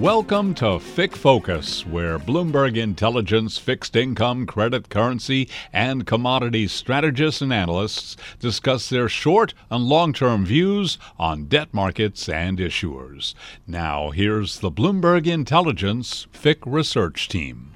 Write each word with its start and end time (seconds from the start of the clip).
Welcome 0.00 0.54
to 0.54 0.78
FIC 0.78 1.14
Focus, 1.14 1.84
where 1.86 2.18
Bloomberg 2.18 2.78
Intelligence 2.78 3.58
fixed 3.58 3.94
income, 3.94 4.46
credit, 4.46 4.88
currency, 4.88 5.46
and 5.74 6.06
commodities 6.06 6.72
strategists 6.72 7.42
and 7.42 7.52
analysts 7.52 8.16
discuss 8.38 8.88
their 8.88 9.10
short 9.10 9.52
and 9.68 9.84
long 9.84 10.14
term 10.14 10.46
views 10.46 10.96
on 11.18 11.48
debt 11.48 11.74
markets 11.74 12.30
and 12.30 12.56
issuers. 12.56 13.34
Now, 13.66 14.08
here's 14.08 14.60
the 14.60 14.70
Bloomberg 14.70 15.26
Intelligence 15.26 16.26
FIC 16.32 16.60
research 16.64 17.28
team. 17.28 17.70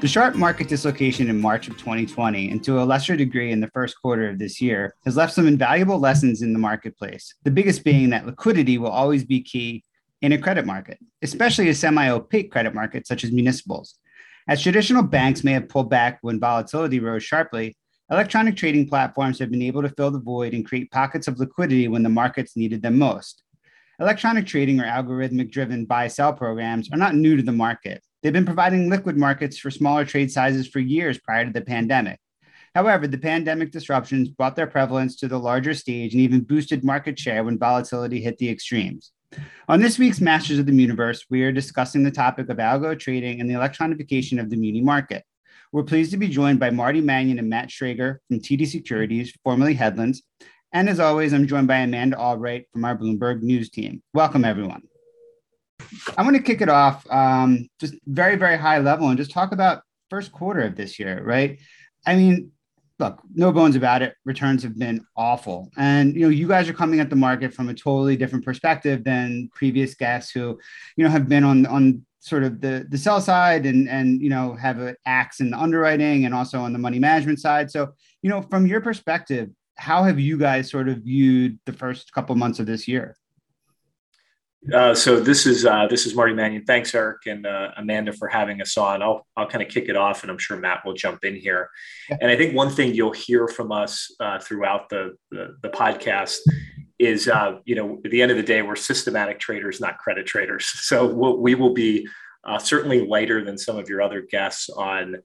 The 0.00 0.06
sharp 0.06 0.36
market 0.36 0.68
dislocation 0.68 1.28
in 1.28 1.40
March 1.40 1.66
of 1.66 1.76
2020, 1.76 2.52
and 2.52 2.62
to 2.62 2.80
a 2.80 2.84
lesser 2.84 3.16
degree 3.16 3.50
in 3.50 3.60
the 3.60 3.70
first 3.74 4.00
quarter 4.00 4.28
of 4.28 4.38
this 4.38 4.60
year, 4.60 4.94
has 5.04 5.16
left 5.16 5.32
some 5.32 5.48
invaluable 5.48 5.98
lessons 5.98 6.40
in 6.40 6.52
the 6.52 6.58
marketplace. 6.60 7.34
The 7.42 7.50
biggest 7.50 7.82
being 7.82 8.10
that 8.10 8.24
liquidity 8.24 8.78
will 8.78 8.92
always 8.92 9.24
be 9.24 9.42
key 9.42 9.82
in 10.22 10.30
a 10.30 10.38
credit 10.38 10.66
market, 10.66 11.00
especially 11.22 11.68
a 11.68 11.74
semi 11.74 12.10
opaque 12.10 12.52
credit 12.52 12.76
market 12.76 13.08
such 13.08 13.24
as 13.24 13.32
municipals. 13.32 13.96
As 14.46 14.62
traditional 14.62 15.02
banks 15.02 15.42
may 15.42 15.50
have 15.50 15.68
pulled 15.68 15.90
back 15.90 16.18
when 16.22 16.38
volatility 16.38 17.00
rose 17.00 17.24
sharply, 17.24 17.76
electronic 18.08 18.54
trading 18.54 18.88
platforms 18.88 19.40
have 19.40 19.50
been 19.50 19.62
able 19.62 19.82
to 19.82 19.90
fill 19.90 20.12
the 20.12 20.20
void 20.20 20.54
and 20.54 20.64
create 20.64 20.92
pockets 20.92 21.26
of 21.26 21.40
liquidity 21.40 21.88
when 21.88 22.04
the 22.04 22.08
markets 22.08 22.56
needed 22.56 22.82
them 22.82 23.00
most. 23.00 23.42
Electronic 23.98 24.46
trading 24.46 24.78
or 24.78 24.84
algorithmic 24.84 25.50
driven 25.50 25.86
buy 25.86 26.06
sell 26.06 26.32
programs 26.32 26.88
are 26.92 26.98
not 26.98 27.16
new 27.16 27.36
to 27.36 27.42
the 27.42 27.50
market. 27.50 28.00
They've 28.28 28.32
been 28.34 28.44
providing 28.44 28.90
liquid 28.90 29.16
markets 29.16 29.56
for 29.56 29.70
smaller 29.70 30.04
trade 30.04 30.30
sizes 30.30 30.68
for 30.68 30.80
years 30.80 31.18
prior 31.18 31.46
to 31.46 31.50
the 31.50 31.62
pandemic. 31.62 32.20
However, 32.74 33.06
the 33.06 33.16
pandemic 33.16 33.72
disruptions 33.72 34.28
brought 34.28 34.54
their 34.54 34.66
prevalence 34.66 35.16
to 35.20 35.28
the 35.28 35.38
larger 35.38 35.72
stage 35.72 36.12
and 36.12 36.20
even 36.20 36.42
boosted 36.42 36.84
market 36.84 37.18
share 37.18 37.42
when 37.42 37.58
volatility 37.58 38.20
hit 38.20 38.36
the 38.36 38.50
extremes. 38.50 39.12
On 39.66 39.80
this 39.80 39.98
week's 39.98 40.20
Masters 40.20 40.58
of 40.58 40.66
the 40.66 40.74
Universe, 40.74 41.24
we 41.30 41.42
are 41.42 41.52
discussing 41.52 42.02
the 42.02 42.10
topic 42.10 42.50
of 42.50 42.58
algo 42.58 42.98
trading 42.98 43.40
and 43.40 43.48
the 43.48 43.54
electronification 43.54 44.38
of 44.38 44.50
the 44.50 44.58
muni 44.58 44.82
market. 44.82 45.24
We're 45.72 45.84
pleased 45.84 46.10
to 46.10 46.18
be 46.18 46.28
joined 46.28 46.60
by 46.60 46.68
Marty 46.68 47.00
Manion 47.00 47.38
and 47.38 47.48
Matt 47.48 47.70
Schrager 47.70 48.18
from 48.28 48.40
TD 48.40 48.66
Securities, 48.66 49.32
formerly 49.42 49.72
Headlands. 49.72 50.22
And 50.74 50.90
as 50.90 51.00
always, 51.00 51.32
I'm 51.32 51.46
joined 51.46 51.68
by 51.68 51.78
Amanda 51.78 52.18
Albright 52.18 52.66
from 52.74 52.84
our 52.84 52.94
Bloomberg 52.94 53.40
News 53.40 53.70
team. 53.70 54.02
Welcome, 54.12 54.44
everyone. 54.44 54.82
I'm 56.16 56.26
going 56.26 56.36
to 56.36 56.42
kick 56.42 56.60
it 56.60 56.68
off 56.68 57.06
um, 57.10 57.68
just 57.80 57.94
very, 58.06 58.36
very 58.36 58.56
high 58.56 58.78
level 58.78 59.08
and 59.08 59.18
just 59.18 59.30
talk 59.30 59.52
about 59.52 59.82
first 60.10 60.32
quarter 60.32 60.60
of 60.60 60.76
this 60.76 60.98
year, 60.98 61.22
right? 61.24 61.58
I 62.06 62.16
mean, 62.16 62.52
look, 62.98 63.20
no 63.34 63.52
bones 63.52 63.76
about 63.76 64.02
it. 64.02 64.14
Returns 64.24 64.62
have 64.62 64.78
been 64.78 65.04
awful, 65.16 65.70
and 65.76 66.14
you 66.14 66.22
know, 66.22 66.28
you 66.28 66.48
guys 66.48 66.68
are 66.68 66.74
coming 66.74 67.00
at 67.00 67.10
the 67.10 67.16
market 67.16 67.54
from 67.54 67.68
a 67.68 67.74
totally 67.74 68.16
different 68.16 68.44
perspective 68.44 69.04
than 69.04 69.50
previous 69.54 69.94
guests 69.94 70.32
who, 70.32 70.58
you 70.96 71.04
know, 71.04 71.10
have 71.10 71.28
been 71.28 71.44
on 71.44 71.66
on 71.66 72.04
sort 72.20 72.42
of 72.42 72.60
the 72.60 72.86
the 72.88 72.98
sell 72.98 73.20
side 73.20 73.64
and 73.64 73.88
and 73.88 74.20
you 74.20 74.28
know 74.28 74.54
have 74.54 74.78
an 74.80 74.96
axe 75.06 75.40
in 75.40 75.50
the 75.50 75.58
underwriting 75.58 76.24
and 76.24 76.34
also 76.34 76.60
on 76.60 76.72
the 76.72 76.78
money 76.78 76.98
management 76.98 77.40
side. 77.40 77.70
So, 77.70 77.92
you 78.22 78.30
know, 78.30 78.42
from 78.42 78.66
your 78.66 78.80
perspective, 78.80 79.50
how 79.76 80.02
have 80.02 80.18
you 80.18 80.36
guys 80.36 80.70
sort 80.70 80.88
of 80.88 80.98
viewed 80.98 81.58
the 81.66 81.72
first 81.72 82.12
couple 82.12 82.34
months 82.34 82.58
of 82.58 82.66
this 82.66 82.88
year? 82.88 83.16
Uh, 84.72 84.92
so 84.92 85.20
this 85.20 85.46
is 85.46 85.64
uh, 85.64 85.86
this 85.88 86.04
is 86.04 86.14
Marty 86.14 86.34
Manion. 86.34 86.64
Thanks, 86.64 86.94
Eric 86.94 87.26
and 87.26 87.46
uh, 87.46 87.70
Amanda, 87.76 88.12
for 88.12 88.26
having 88.26 88.60
us 88.60 88.76
on. 88.76 89.02
I'll 89.02 89.26
I'll 89.36 89.46
kind 89.46 89.62
of 89.62 89.70
kick 89.70 89.88
it 89.88 89.96
off, 89.96 90.22
and 90.22 90.30
I'm 90.30 90.38
sure 90.38 90.56
Matt 90.56 90.84
will 90.84 90.94
jump 90.94 91.24
in 91.24 91.36
here. 91.36 91.70
And 92.10 92.30
I 92.30 92.36
think 92.36 92.54
one 92.54 92.68
thing 92.70 92.92
you'll 92.92 93.12
hear 93.12 93.46
from 93.46 93.70
us 93.70 94.12
uh, 94.18 94.40
throughout 94.40 94.88
the, 94.88 95.16
the, 95.30 95.56
the 95.62 95.68
podcast 95.68 96.38
is, 96.98 97.28
uh, 97.28 97.58
you 97.64 97.76
know, 97.76 98.00
at 98.04 98.10
the 98.10 98.20
end 98.20 98.32
of 98.32 98.36
the 98.36 98.42
day, 98.42 98.62
we're 98.62 98.76
systematic 98.76 99.38
traders, 99.38 99.80
not 99.80 99.98
credit 99.98 100.26
traders. 100.26 100.66
So 100.74 101.06
we'll, 101.06 101.38
we 101.38 101.54
will 101.54 101.72
be 101.72 102.08
uh, 102.44 102.58
certainly 102.58 103.06
lighter 103.06 103.44
than 103.44 103.56
some 103.56 103.78
of 103.78 103.88
your 103.88 104.02
other 104.02 104.22
guests 104.22 104.68
on. 104.70 105.16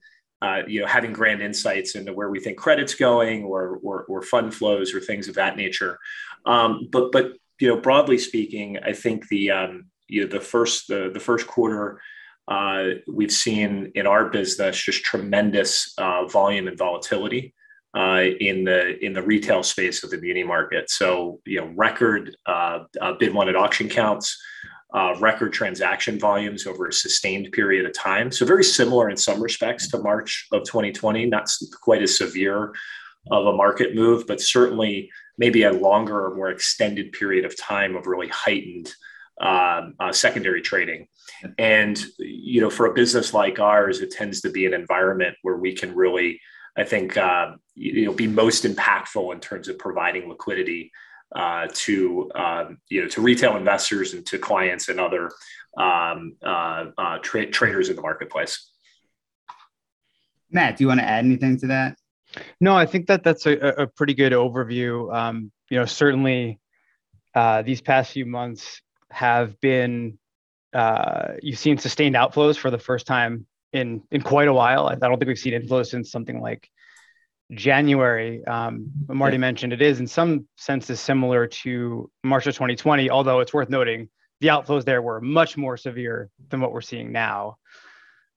you 0.68 0.80
know, 0.80 0.86
having 0.86 1.12
grand 1.12 1.42
insights 1.42 1.96
into 1.96 2.12
where 2.12 2.30
we 2.30 2.38
think 2.38 2.56
credit's 2.56 2.94
going, 2.94 3.42
or 3.42 3.80
or, 3.82 4.04
or 4.04 4.22
fund 4.22 4.54
flows, 4.54 4.94
or 4.94 5.00
things 5.00 5.26
of 5.26 5.34
that 5.34 5.56
nature. 5.56 5.98
Um, 6.46 6.88
but 6.92 7.10
but 7.10 7.32
you 7.60 7.68
know, 7.68 7.80
broadly 7.80 8.18
speaking, 8.18 8.78
I 8.84 8.92
think 8.92 9.28
the 9.28 9.50
um, 9.50 9.86
you 10.08 10.22
know 10.22 10.28
the 10.28 10.40
first 10.40 10.88
the, 10.88 11.10
the 11.12 11.20
first 11.20 11.46
quarter 11.46 12.00
uh, 12.48 12.84
we've 13.08 13.32
seen 13.32 13.90
in 13.94 14.06
our 14.06 14.28
business 14.28 14.76
just 14.82 15.04
tremendous 15.04 15.94
uh, 15.98 16.26
volume 16.26 16.68
and 16.68 16.76
volatility 16.76 17.54
uh, 17.96 18.24
in 18.40 18.64
the 18.64 19.02
in 19.04 19.12
the 19.12 19.22
retail 19.22 19.62
space 19.62 20.02
of 20.04 20.10
the 20.10 20.18
muni 20.18 20.44
market. 20.44 20.90
So 20.90 21.40
you 21.46 21.60
know, 21.60 21.72
record 21.74 22.36
uh, 22.46 22.80
uh, 23.00 23.12
bid 23.18 23.32
one 23.32 23.48
at 23.48 23.56
auction 23.56 23.88
counts. 23.88 24.36
Uh, 24.92 25.12
record 25.18 25.52
transaction 25.52 26.20
volumes 26.20 26.68
over 26.68 26.86
a 26.86 26.92
sustained 26.92 27.50
period 27.50 27.84
of 27.84 27.92
time. 27.92 28.30
So, 28.30 28.46
very 28.46 28.62
similar 28.62 29.10
in 29.10 29.16
some 29.16 29.42
respects 29.42 29.88
to 29.88 29.98
March 29.98 30.46
of 30.52 30.62
2020, 30.62 31.26
not 31.26 31.50
quite 31.82 32.00
as 32.00 32.16
severe 32.16 32.72
of 33.32 33.46
a 33.46 33.56
market 33.56 33.96
move, 33.96 34.24
but 34.28 34.40
certainly 34.40 35.10
maybe 35.38 35.64
a 35.64 35.72
longer 35.72 36.26
or 36.26 36.34
more 36.34 36.50
extended 36.50 37.12
period 37.12 37.44
of 37.44 37.58
time 37.58 37.96
of 37.96 38.06
really 38.06 38.28
heightened 38.28 38.92
um, 39.40 39.94
uh, 39.98 40.12
secondary 40.12 40.62
trading. 40.62 41.08
And 41.58 42.02
you 42.18 42.60
know, 42.60 42.70
for 42.70 42.86
a 42.86 42.94
business 42.94 43.34
like 43.34 43.58
ours, 43.58 44.00
it 44.00 44.10
tends 44.10 44.40
to 44.42 44.50
be 44.50 44.66
an 44.66 44.74
environment 44.74 45.36
where 45.42 45.56
we 45.56 45.74
can 45.74 45.94
really, 45.94 46.40
I 46.76 46.84
think, 46.84 47.16
uh, 47.16 47.52
you 47.74 48.06
know, 48.06 48.12
be 48.12 48.26
most 48.26 48.64
impactful 48.64 49.32
in 49.32 49.40
terms 49.40 49.68
of 49.68 49.78
providing 49.78 50.28
liquidity 50.28 50.92
uh, 51.34 51.66
to 51.72 52.30
um, 52.34 52.78
you 52.88 53.02
know 53.02 53.08
to 53.08 53.20
retail 53.20 53.56
investors 53.56 54.14
and 54.14 54.24
to 54.26 54.38
clients 54.38 54.88
and 54.88 55.00
other 55.00 55.30
um, 55.76 56.36
uh, 56.44 56.86
uh, 56.96 57.18
tra- 57.22 57.50
traders 57.50 57.88
in 57.88 57.96
the 57.96 58.02
marketplace. 58.02 58.70
Matt, 60.50 60.76
do 60.76 60.84
you 60.84 60.88
want 60.88 61.00
to 61.00 61.06
add 61.06 61.24
anything 61.24 61.58
to 61.58 61.66
that? 61.68 61.96
No, 62.60 62.76
I 62.76 62.86
think 62.86 63.06
that 63.06 63.22
that's 63.22 63.46
a, 63.46 63.52
a 63.52 63.86
pretty 63.86 64.14
good 64.14 64.32
overview. 64.32 65.14
Um, 65.14 65.52
you 65.70 65.78
know, 65.78 65.86
certainly 65.86 66.58
uh, 67.34 67.62
these 67.62 67.80
past 67.80 68.12
few 68.12 68.26
months 68.26 68.80
have 69.10 69.60
been 69.60 70.18
uh, 70.72 71.34
you've 71.40 71.58
seen 71.58 71.78
sustained 71.78 72.16
outflows 72.16 72.56
for 72.56 72.70
the 72.70 72.78
first 72.78 73.06
time 73.06 73.46
in 73.72 74.02
in 74.10 74.20
quite 74.20 74.48
a 74.48 74.52
while. 74.52 74.86
I 74.86 74.94
don't 74.96 75.18
think 75.18 75.28
we've 75.28 75.38
seen 75.38 75.60
inflows 75.60 75.86
since 75.86 76.10
something 76.10 76.40
like 76.40 76.68
January. 77.52 78.44
Um, 78.44 78.90
Marty 79.08 79.36
yeah. 79.36 79.40
mentioned 79.40 79.72
it 79.72 79.82
is 79.82 80.00
in 80.00 80.06
some 80.06 80.48
senses 80.56 81.00
similar 81.00 81.46
to 81.46 82.10
March 82.24 82.46
of 82.46 82.54
2020, 82.54 83.10
although 83.10 83.40
it's 83.40 83.54
worth 83.54 83.70
noting 83.70 84.08
the 84.40 84.48
outflows 84.48 84.84
there 84.84 85.00
were 85.00 85.20
much 85.20 85.56
more 85.56 85.76
severe 85.76 86.28
than 86.48 86.60
what 86.60 86.72
we're 86.72 86.80
seeing 86.80 87.12
now. 87.12 87.56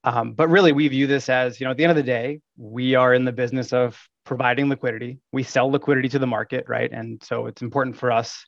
Um, 0.08 0.32
but 0.32 0.48
really, 0.48 0.72
we 0.72 0.88
view 0.88 1.06
this 1.06 1.28
as, 1.28 1.60
you 1.60 1.66
know, 1.66 1.72
at 1.72 1.78
the 1.78 1.84
end 1.84 1.92
of 1.92 1.98
the 1.98 2.04
day, 2.04 2.40
we 2.56 2.96
are 2.96 3.14
in 3.14 3.26
the 3.26 3.34
business 3.34 3.74
of 3.74 4.02
providing 4.24 4.70
liquidity. 4.70 5.20
We 5.34 5.44
sell 5.44 5.70
liquidity 5.70 6.08
to 6.08 6.20
the 6.20 6.26
market, 6.26 6.64
right? 6.70 6.90
And 6.90 7.22
so 7.22 7.46
it's 7.48 7.62
important 7.62 7.98
for 7.98 8.10
us 8.10 8.46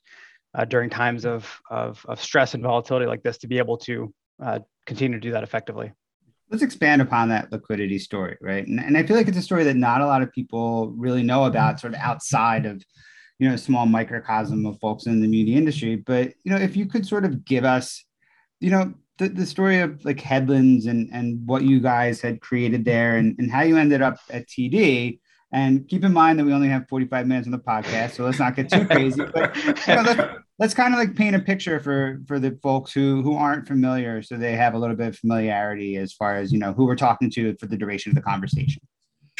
uh, 0.54 0.64
during 0.64 0.90
times 0.90 1.26
of, 1.26 1.60
of, 1.70 2.06
of, 2.08 2.24
stress 2.24 2.54
and 2.54 2.64
volatility 2.64 3.08
like 3.08 3.24
this 3.24 3.38
to 3.40 3.48
be 3.48 3.58
able 3.58 3.78
to 3.80 4.14
uh, 4.42 4.60
continue 4.86 5.18
to 5.18 5.22
do 5.22 5.32
that 5.32 5.44
effectively. 5.44 5.92
Let's 6.50 6.64
expand 6.64 7.02
upon 7.02 7.28
that 7.28 7.52
liquidity 7.52 8.00
story, 8.00 8.38
right? 8.40 8.66
And, 8.66 8.80
and 8.80 8.98
I 8.98 9.04
feel 9.04 9.18
like 9.18 9.28
it's 9.28 9.38
a 9.38 9.42
story 9.42 9.66
that 9.66 9.76
not 9.76 10.00
a 10.00 10.06
lot 10.06 10.22
of 10.22 10.32
people 10.32 10.94
really 10.96 11.24
know 11.24 11.44
about, 11.44 11.82
sort 11.82 11.94
of 11.94 12.00
outside 12.00 12.66
of, 12.68 12.82
you 13.38 13.50
know, 13.50 13.56
a 13.56 13.58
small 13.58 13.86
microcosm 13.86 14.66
of 14.66 14.80
folks 14.80 15.08
in 15.08 15.20
the 15.20 15.28
media 15.28 15.58
industry. 15.58 15.98
But 15.98 16.34
you 16.46 16.54
know, 16.54 16.58
if 16.58 16.78
you 16.78 16.86
could 16.86 17.06
sort 17.06 17.26
of 17.26 17.44
give 17.44 17.66
us, 17.66 18.06
you 18.62 18.72
know, 18.72 18.94
the, 19.20 19.30
the 19.30 19.46
story 19.46 19.82
of 19.82 20.04
like 20.06 20.20
headlands 20.20 20.86
and 20.88 21.10
and 21.14 21.46
what 21.46 21.64
you 21.64 21.80
guys 21.80 22.22
had 22.22 22.42
created 22.42 22.86
there 22.86 23.18
and, 23.18 23.36
and 23.38 23.52
how 23.52 23.62
you 23.62 23.78
ended 23.78 24.02
up 24.02 24.18
at 24.32 24.48
TD. 24.48 25.20
And 25.52 25.88
keep 25.88 26.04
in 26.04 26.14
mind 26.14 26.38
that 26.38 26.46
we 26.46 26.54
only 26.54 26.68
have 26.68 26.88
45 26.88 27.26
minutes 27.26 27.48
on 27.48 27.52
the 27.52 27.58
podcast, 27.58 28.12
so 28.12 28.24
let's 28.24 28.38
not 28.38 28.56
get 28.56 28.70
too 28.70 28.86
crazy. 28.86 29.24
But 29.34 29.56
you 29.88 29.96
know, 29.96 30.02
let's, 30.04 30.34
let's 30.60 30.74
kind 30.76 30.94
of 30.94 31.00
like 31.00 31.16
paint 31.16 31.36
a 31.36 31.40
picture 31.40 31.80
for 31.80 32.22
for 32.28 32.40
the 32.40 32.58
folks 32.62 32.94
who 32.94 33.22
who 33.24 33.36
aren't 33.36 33.68
familiar, 33.68 34.22
so 34.22 34.38
they 34.38 34.56
have 34.56 34.74
a 34.74 34.80
little 34.80 34.96
bit 34.96 35.08
of 35.08 35.18
familiarity 35.18 35.98
as 35.98 36.14
far 36.14 36.36
as 36.36 36.54
you 36.54 36.60
know 36.60 36.72
who 36.74 36.86
we're 36.86 36.96
talking 36.96 37.32
to 37.32 37.56
for 37.58 37.66
the 37.66 37.78
duration 37.78 38.12
of 38.12 38.16
the 38.16 38.22
conversation. 38.22 38.82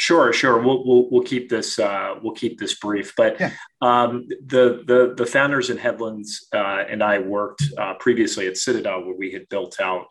Sure, 0.00 0.32
sure. 0.32 0.58
We'll 0.58 0.82
we'll, 0.86 1.10
we'll 1.10 1.22
keep 1.22 1.50
this 1.50 1.78
uh, 1.78 2.14
we'll 2.22 2.32
keep 2.32 2.58
this 2.58 2.74
brief. 2.74 3.12
But 3.18 3.38
yeah. 3.38 3.52
um, 3.82 4.26
the 4.46 4.82
the 4.86 5.12
the 5.14 5.26
founders 5.26 5.68
in 5.68 5.76
Headlands 5.76 6.46
uh, 6.54 6.84
and 6.88 7.02
I 7.02 7.18
worked 7.18 7.62
uh, 7.76 7.92
previously 8.00 8.46
at 8.46 8.56
Citadel, 8.56 9.04
where 9.04 9.14
we 9.14 9.30
had 9.30 9.46
built 9.50 9.78
out 9.78 10.06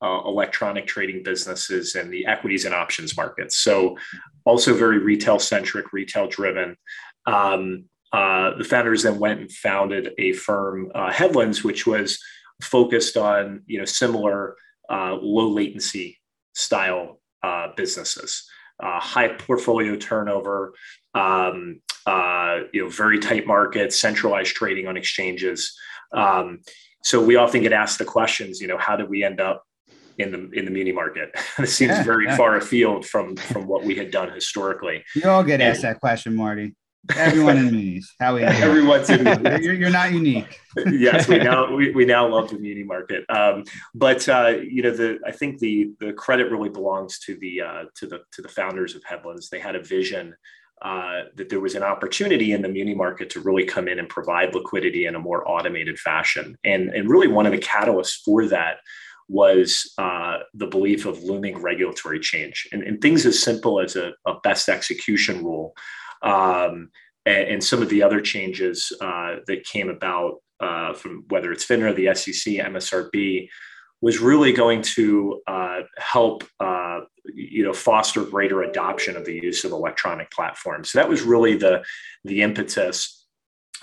uh, 0.00 0.20
electronic 0.26 0.86
trading 0.86 1.24
businesses 1.24 1.96
and 1.96 2.08
the 2.12 2.24
equities 2.24 2.66
and 2.66 2.72
options 2.72 3.16
markets. 3.16 3.58
So 3.58 3.98
also 4.44 4.74
very 4.74 4.98
retail 4.98 5.40
centric, 5.40 5.92
retail 5.92 6.28
driven. 6.28 6.76
Um, 7.26 7.86
uh, 8.12 8.56
the 8.58 8.64
founders 8.64 9.02
then 9.02 9.18
went 9.18 9.40
and 9.40 9.50
founded 9.50 10.12
a 10.18 10.34
firm, 10.34 10.92
uh, 10.94 11.10
Headlands, 11.10 11.64
which 11.64 11.84
was 11.84 12.16
focused 12.62 13.16
on 13.16 13.64
you 13.66 13.80
know 13.80 13.86
similar 13.86 14.54
low 14.88 15.48
latency 15.48 16.20
style 16.54 17.20
businesses 17.76 18.48
uh, 18.80 19.00
high 19.00 19.28
portfolio 19.28 19.96
turnover, 19.96 20.74
um, 21.14 21.80
uh, 22.06 22.60
you 22.72 22.82
know, 22.82 22.88
very 22.88 23.18
tight 23.18 23.46
markets, 23.46 23.98
centralized 23.98 24.54
trading 24.54 24.86
on 24.86 24.96
exchanges. 24.96 25.76
Um, 26.12 26.60
so 27.04 27.22
we 27.22 27.36
often 27.36 27.62
get 27.62 27.72
asked 27.72 27.98
the 27.98 28.04
questions, 28.04 28.60
you 28.60 28.68
know, 28.68 28.78
how 28.78 28.96
did 28.96 29.08
we 29.08 29.24
end 29.24 29.40
up 29.40 29.64
in 30.18 30.30
the 30.30 30.50
in 30.50 30.64
the 30.64 30.70
muni 30.70 30.92
market? 30.92 31.30
it 31.58 31.68
seems 31.68 31.90
yeah, 31.90 32.02
very 32.02 32.26
yeah. 32.26 32.36
far 32.36 32.56
afield 32.56 33.06
from 33.06 33.36
from 33.36 33.66
what 33.66 33.84
we 33.84 33.94
had 33.94 34.10
done 34.10 34.30
historically. 34.30 35.04
You 35.14 35.28
all 35.28 35.42
get 35.42 35.60
asked 35.60 35.82
that 35.82 36.00
question, 36.00 36.34
Marty. 36.34 36.74
Everyone 37.16 37.56
in. 37.56 38.00
How 38.20 38.34
we 38.34 38.42
everyone's 38.44 39.10
in 39.10 39.24
munis. 39.24 39.60
You're, 39.64 39.74
you're 39.74 39.90
not 39.90 40.12
unique. 40.12 40.60
yes, 40.86 41.26
we 41.28 41.38
now 41.38 41.74
we, 41.74 41.90
we 41.90 42.04
now 42.04 42.28
love 42.28 42.50
the 42.50 42.58
muni 42.58 42.84
market. 42.84 43.24
Um, 43.28 43.64
but 43.94 44.28
uh, 44.28 44.54
you 44.62 44.82
know, 44.82 44.92
the 44.92 45.18
I 45.26 45.32
think 45.32 45.58
the 45.58 45.90
the 46.00 46.12
credit 46.12 46.50
really 46.50 46.68
belongs 46.68 47.18
to 47.20 47.36
the 47.36 47.60
uh, 47.62 47.84
to 47.96 48.06
the 48.06 48.20
to 48.32 48.42
the 48.42 48.48
founders 48.48 48.94
of 48.94 49.02
Headlands. 49.04 49.48
They 49.50 49.58
had 49.58 49.74
a 49.74 49.82
vision 49.82 50.34
uh, 50.82 51.22
that 51.36 51.48
there 51.48 51.60
was 51.60 51.74
an 51.74 51.82
opportunity 51.82 52.52
in 52.52 52.62
the 52.62 52.68
muni 52.68 52.94
market 52.94 53.30
to 53.30 53.40
really 53.40 53.64
come 53.64 53.88
in 53.88 53.98
and 53.98 54.08
provide 54.08 54.54
liquidity 54.54 55.06
in 55.06 55.14
a 55.14 55.18
more 55.18 55.48
automated 55.48 55.98
fashion. 55.98 56.56
And, 56.64 56.90
and 56.90 57.08
really, 57.08 57.28
one 57.28 57.46
of 57.46 57.52
the 57.52 57.58
catalysts 57.58 58.20
for 58.24 58.46
that 58.46 58.78
was 59.28 59.94
uh, 59.98 60.38
the 60.54 60.66
belief 60.66 61.06
of 61.06 61.22
looming 61.22 61.56
regulatory 61.58 62.18
change 62.18 62.68
and, 62.72 62.82
and 62.82 63.00
things 63.00 63.24
as 63.24 63.40
simple 63.40 63.80
as 63.80 63.94
a, 63.94 64.12
a 64.26 64.34
best 64.42 64.68
execution 64.68 65.44
rule 65.44 65.74
um, 66.22 66.90
and, 67.26 67.48
and, 67.48 67.64
some 67.64 67.82
of 67.82 67.88
the 67.88 68.02
other 68.02 68.20
changes 68.20 68.92
uh, 69.00 69.36
that 69.46 69.64
came 69.64 69.88
about 69.88 70.36
uh, 70.60 70.92
from 70.92 71.24
whether 71.28 71.52
it's 71.52 71.64
FINRA, 71.64 71.94
the 71.94 72.14
SEC, 72.14 72.54
MSRB, 72.54 73.48
was 74.00 74.18
really 74.18 74.52
going 74.52 74.82
to 74.82 75.40
uh, 75.46 75.80
help 75.96 76.44
uh, 76.60 77.00
you 77.32 77.64
know 77.64 77.72
foster 77.72 78.24
greater 78.24 78.62
adoption 78.62 79.16
of 79.16 79.24
the 79.24 79.34
use 79.34 79.64
of 79.64 79.72
electronic 79.72 80.30
platforms. 80.30 80.90
So 80.90 80.98
that 80.98 81.08
was 81.08 81.22
really 81.22 81.56
the 81.56 81.82
the 82.24 82.42
impetus. 82.42 83.26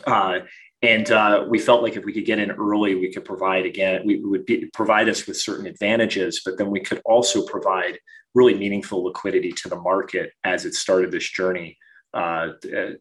Uh, 0.06 0.40
and 0.82 1.12
uh, 1.12 1.46
we 1.50 1.60
felt 1.60 1.84
like 1.84 1.98
if 1.98 2.06
we 2.06 2.14
could 2.14 2.26
get 2.26 2.40
in 2.40 2.52
early, 2.52 2.96
we 2.96 3.12
could 3.12 3.26
provide 3.26 3.66
again, 3.66 4.02
we 4.06 4.24
would 4.24 4.46
be, 4.46 4.70
provide 4.74 5.10
us 5.10 5.28
with 5.28 5.36
certain 5.36 5.66
advantages, 5.66 6.42
but 6.46 6.58
then 6.58 6.70
we 6.70 6.80
could 6.80 7.02
also 7.04 7.46
provide 7.46 8.00
really 8.34 8.54
meaningful 8.54 9.04
liquidity 9.04 9.52
to 9.52 9.68
the 9.68 9.76
market 9.76 10.32
as 10.46 10.66
it 10.66 10.74
started 10.74 11.12
this 11.12 11.30
journey 11.30 11.78
uh, 12.14 12.50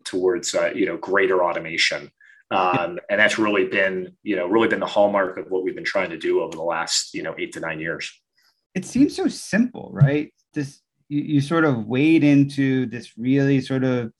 towards 0.05 0.55
uh, 0.55 0.71
you 0.75 0.87
know 0.87 0.97
greater 0.97 1.43
automation. 1.45 2.11
Um, 2.51 2.99
and 3.11 3.21
that's 3.21 3.39
really 3.39 3.67
been 3.67 4.17
you 4.23 4.37
know 4.37 4.47
really 4.47 4.69
been 4.69 4.81
the 4.81 4.87
hallmark 4.87 5.39
of 5.39 5.51
what 5.51 5.65
we've 5.65 5.75
been 5.75 5.85
trying 5.85 6.11
to 6.11 6.19
do 6.19 6.41
over 6.43 6.57
the 6.57 6.63
last 6.63 7.15
you 7.15 7.23
know 7.23 7.35
eight 7.39 7.53
to 7.53 7.61
nine 7.61 7.81
years. 7.81 8.13
It 8.75 8.85
seems 8.85 9.15
so 9.17 9.29
simple 9.29 9.91
right? 9.93 10.33
This 10.55 10.81
you, 11.09 11.23
you 11.23 11.41
sort 11.41 11.65
of 11.65 11.87
wade 11.87 12.23
into 12.23 12.87
this 12.87 13.17
really 13.17 13.61
sort 13.61 13.83
of 13.83 14.13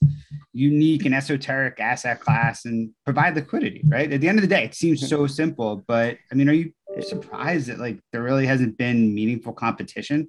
unique 0.53 1.05
and 1.05 1.15
esoteric 1.15 1.79
asset 1.81 2.21
class 2.21 2.65
and 2.65 2.91
provide 3.05 3.35
liquidity 3.35 3.83
right? 3.87 4.11
At 4.11 4.21
the 4.21 4.29
end 4.29 4.39
of 4.39 4.43
the 4.43 4.49
day 4.49 4.65
it 4.65 4.75
seems 4.75 5.07
so 5.07 5.27
simple 5.43 5.85
but 5.87 6.17
i 6.33 6.35
mean 6.35 6.49
are 6.49 6.55
you 6.55 6.73
surprised 7.03 7.69
that 7.69 7.79
like 7.79 8.01
there 8.13 8.23
really 8.23 8.47
hasn't 8.47 8.77
been 8.79 9.15
meaningful 9.15 9.53
competition? 9.53 10.29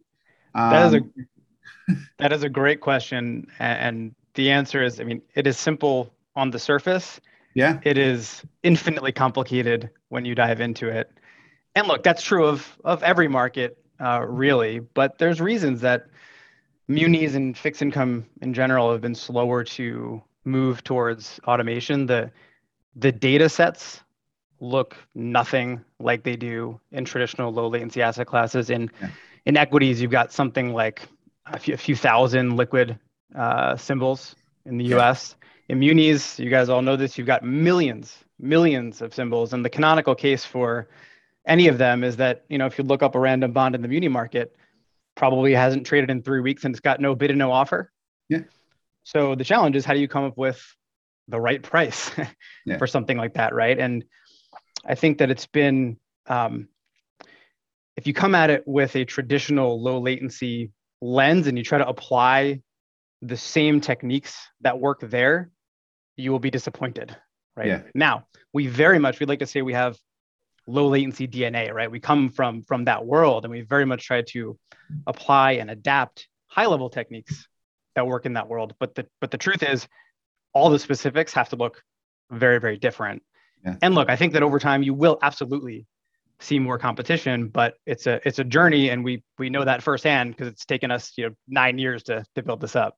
Um, 0.56 0.70
that 0.72 0.88
is 0.88 0.94
a 0.94 0.98
um, 0.98 2.08
that 2.20 2.34
is 2.34 2.44
a 2.44 2.50
great 2.50 2.82
question 2.82 3.48
and 3.60 4.16
the 4.40 4.50
answer 4.50 4.84
is 4.84 5.00
i 5.00 5.04
mean 5.04 5.22
it 5.36 5.46
is 5.46 5.58
simple 5.58 6.12
on 6.36 6.52
the 6.52 6.60
surface 6.60 7.20
yeah. 7.54 7.80
It 7.84 7.98
is 7.98 8.44
infinitely 8.64 9.12
complicated 9.12 9.90
when 10.10 10.26
you 10.26 10.36
dive 10.36 10.62
into 10.62 10.88
it. 10.88 11.12
And 11.76 11.88
look, 11.88 12.04
that's 12.04 12.22
true 12.22 12.46
of, 12.46 12.78
of 12.84 13.04
every 13.04 13.28
market, 13.28 13.78
uh, 14.00 14.26
really. 14.28 14.80
But 14.80 15.18
there's 15.18 15.42
reasons 15.42 15.82
that 15.82 16.08
munis 16.88 17.36
and 17.36 17.58
fixed 17.58 17.82
income 17.82 18.26
in 18.42 18.54
general 18.54 18.92
have 18.92 19.02
been 19.02 19.16
slower 19.16 19.64
to 19.64 20.22
move 20.46 20.84
towards 20.84 21.40
automation. 21.48 22.06
The, 22.06 22.32
the 22.96 23.12
data 23.12 23.50
sets 23.50 24.02
look 24.60 24.96
nothing 25.16 25.84
like 26.00 26.24
they 26.24 26.36
do 26.36 26.80
in 26.92 27.06
traditional 27.06 27.52
low 27.52 27.68
latency 27.68 28.02
asset 28.02 28.28
classes. 28.28 28.70
In, 28.70 28.90
yeah. 29.02 29.10
in 29.46 29.58
equities, 29.58 30.02
you've 30.02 30.12
got 30.12 30.32
something 30.32 30.74
like 30.74 31.02
a 31.46 31.60
few, 31.60 31.74
a 31.74 31.78
few 31.78 31.96
thousand 31.96 32.58
liquid 32.58 32.98
uh, 33.36 33.76
symbols 33.76 34.36
in 34.66 34.78
the 34.78 34.86
yeah. 34.86 34.98
US 34.98 35.36
in 35.70 35.80
munis, 35.80 36.40
you 36.40 36.50
guys 36.50 36.68
all 36.68 36.82
know 36.82 36.96
this, 36.96 37.18
you've 37.18 37.28
got 37.28 37.44
millions, 37.44 38.18
millions 38.40 39.02
of 39.02 39.14
symbols. 39.14 39.54
And 39.54 39.64
the 39.64 39.70
canonical 39.70 40.16
case 40.16 40.44
for 40.44 40.90
any 41.46 41.68
of 41.68 41.78
them 41.78 42.04
is 42.04 42.18
that, 42.18 42.44
you 42.50 42.58
know, 42.58 42.66
if 42.66 42.78
you 42.78 42.84
look 42.84 43.04
up 43.04 43.16
a 43.16 43.20
random 43.20 43.54
bond 43.54 43.76
in 43.76 43.84
the 43.84 43.88
muni 43.88 44.08
market, 44.08 44.56
probably 45.16 45.54
hasn't 45.54 45.86
traded 45.86 46.10
in 46.10 46.24
three 46.24 46.42
weeks 46.42 46.66
and 46.66 46.74
it's 46.74 46.82
got 46.82 47.00
no 47.00 47.14
bid 47.14 47.30
and 47.30 47.40
no 47.40 47.52
offer. 47.52 47.92
Yeah. 48.30 48.42
So 49.04 49.36
the 49.36 49.44
challenge 49.44 49.76
is 49.76 49.86
how 49.86 49.94
do 49.94 50.00
you 50.00 50.08
come 50.08 50.24
up 50.24 50.38
with 50.38 50.62
the 51.28 51.40
right 51.40 51.62
price 51.62 52.10
yeah. 52.66 52.78
for 52.78 52.88
something 52.88 53.18
like 53.18 53.36
that, 53.36 53.54
right? 53.54 53.78
And 53.78 54.04
I 54.84 54.96
think 54.96 55.20
that 55.20 55.30
it's 55.30 55.46
been, 55.46 55.98
um, 56.26 56.68
if 57.96 58.08
you 58.08 58.14
come 58.14 58.34
at 58.34 58.50
it 58.50 58.64
with 58.66 58.96
a 58.96 59.06
traditional 59.06 59.82
low 59.82 60.00
latency 60.00 60.72
lens 61.02 61.48
and 61.48 61.58
you 61.58 61.64
try 61.64 61.78
to 61.78 61.88
apply 61.88 62.62
the 63.22 63.38
same 63.38 63.82
techniques 63.82 64.38
that 64.62 64.80
work 64.80 65.02
there, 65.02 65.52
you 66.16 66.32
will 66.32 66.40
be 66.40 66.52
disappointed, 66.52 67.16
right? 67.56 67.68
Yeah. 67.68 67.82
Now, 67.94 68.28
we 68.54 68.68
very 68.68 69.00
much 69.00 69.20
we'd 69.20 69.30
like 69.30 69.40
to 69.40 69.46
say 69.46 69.62
we 69.62 69.74
have 69.74 69.98
low 70.68 70.88
latency 70.88 71.28
DNA, 71.28 71.74
right? 71.74 71.90
We 71.90 72.00
come 72.00 72.30
from 72.30 72.64
from 72.64 72.86
that 72.86 73.06
world, 73.06 73.46
and 73.46 73.52
we 73.52 73.62
very 73.62 73.86
much 73.86 74.06
try 74.06 74.22
to 74.30 74.58
apply 75.08 75.54
and 75.54 75.70
adapt 75.70 76.28
high 76.48 76.68
level 76.68 76.90
techniques 76.90 77.48
that 77.96 78.08
work 78.08 78.26
in 78.26 78.34
that 78.34 78.48
world. 78.48 78.76
But 78.80 78.96
the 78.96 79.08
but 79.20 79.32
the 79.32 79.38
truth 79.38 79.64
is, 79.64 79.88
all 80.54 80.70
the 80.70 80.80
specifics 80.80 81.34
have 81.34 81.50
to 81.50 81.56
look 81.56 81.82
very 82.32 82.60
very 82.60 82.78
different. 82.78 83.24
Yeah. 83.66 83.76
And 83.82 83.96
look, 83.96 84.10
I 84.10 84.16
think 84.16 84.34
that 84.34 84.44
over 84.44 84.60
time 84.60 84.84
you 84.84 84.94
will 84.94 85.18
absolutely 85.22 85.86
see 86.40 86.60
more 86.60 86.78
competition, 86.78 87.50
but 87.50 87.76
it's 87.86 88.08
a 88.08 88.22
it's 88.26 88.40
a 88.40 88.44
journey, 88.44 88.90
and 88.90 89.04
we 89.04 89.24
we 89.38 89.50
know 89.50 89.66
that 89.66 89.84
firsthand 89.84 90.32
because 90.32 90.48
it's 90.48 90.66
taken 90.66 90.92
us 90.92 91.12
you 91.18 91.30
know 91.30 91.36
nine 91.48 91.78
years 91.78 92.04
to 92.04 92.24
to 92.36 92.44
build 92.44 92.62
this 92.62 92.76
up. 92.76 92.96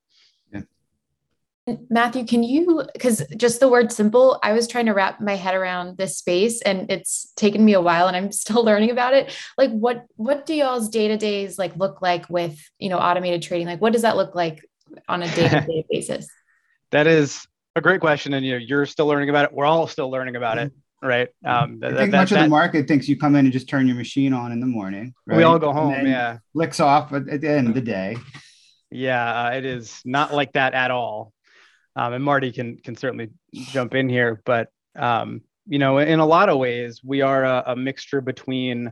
Matthew, 1.90 2.26
can 2.26 2.42
you, 2.44 2.84
because 2.92 3.24
just 3.38 3.60
the 3.60 3.70
word 3.70 3.92
simple, 3.92 4.40
I 4.42 4.54
was 4.54 4.68
trying 4.68 4.88
to 4.88 4.94
wrap 4.94 5.22
my 5.22 5.36
head 5.36 5.54
around 5.54 5.98
this 5.98 6.18
space 6.18 6.62
and 6.64 6.92
it's 6.92 7.32
taken 7.36 7.64
me 7.64 7.74
a 7.74 7.82
while 7.82 8.08
and 8.08 8.18
I'm 8.18 8.32
still 8.44 8.64
learning 8.64 8.90
about 8.90 9.14
it. 9.14 9.36
Like 9.58 9.72
what, 9.72 10.06
what 10.16 10.46
do 10.46 10.56
y'all's 10.56 10.90
day-to-days 10.90 11.60
like 11.60 11.76
look 11.78 12.02
like 12.02 12.30
with, 12.30 12.60
you 12.80 12.90
know, 12.90 12.98
automated 12.98 13.44
trading? 13.44 13.68
Like 13.68 13.82
what 13.82 13.94
does 13.94 14.02
that 14.02 14.18
look 14.18 14.34
like 14.34 14.66
on 15.08 15.22
a 15.22 15.28
day-to-day 15.36 15.86
basis? 15.90 16.28
That 16.90 17.08
is 17.08 17.48
a 17.76 17.82
great 17.82 18.02
question. 18.02 18.34
And 18.34 18.46
you 18.46 18.54
know, 18.54 18.58
you're 18.58 18.86
still 18.88 19.06
learning 19.06 19.30
about 19.30 19.46
it. 19.46 19.54
We're 19.54 19.66
all 19.66 19.88
still 19.88 20.10
learning 20.10 20.36
about 20.36 20.58
it. 20.58 20.74
Right. 21.04 21.30
Um, 21.44 21.80
I 21.84 21.88
think 21.88 22.12
that, 22.12 22.12
much 22.12 22.30
that, 22.30 22.40
of 22.40 22.44
the 22.44 22.50
market 22.50 22.88
thinks 22.88 23.10
you 23.10 23.18
come 23.18 23.36
in 23.36 23.46
and 23.46 23.54
just 23.54 23.68
turn 23.68 23.88
your 23.88 23.96
machine 23.96 24.34
on 24.34 24.52
in 24.52 24.60
the 24.60 24.68
morning. 24.68 25.16
Right? 25.26 25.38
We 25.38 25.44
all 25.44 25.58
go 25.58 25.74
home. 25.74 26.06
Yeah. 26.06 26.40
Licks 26.54 26.80
off 26.80 27.12
at, 27.12 27.28
at 27.28 27.42
the 27.42 27.50
end 27.50 27.68
of 27.68 27.74
the 27.74 27.82
day. 27.82 28.18
Yeah, 28.92 29.46
uh, 29.46 29.52
it 29.52 29.66
is 29.66 30.02
not 30.06 30.34
like 30.34 30.54
that 30.54 30.74
at 30.74 30.92
all 30.92 31.34
um, 31.96 32.14
and 32.14 32.24
Marty 32.24 32.52
can 32.52 32.78
can 32.78 32.96
certainly 32.96 33.30
jump 33.54 33.96
in 33.96 34.10
here. 34.10 34.42
But 34.46 34.70
um, 34.96 35.42
you 35.66 35.80
know, 35.80 35.98
in 35.98 36.20
a 36.20 36.26
lot 36.26 36.50
of 36.50 36.58
ways, 36.58 37.02
we 37.04 37.22
are 37.22 37.44
a, 37.44 37.64
a, 37.68 37.76
mixture 37.76 38.22
between 38.22 38.92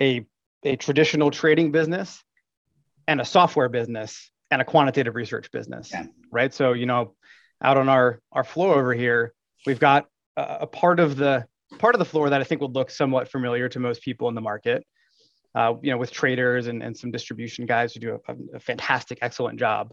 a 0.00 0.24
a 0.62 0.76
traditional 0.76 1.30
trading 1.30 1.72
business 1.72 2.22
and 3.06 3.20
a 3.20 3.24
software 3.24 3.68
business 3.68 4.30
and 4.50 4.62
a 4.62 4.64
quantitative 4.64 5.14
research 5.14 5.50
business, 5.50 5.90
yeah. 5.92 6.06
right? 6.30 6.52
So 6.52 6.72
you 6.72 6.86
know, 6.86 7.14
out 7.62 7.76
on 7.76 7.88
our 7.88 8.20
our 8.32 8.44
floor 8.44 8.74
over 8.74 8.94
here, 8.94 9.34
we've 9.66 9.80
got 9.80 10.06
a, 10.36 10.58
a 10.60 10.66
part 10.66 11.00
of 11.00 11.16
the 11.16 11.46
part 11.78 11.94
of 11.94 11.98
the 11.98 12.04
floor 12.04 12.30
that 12.30 12.40
I 12.40 12.44
think 12.44 12.62
would 12.62 12.74
look 12.74 12.90
somewhat 12.90 13.30
familiar 13.30 13.68
to 13.70 13.78
most 13.78 14.02
people 14.02 14.28
in 14.28 14.34
the 14.34 14.40
market. 14.40 14.86
Uh, 15.56 15.72
you 15.82 15.90
know, 15.90 15.96
with 15.96 16.12
traders 16.12 16.66
and, 16.66 16.82
and 16.82 16.94
some 16.94 17.10
distribution 17.10 17.64
guys 17.64 17.94
who 17.94 18.00
do 18.00 18.20
a, 18.28 18.56
a 18.56 18.60
fantastic, 18.60 19.16
excellent 19.22 19.58
job. 19.58 19.84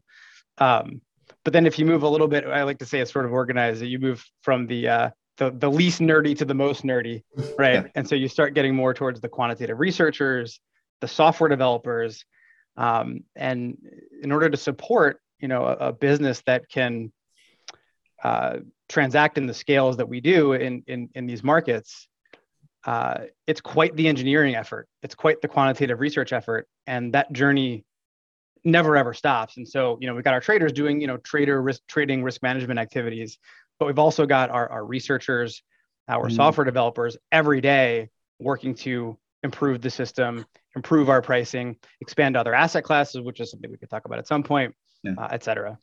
Um, 0.58 1.00
but 1.46 1.54
then 1.54 1.66
if 1.66 1.80
you 1.80 1.86
move 1.86 2.04
a 2.04 2.10
little 2.10 2.28
bit, 2.28 2.46
I 2.46 2.64
like 2.64 2.80
to 2.80 2.86
say 2.86 3.00
it's 3.00 3.14
sort 3.14 3.26
of 3.26 3.32
organized. 3.32 3.80
That 3.82 3.88
you 3.88 3.98
move 3.98 4.20
from 4.42 4.68
the 4.68 4.90
uh, 4.90 5.10
the, 5.38 5.52
the 5.52 5.72
least 5.72 6.02
nerdy 6.02 6.38
to 6.38 6.46
the 6.46 6.54
most 6.54 6.84
nerdy, 6.84 7.24
right? 7.58 7.86
Yeah. 7.86 7.88
And 7.96 8.08
so 8.10 8.16
you 8.16 8.28
start 8.28 8.56
getting 8.56 8.76
more 8.76 8.94
towards 8.94 9.22
the 9.22 9.30
quantitative 9.30 9.80
researchers, 9.80 10.60
the 11.00 11.08
software 11.08 11.50
developers, 11.50 12.26
um, 12.76 13.24
and 13.36 13.78
in 14.22 14.34
order 14.34 14.50
to 14.50 14.58
support, 14.58 15.22
you 15.40 15.48
know, 15.48 15.66
a, 15.66 15.76
a 15.90 15.94
business 15.94 16.44
that 16.46 16.68
can 16.70 17.14
uh, 18.22 18.58
transact 18.90 19.38
in 19.38 19.48
the 19.48 19.54
scales 19.54 19.96
that 19.98 20.10
we 20.10 20.20
do 20.20 20.54
in 20.54 20.84
in, 20.88 21.10
in 21.16 21.26
these 21.26 21.44
markets, 21.44 22.10
uh, 22.86 23.26
it's 23.48 23.62
quite 23.62 23.96
the 23.96 24.08
engineering 24.08 24.56
effort. 24.56 24.88
It's 25.02 25.16
quite 25.16 25.42
the 25.42 25.48
quantitative 25.48 26.00
research 26.00 26.34
effort, 26.34 26.68
and 26.88 27.14
that 27.14 27.32
journey 27.32 27.86
never 28.64 28.96
ever 28.96 29.14
stops. 29.14 29.58
And 29.58 29.68
so, 29.68 29.98
you 30.00 30.08
know, 30.08 30.16
we've 30.16 30.24
got 30.24 30.34
our 30.34 30.42
traders 30.42 30.72
doing, 30.72 31.02
you 31.02 31.08
know, 31.08 31.18
trader 31.18 31.62
risk 31.62 31.82
trading 31.88 32.24
risk 32.24 32.42
management 32.42 32.80
activities, 32.80 33.38
but 33.80 33.88
we've 33.88 34.00
also 34.00 34.26
got 34.26 34.50
our, 34.50 34.70
our 34.70 34.86
researchers, 34.86 35.64
our 36.08 36.30
mm. 36.30 36.36
software 36.36 36.66
developers 36.66 37.18
every 37.32 37.62
day 37.62 38.10
working 38.40 38.74
to 38.76 39.18
improve 39.44 39.82
the 39.82 39.90
system, 39.90 40.46
improve 40.76 41.10
our 41.10 41.22
pricing, 41.22 41.76
expand 42.00 42.38
other 42.38 42.54
asset 42.54 42.84
classes, 42.84 43.22
which 43.22 43.40
is 43.42 43.52
something 43.52 43.70
we 43.70 43.78
could 43.78 43.90
talk 43.90 44.06
about 44.06 44.20
at 44.20 44.28
some 44.28 44.44
point, 44.44 44.74
yeah. 45.04 45.14
uh, 45.18 45.28
et 45.32 45.44
cetera. 45.44 45.78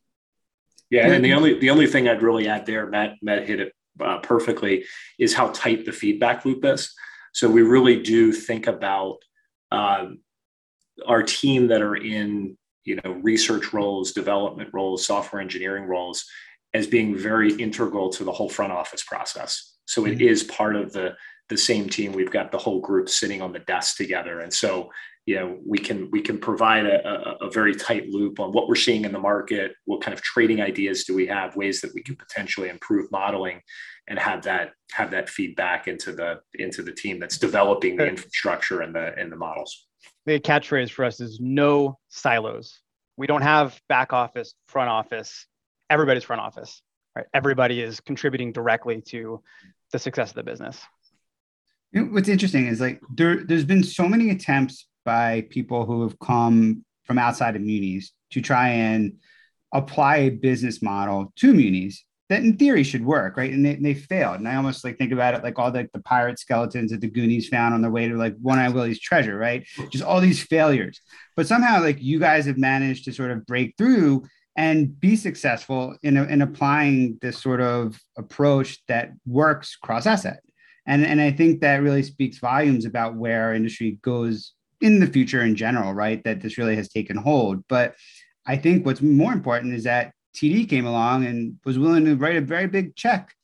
Yeah, 0.88 1.12
and 1.12 1.24
the 1.24 1.34
only 1.34 1.58
the 1.58 1.70
only 1.70 1.86
thing 1.86 2.08
I'd 2.08 2.22
really 2.22 2.48
add 2.48 2.66
there, 2.66 2.86
Matt 2.86 3.16
Matt 3.22 3.46
hit 3.46 3.60
it 3.60 3.72
uh, 4.02 4.18
perfectly 4.20 4.84
is 5.18 5.34
how 5.34 5.48
tight 5.48 5.84
the 5.84 5.92
feedback 5.92 6.44
loop 6.44 6.64
is. 6.64 6.92
So 7.32 7.48
we 7.48 7.62
really 7.62 8.02
do 8.02 8.32
think 8.32 8.66
about 8.66 9.18
um, 9.70 10.20
our 11.06 11.22
team 11.22 11.68
that 11.68 11.82
are 11.82 11.96
in 11.96 12.56
you 12.84 12.98
know 13.02 13.12
research 13.22 13.72
roles, 13.72 14.12
development 14.12 14.70
roles, 14.72 15.06
software 15.06 15.40
engineering 15.40 15.84
roles 15.84 16.24
as 16.72 16.86
being 16.86 17.16
very 17.16 17.52
integral 17.54 18.10
to 18.10 18.24
the 18.24 18.32
whole 18.32 18.48
front 18.48 18.72
office 18.72 19.02
process. 19.02 19.76
So 19.86 20.06
it 20.06 20.18
mm-hmm. 20.18 20.28
is 20.28 20.44
part 20.44 20.76
of 20.76 20.92
the 20.92 21.14
the 21.48 21.56
same 21.56 21.88
team. 21.88 22.12
We've 22.12 22.30
got 22.30 22.52
the 22.52 22.58
whole 22.58 22.80
group 22.80 23.08
sitting 23.08 23.42
on 23.42 23.52
the 23.52 23.58
desk 23.60 23.96
together, 23.96 24.40
and 24.40 24.52
so 24.52 24.90
you 25.26 25.36
know 25.36 25.58
we 25.66 25.78
can 25.78 26.10
we 26.10 26.20
can 26.20 26.38
provide 26.38 26.86
a, 26.86 27.06
a, 27.06 27.46
a, 27.46 27.50
very 27.50 27.74
tight 27.74 28.08
loop 28.08 28.40
on 28.40 28.52
what 28.52 28.68
we're 28.68 28.74
seeing 28.74 29.04
in 29.04 29.12
the 29.12 29.18
market 29.18 29.72
what 29.84 30.00
kind 30.00 30.14
of 30.14 30.22
trading 30.22 30.60
ideas 30.60 31.04
do 31.04 31.14
we 31.14 31.26
have 31.26 31.54
ways 31.56 31.80
that 31.80 31.92
we 31.94 32.02
can 32.02 32.16
potentially 32.16 32.68
improve 32.68 33.10
modeling 33.12 33.60
and 34.08 34.18
have 34.18 34.42
that 34.42 34.72
have 34.92 35.10
that 35.10 35.28
feedback 35.28 35.88
into 35.88 36.12
the 36.12 36.40
into 36.54 36.82
the 36.82 36.92
team 36.92 37.18
that's 37.20 37.38
developing 37.38 37.96
the 37.96 38.06
infrastructure 38.06 38.80
and 38.80 38.94
the 38.94 39.14
and 39.18 39.30
the 39.30 39.36
models. 39.36 39.86
The 40.26 40.40
catchphrase 40.40 40.90
for 40.90 41.04
us 41.04 41.20
is 41.20 41.38
no 41.40 41.98
silos. 42.08 42.80
We 43.16 43.26
don't 43.26 43.42
have 43.42 43.80
back 43.88 44.12
office 44.12 44.54
front 44.68 44.88
office. 44.88 45.46
Everybody's 45.90 46.24
front 46.24 46.40
office 46.40 46.82
right? 47.16 47.26
Everybody 47.34 47.80
is 47.80 48.00
contributing 48.00 48.52
directly 48.52 49.00
to 49.08 49.42
the 49.92 49.98
success 49.98 50.30
of 50.30 50.36
the 50.36 50.42
business. 50.42 50.80
You 51.92 52.04
know, 52.04 52.12
what's 52.12 52.28
interesting 52.28 52.68
is 52.68 52.80
like 52.80 53.00
there, 53.14 53.44
there's 53.44 53.64
been 53.64 53.82
so 53.82 54.08
many 54.08 54.30
attempts 54.30 54.86
by 55.04 55.46
people 55.50 55.86
who 55.86 56.02
have 56.02 56.18
come 56.18 56.84
from 57.04 57.18
outside 57.18 57.56
of 57.56 57.62
munis 57.62 58.12
to 58.30 58.40
try 58.40 58.68
and 58.68 59.14
apply 59.72 60.16
a 60.16 60.30
business 60.30 60.82
model 60.82 61.32
to 61.36 61.54
munis 61.54 62.04
that 62.30 62.44
in 62.44 62.56
theory 62.56 62.84
should 62.84 63.04
work, 63.04 63.36
right? 63.36 63.52
And 63.52 63.66
they, 63.66 63.74
they 63.74 63.92
failed. 63.92 64.38
And 64.38 64.46
I 64.46 64.54
almost 64.54 64.84
like 64.84 64.96
think 64.96 65.10
about 65.10 65.34
it 65.34 65.42
like 65.42 65.58
all 65.58 65.72
the, 65.72 65.88
the 65.92 66.00
pirate 66.00 66.38
skeletons 66.38 66.92
that 66.92 67.00
the 67.00 67.10
Goonies 67.10 67.48
found 67.48 67.74
on 67.74 67.82
their 67.82 67.90
way 67.90 68.08
to 68.08 68.16
like 68.16 68.36
One 68.40 68.60
Eye 68.60 68.68
Willy's 68.68 69.00
treasure, 69.00 69.36
right? 69.36 69.66
Just 69.90 70.04
all 70.04 70.20
these 70.20 70.40
failures. 70.40 71.00
But 71.36 71.48
somehow 71.48 71.80
like 71.80 72.00
you 72.00 72.20
guys 72.20 72.46
have 72.46 72.56
managed 72.56 73.04
to 73.06 73.12
sort 73.12 73.32
of 73.32 73.44
break 73.46 73.74
through 73.76 74.22
and 74.56 74.98
be 75.00 75.16
successful 75.16 75.96
in, 76.04 76.16
in 76.16 76.40
applying 76.40 77.18
this 77.20 77.36
sort 77.36 77.60
of 77.60 77.98
approach 78.16 78.78
that 78.86 79.10
works 79.26 79.74
cross 79.74 80.06
asset. 80.06 80.40
And, 80.86 81.04
and 81.04 81.20
I 81.20 81.32
think 81.32 81.60
that 81.60 81.82
really 81.82 82.04
speaks 82.04 82.38
volumes 82.38 82.84
about 82.84 83.16
where 83.16 83.46
our 83.46 83.54
industry 83.54 83.98
goes 84.02 84.54
in 84.80 85.00
the 85.00 85.06
future 85.06 85.42
in 85.42 85.56
general, 85.56 85.92
right? 85.92 86.22
That 86.24 86.40
this 86.40 86.58
really 86.58 86.76
has 86.76 86.88
taken 86.88 87.16
hold. 87.16 87.64
But 87.68 87.94
I 88.46 88.56
think 88.56 88.86
what's 88.86 89.02
more 89.02 89.32
important 89.32 89.74
is 89.74 89.84
that 89.84 90.12
TD 90.34 90.68
came 90.68 90.86
along 90.86 91.26
and 91.26 91.58
was 91.64 91.78
willing 91.78 92.04
to 92.04 92.16
write 92.16 92.36
a 92.36 92.40
very 92.40 92.66
big 92.66 92.96
check 92.96 93.34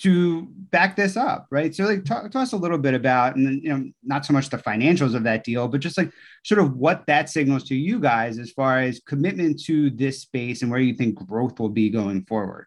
to 0.00 0.46
back 0.70 0.96
this 0.96 1.16
up, 1.16 1.46
right? 1.50 1.74
So, 1.74 1.84
like, 1.84 2.04
talk 2.04 2.30
to 2.30 2.38
us 2.38 2.52
a 2.52 2.56
little 2.56 2.78
bit 2.78 2.94
about, 2.94 3.36
and 3.36 3.62
you 3.62 3.68
know, 3.68 3.90
not 4.02 4.24
so 4.24 4.32
much 4.32 4.48
the 4.48 4.56
financials 4.56 5.14
of 5.14 5.24
that 5.24 5.44
deal, 5.44 5.68
but 5.68 5.80
just 5.80 5.98
like 5.98 6.10
sort 6.42 6.58
of 6.60 6.76
what 6.76 7.06
that 7.06 7.28
signals 7.28 7.64
to 7.64 7.74
you 7.74 8.00
guys 8.00 8.38
as 8.38 8.50
far 8.50 8.80
as 8.80 9.00
commitment 9.00 9.62
to 9.64 9.90
this 9.90 10.22
space 10.22 10.62
and 10.62 10.70
where 10.70 10.80
you 10.80 10.94
think 10.94 11.16
growth 11.26 11.60
will 11.60 11.68
be 11.68 11.90
going 11.90 12.24
forward. 12.24 12.66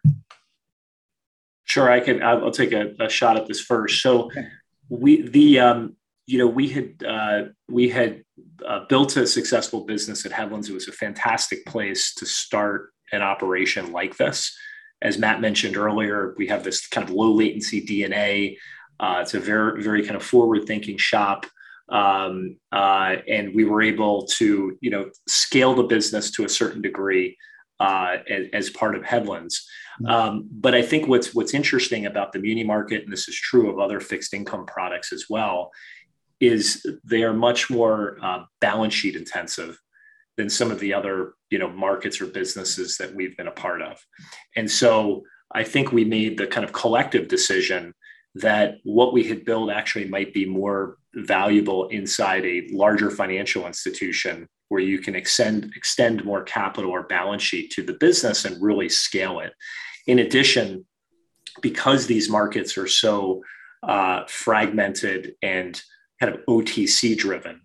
Sure, 1.64 1.90
I 1.90 1.98
can. 2.00 2.22
I'll 2.22 2.52
take 2.52 2.72
a, 2.72 2.94
a 3.00 3.08
shot 3.08 3.36
at 3.36 3.48
this 3.48 3.60
first. 3.60 4.00
So, 4.00 4.26
okay. 4.26 4.46
we 4.88 5.22
the 5.28 5.58
um, 5.58 5.96
you 6.26 6.38
know, 6.38 6.46
we 6.46 6.68
had 6.68 7.04
uh, 7.06 7.42
we 7.68 7.88
had 7.88 8.24
uh, 8.66 8.86
built 8.88 9.16
a 9.16 9.26
successful 9.26 9.84
business 9.84 10.24
at 10.24 10.32
Headlands. 10.32 10.68
It 10.68 10.74
was 10.74 10.88
a 10.88 10.92
fantastic 10.92 11.66
place 11.66 12.14
to 12.14 12.26
start 12.26 12.90
an 13.12 13.22
operation 13.22 13.92
like 13.92 14.16
this. 14.16 14.56
As 15.02 15.18
Matt 15.18 15.40
mentioned 15.40 15.76
earlier, 15.76 16.34
we 16.38 16.46
have 16.46 16.64
this 16.64 16.86
kind 16.86 17.06
of 17.06 17.14
low 17.14 17.32
latency 17.32 17.84
DNA. 17.84 18.56
Uh, 18.98 19.18
it's 19.20 19.34
a 19.34 19.40
very 19.40 19.82
very 19.82 20.02
kind 20.02 20.16
of 20.16 20.22
forward 20.22 20.66
thinking 20.66 20.96
shop. 20.96 21.46
Um, 21.90 22.56
uh, 22.72 23.16
and 23.28 23.54
we 23.54 23.64
were 23.64 23.82
able 23.82 24.26
to, 24.38 24.78
you 24.80 24.90
know, 24.90 25.10
scale 25.28 25.74
the 25.74 25.82
business 25.82 26.30
to 26.30 26.46
a 26.46 26.48
certain 26.48 26.80
degree 26.80 27.36
uh, 27.78 28.16
as, 28.28 28.46
as, 28.54 28.70
part 28.70 28.94
of 28.94 29.04
Headlands. 29.04 29.68
Mm-hmm. 30.00 30.06
Um, 30.06 30.48
but 30.50 30.74
I 30.74 30.80
think 30.80 31.08
what's 31.08 31.34
what's 31.34 31.52
interesting 31.52 32.06
about 32.06 32.32
the 32.32 32.38
muni 32.38 32.64
market, 32.64 33.04
and 33.04 33.12
this 33.12 33.28
is 33.28 33.36
true 33.36 33.70
of 33.70 33.78
other 33.78 34.00
fixed 34.00 34.32
income 34.32 34.64
products 34.64 35.12
as 35.12 35.26
well, 35.28 35.70
is 36.46 36.84
they 37.04 37.22
are 37.22 37.34
much 37.34 37.70
more 37.70 38.18
uh, 38.22 38.44
balance 38.60 38.94
sheet 38.94 39.16
intensive 39.16 39.78
than 40.36 40.50
some 40.50 40.70
of 40.70 40.80
the 40.80 40.92
other 40.92 41.34
you 41.50 41.58
know 41.58 41.70
markets 41.70 42.20
or 42.20 42.26
businesses 42.26 42.96
that 42.98 43.14
we've 43.14 43.36
been 43.36 43.48
a 43.48 43.52
part 43.52 43.82
of. 43.82 43.98
And 44.56 44.70
so 44.70 45.22
i 45.52 45.62
think 45.62 45.92
we 45.92 46.04
made 46.04 46.36
the 46.36 46.46
kind 46.46 46.64
of 46.64 46.72
collective 46.72 47.28
decision 47.28 47.94
that 48.34 48.76
what 48.82 49.12
we 49.12 49.22
had 49.24 49.44
built 49.44 49.70
actually 49.70 50.08
might 50.08 50.34
be 50.34 50.44
more 50.44 50.96
valuable 51.14 51.86
inside 51.88 52.44
a 52.44 52.66
larger 52.72 53.10
financial 53.10 53.66
institution 53.66 54.48
where 54.68 54.82
you 54.82 54.98
can 54.98 55.14
extend 55.14 55.70
extend 55.76 56.24
more 56.24 56.42
capital 56.42 56.90
or 56.90 57.04
balance 57.04 57.42
sheet 57.42 57.70
to 57.70 57.82
the 57.82 57.92
business 57.94 58.44
and 58.44 58.60
really 58.60 58.88
scale 58.88 59.40
it. 59.40 59.52
In 60.06 60.18
addition 60.18 60.84
because 61.62 62.06
these 62.06 62.28
markets 62.28 62.76
are 62.76 62.88
so 62.88 63.42
uh, 63.84 64.24
fragmented 64.26 65.34
and 65.42 65.80
kind 66.20 66.34
of 66.34 66.40
OTC 66.46 67.16
driven. 67.16 67.60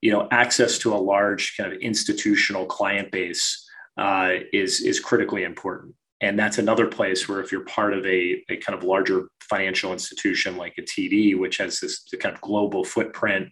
You 0.00 0.12
know, 0.12 0.28
access 0.30 0.78
to 0.78 0.94
a 0.94 0.96
large 0.96 1.56
kind 1.56 1.72
of 1.72 1.78
institutional 1.80 2.66
client 2.66 3.10
base 3.10 3.64
uh, 3.96 4.34
is 4.52 4.82
is 4.82 5.00
critically 5.00 5.44
important, 5.44 5.94
and 6.20 6.38
that's 6.38 6.58
another 6.58 6.86
place 6.86 7.28
where 7.28 7.40
if 7.40 7.50
you're 7.50 7.64
part 7.64 7.94
of 7.94 8.04
a, 8.04 8.42
a 8.50 8.56
kind 8.58 8.76
of 8.76 8.84
larger 8.84 9.28
financial 9.40 9.92
institution 9.92 10.56
like 10.56 10.74
a 10.78 10.82
TD, 10.82 11.38
which 11.38 11.58
has 11.58 11.80
this 11.80 12.06
kind 12.20 12.34
of 12.34 12.40
global 12.40 12.84
footprint 12.84 13.48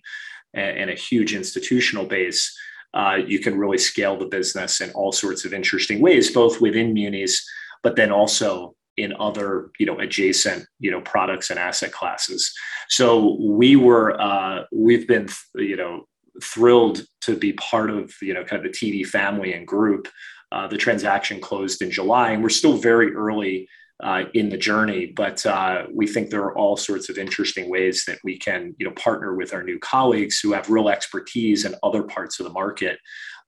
and, 0.52 0.78
and 0.78 0.90
a 0.90 0.94
huge 0.94 1.34
institutional 1.34 2.04
base, 2.04 2.54
uh, 2.94 3.18
you 3.26 3.38
can 3.38 3.58
really 3.58 3.78
scale 3.78 4.18
the 4.18 4.26
business 4.26 4.80
in 4.80 4.90
all 4.90 5.12
sorts 5.12 5.44
of 5.44 5.54
interesting 5.54 6.00
ways, 6.00 6.30
both 6.30 6.60
within 6.60 6.92
munis, 6.92 7.42
but 7.82 7.96
then 7.96 8.12
also 8.12 8.74
in 8.96 9.14
other 9.18 9.70
you 9.78 9.86
know 9.86 9.98
adjacent 10.00 10.66
you 10.78 10.90
know 10.90 11.00
products 11.00 11.50
and 11.50 11.58
asset 11.58 11.92
classes 11.92 12.52
so 12.92 13.38
we 13.40 13.74
were 13.74 14.20
uh, 14.20 14.64
we've 14.70 15.08
been 15.08 15.26
you 15.54 15.76
know 15.76 16.06
thrilled 16.42 17.02
to 17.22 17.34
be 17.34 17.54
part 17.54 17.88
of 17.88 18.12
you 18.20 18.34
know 18.34 18.44
kind 18.44 18.64
of 18.64 18.70
the 18.70 18.78
td 18.78 19.06
family 19.06 19.54
and 19.54 19.66
group. 19.66 20.08
Uh, 20.50 20.66
the 20.66 20.76
transaction 20.76 21.40
closed 21.40 21.80
in 21.80 21.90
july 21.90 22.32
and 22.32 22.42
we're 22.42 22.50
still 22.50 22.76
very 22.76 23.14
early 23.14 23.66
uh, 24.02 24.24
in 24.34 24.48
the 24.48 24.56
journey. 24.56 25.06
But 25.06 25.44
uh, 25.46 25.86
we 25.92 26.06
think 26.06 26.30
there 26.30 26.42
are 26.42 26.56
all 26.56 26.76
sorts 26.76 27.08
of 27.08 27.18
interesting 27.18 27.70
ways 27.70 28.04
that 28.06 28.18
we 28.24 28.38
can 28.38 28.74
you 28.78 28.86
know 28.86 28.92
partner 28.92 29.34
with 29.34 29.54
our 29.54 29.62
new 29.62 29.78
colleagues 29.78 30.40
who 30.40 30.52
have 30.52 30.68
real 30.68 30.88
expertise 30.88 31.64
in 31.64 31.74
other 31.82 32.02
parts 32.02 32.40
of 32.40 32.44
the 32.44 32.52
market 32.52 32.98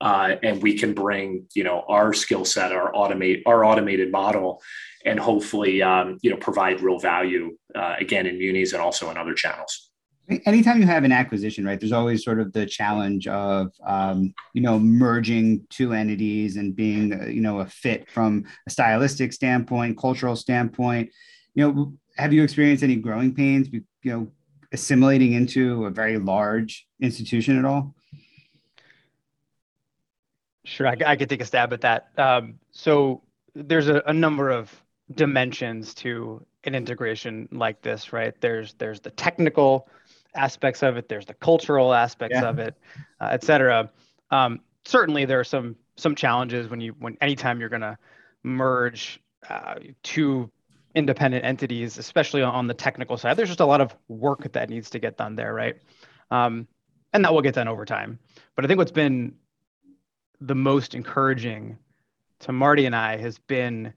uh, 0.00 0.37
and 0.42 0.62
we 0.62 0.76
can 0.76 0.92
bring 0.92 1.46
you 1.54 1.64
know 1.64 1.84
our 1.88 2.12
skill 2.12 2.44
set 2.44 2.73
our 2.73 2.92
automate 2.92 3.42
our 3.46 3.64
automated 3.64 4.11
model 4.11 4.62
and 5.04 5.18
hopefully 5.18 5.82
um, 5.82 6.18
you 6.23 6.30
know 6.30 6.37
provide 6.37 6.80
real 6.80 6.99
value 6.99 7.56
uh, 7.75 7.94
again 7.99 8.26
in 8.26 8.38
munis 8.38 8.73
and 8.73 8.82
also 8.82 9.11
in 9.11 9.16
other 9.16 9.34
channels 9.34 9.90
anytime 10.47 10.81
you 10.81 10.87
have 10.87 11.04
an 11.04 11.12
acquisition 11.12 11.64
right 11.64 11.78
there's 11.78 11.93
always 11.93 12.25
sort 12.25 12.40
of 12.40 12.52
the 12.52 12.64
challenge 12.64 13.26
of 13.28 13.73
um, 13.87 14.35
you 14.52 14.62
know 14.62 14.78
merging 14.78 15.66
two 15.71 15.93
entities 15.93 16.57
and 16.57 16.75
being 16.75 17.12
uh, 17.12 17.26
you 17.26 17.40
know 17.40 17.61
a 17.61 17.66
fit 17.66 18.09
from 18.09 18.45
a 18.66 18.71
stylistic 18.71 19.33
standpoint 19.33 19.99
cultural 19.99 20.37
standpoint. 20.37 21.11
You 21.54 21.73
know 21.73 21.93
have 22.16 22.33
you 22.33 22.43
experienced 22.43 22.83
any 22.83 22.97
growing 22.97 23.35
pains 23.35 23.69
you 23.71 23.83
know 24.04 24.28
assimilating 24.73 25.33
into 25.33 25.87
a 25.87 25.90
very 25.90 26.19
large 26.19 26.87
institution 27.00 27.59
at 27.59 27.64
all? 27.64 27.95
Sure 30.64 30.87
i, 30.87 30.97
I 31.04 31.16
could 31.16 31.28
take 31.28 31.43
a 31.43 31.45
stab 31.45 31.73
at 31.73 31.83
that. 31.83 32.09
Um, 32.16 32.54
so 32.73 33.23
there's 33.54 33.88
a, 33.88 34.02
a 34.07 34.12
number 34.12 34.50
of 34.50 34.73
dimensions 35.14 35.95
to 35.95 36.45
an 36.64 36.75
integration 36.75 37.49
like 37.52 37.83
this, 37.83 38.12
right? 38.12 38.35
There's 38.40 38.75
there's 38.75 39.00
the 39.00 39.11
technical 39.11 39.88
aspects 40.35 40.83
of 40.83 40.97
it, 40.97 41.09
there's 41.09 41.26
the 41.26 41.35
cultural 41.35 41.95
aspects 41.95 42.38
yeah. 42.41 42.49
of 42.49 42.59
it, 42.59 42.75
uh, 43.21 43.29
et 43.33 43.43
cetera. 43.45 43.91
Um, 44.31 44.61
certainly, 44.85 45.25
there 45.25 45.41
are 45.41 45.45
some 45.45 45.76
some 45.97 46.14
challenges 46.14 46.69
when 46.69 46.81
you 46.81 46.95
when 46.99 47.17
anytime 47.21 47.61
you're 47.61 47.69
going 47.69 47.83
to 47.83 47.99
merge 48.43 49.21
uh, 49.49 49.76
two 50.03 50.50
independent 50.95 51.45
entities, 51.45 51.99
especially 51.99 52.43
on 52.43 52.67
the 52.67 52.75
technical 52.75 53.17
side. 53.17 53.37
There's 53.37 53.49
just 53.49 53.61
a 53.61 53.67
lot 53.67 53.81
of 53.81 53.95
work 54.09 54.53
that 54.53 54.71
needs 54.71 54.91
to 54.91 54.99
get 54.99 55.17
done 55.17 55.35
there, 55.35 55.53
right? 55.53 55.76
Um, 56.31 56.69
and 57.12 57.25
that 57.25 57.33
will 57.33 57.43
get 57.43 57.55
done 57.55 57.69
over 57.69 57.85
time. 57.85 58.19
But 58.55 58.64
I 58.64 58.69
think 58.69 58.79
what's 58.79 58.93
been 58.93 59.35
the 60.41 60.55
most 60.55 60.95
encouraging 60.95 61.79
to 62.41 62.53
Marty 62.53 62.87
and 62.87 62.95
I 62.95 63.17
has 63.17 63.38
been 63.38 63.93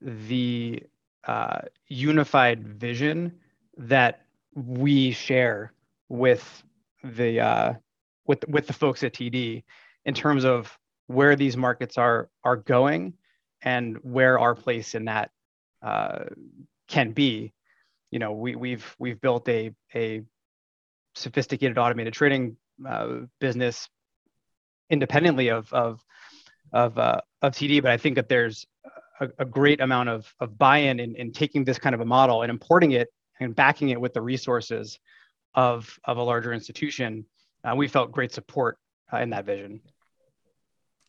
the 0.00 0.82
uh, 1.24 1.60
unified 1.88 2.66
vision 2.66 3.32
that 3.78 4.25
we 4.56 5.12
share 5.12 5.72
with 6.08 6.64
the 7.04 7.40
uh, 7.40 7.74
with 8.26 8.42
with 8.48 8.66
the 8.66 8.72
folks 8.72 9.04
at 9.04 9.12
TD 9.12 9.62
in 10.04 10.14
terms 10.14 10.44
of 10.44 10.76
where 11.06 11.36
these 11.36 11.56
markets 11.56 11.98
are 11.98 12.28
are 12.42 12.56
going 12.56 13.12
and 13.62 13.98
where 14.02 14.38
our 14.38 14.54
place 14.54 14.94
in 14.94 15.04
that 15.04 15.30
uh, 15.82 16.24
can 16.88 17.12
be. 17.12 17.52
You 18.10 18.18
know, 18.18 18.32
we, 18.32 18.56
we've 18.56 18.96
we've 18.98 19.20
built 19.20 19.48
a 19.48 19.72
a 19.94 20.22
sophisticated 21.14 21.76
automated 21.76 22.14
trading 22.14 22.56
uh, 22.86 23.20
business 23.40 23.88
independently 24.88 25.48
of 25.48 25.70
of 25.72 26.02
of 26.72 26.98
uh, 26.98 27.20
of 27.42 27.52
TD, 27.52 27.82
but 27.82 27.92
I 27.92 27.98
think 27.98 28.16
that 28.16 28.28
there's 28.28 28.66
a, 29.20 29.28
a 29.38 29.44
great 29.44 29.80
amount 29.82 30.08
of 30.08 30.32
of 30.40 30.56
buy-in 30.56 30.98
in, 30.98 31.14
in 31.16 31.32
taking 31.32 31.64
this 31.64 31.78
kind 31.78 31.94
of 31.94 32.00
a 32.00 32.06
model 32.06 32.42
and 32.42 32.50
importing 32.50 32.92
it 32.92 33.08
and 33.40 33.54
backing 33.54 33.90
it 33.90 34.00
with 34.00 34.14
the 34.14 34.22
resources 34.22 34.98
of 35.54 35.98
of 36.04 36.18
a 36.18 36.22
larger 36.22 36.52
institution. 36.52 37.24
Uh, 37.64 37.74
we 37.74 37.88
felt 37.88 38.12
great 38.12 38.32
support 38.32 38.78
uh, 39.12 39.18
in 39.18 39.30
that 39.30 39.44
vision. 39.44 39.80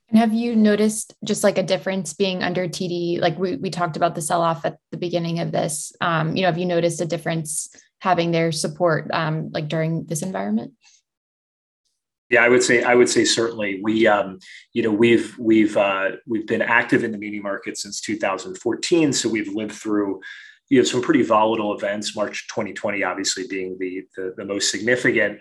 And 0.10 0.19
have 0.19 0.34
you 0.34 0.55
noticed 0.55 1.15
just 1.24 1.43
like 1.43 1.57
a 1.57 1.63
difference 1.63 2.13
being 2.13 2.41
under 2.41 2.67
TD? 2.67 3.19
Like 3.19 3.38
we, 3.38 3.57
we 3.57 3.69
talked 3.69 3.98
about 3.98 4.15
the 4.15 4.22
sell 4.22 4.41
off 4.41 4.63
at 4.65 4.77
the 4.91 4.98
beginning 4.98 5.39
of 5.39 5.51
this. 5.51 5.91
Um, 6.00 6.36
you 6.36 6.43
know, 6.43 6.48
have 6.48 6.57
you 6.57 6.65
noticed 6.65 7.01
a 7.01 7.05
difference 7.05 7.69
having 8.00 8.31
their 8.31 8.51
support 8.53 9.10
um, 9.12 9.50
like 9.51 9.67
during 9.67 10.05
this 10.05 10.22
environment? 10.22 10.74
Yeah, 12.29 12.43
I 12.43 12.50
would 12.50 12.63
say 12.63 12.84
I 12.84 12.93
would 12.93 13.10
say 13.10 13.24
certainly 13.24 13.79
we 13.81 14.05
um, 14.05 14.39
you 14.74 14.84
know 14.84 14.91
we've 14.91 15.38
we've 15.39 15.77
uh, 15.77 16.12
we've 16.25 16.46
been 16.46 16.62
active 16.62 17.03
in 17.05 17.12
the 17.12 17.17
muni 17.17 17.39
market 17.39 17.77
since 17.77 18.01
2014, 18.01 19.13
so 19.13 19.29
we've 19.29 19.53
lived 19.53 19.72
through 19.72 20.22
you 20.70 20.80
know 20.80 20.84
some 20.84 21.02
pretty 21.02 21.24
volatile 21.24 21.76
events. 21.76 22.16
March 22.16 22.48
2020, 22.48 23.04
obviously 23.04 23.46
being 23.50 23.78
the, 23.80 24.04
the, 24.16 24.34
the 24.38 24.46
most 24.46 24.72
significant, 24.72 25.40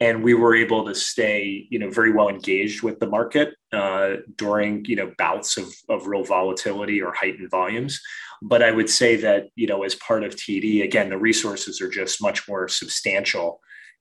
and 0.00 0.22
we 0.22 0.34
were 0.34 0.54
able 0.54 0.84
to 0.84 0.94
stay 0.94 1.66
you 1.70 1.78
know 1.78 1.90
very 1.90 2.12
well 2.12 2.28
engaged 2.28 2.82
with 2.82 2.98
the 3.00 3.06
market 3.06 3.54
uh, 3.72 4.16
during 4.36 4.84
you 4.84 4.96
know 4.96 5.12
bouts 5.18 5.56
of, 5.56 5.66
of 5.88 6.06
real 6.06 6.24
volatility 6.24 7.02
or 7.02 7.12
heightened 7.12 7.50
volumes 7.50 8.00
but 8.42 8.62
i 8.62 8.70
would 8.70 8.88
say 8.88 9.16
that 9.16 9.48
you 9.56 9.66
know 9.66 9.82
as 9.82 9.94
part 9.96 10.24
of 10.24 10.34
td 10.36 10.84
again 10.84 11.08
the 11.10 11.18
resources 11.18 11.80
are 11.80 11.90
just 11.90 12.22
much 12.22 12.48
more 12.48 12.68
substantial 12.68 13.60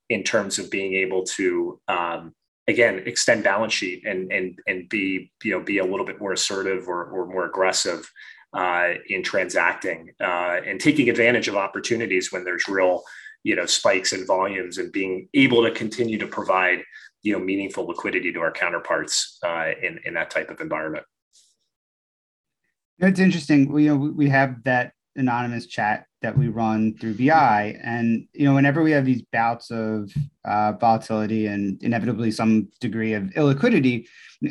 in 0.10 0.24
terms 0.24 0.60
of 0.60 0.72
being 0.72 0.94
able 0.94 1.24
to 1.24 1.80
um, 1.88 2.34
again 2.68 3.02
extend 3.06 3.44
balance 3.44 3.74
sheet 3.74 4.06
and 4.06 4.32
and 4.32 4.60
and 4.68 4.88
be 4.90 5.32
you 5.44 5.52
know 5.52 5.64
be 5.64 5.80
a 5.80 5.86
little 5.86 6.06
bit 6.06 6.20
more 6.20 6.34
assertive 6.34 6.88
or, 6.88 7.06
or 7.06 7.26
more 7.26 7.46
aggressive 7.46 8.10
uh, 8.58 8.96
in 9.08 9.22
transacting 9.22 10.12
uh, 10.20 10.60
and 10.66 10.82
taking 10.82 11.10
advantage 11.10 11.48
of 11.48 11.56
opportunities 11.56 12.32
when 12.32 12.44
there's 12.44 12.68
real 12.68 13.04
you 13.44 13.56
know 13.56 13.68
spikes 13.68 14.14
in 14.14 14.26
volumes 14.26 14.80
and 14.80 14.92
being 14.92 15.30
able 15.36 15.64
to 15.64 15.72
continue 15.72 16.18
to 16.18 16.26
provide 16.26 16.84
you 17.22 17.32
know 17.32 17.40
meaningful 17.40 17.86
liquidity 17.86 18.34
to 18.34 18.40
our 18.40 18.52
counterparts 18.52 19.38
uh, 19.46 19.72
in 19.82 20.00
in 20.06 20.14
that 20.16 20.32
type 20.32 20.50
of 20.50 20.60
environment. 20.60 21.06
It's 23.00 23.20
interesting. 23.20 23.72
We, 23.72 23.84
you 23.84 23.96
know, 23.96 24.12
we 24.16 24.28
have 24.30 24.64
that 24.64 24.94
anonymous 25.16 25.68
chat 25.68 26.07
that 26.22 26.38
we 26.38 26.48
run 26.48 26.98
through 26.98 27.14
BI, 27.14 27.78
and 27.84 28.28
you 28.34 28.46
know, 28.46 28.56
whenever 28.56 28.82
we 28.82 28.92
have 28.92 29.06
these 29.06 29.22
bouts 29.32 29.70
of 29.72 30.12
uh, 30.46 30.74
volatility 30.74 31.48
and 31.48 31.82
inevitably 31.84 32.32
some 32.32 32.70
degree 32.80 33.14
of 33.14 33.24
illiquidity, 33.36 34.08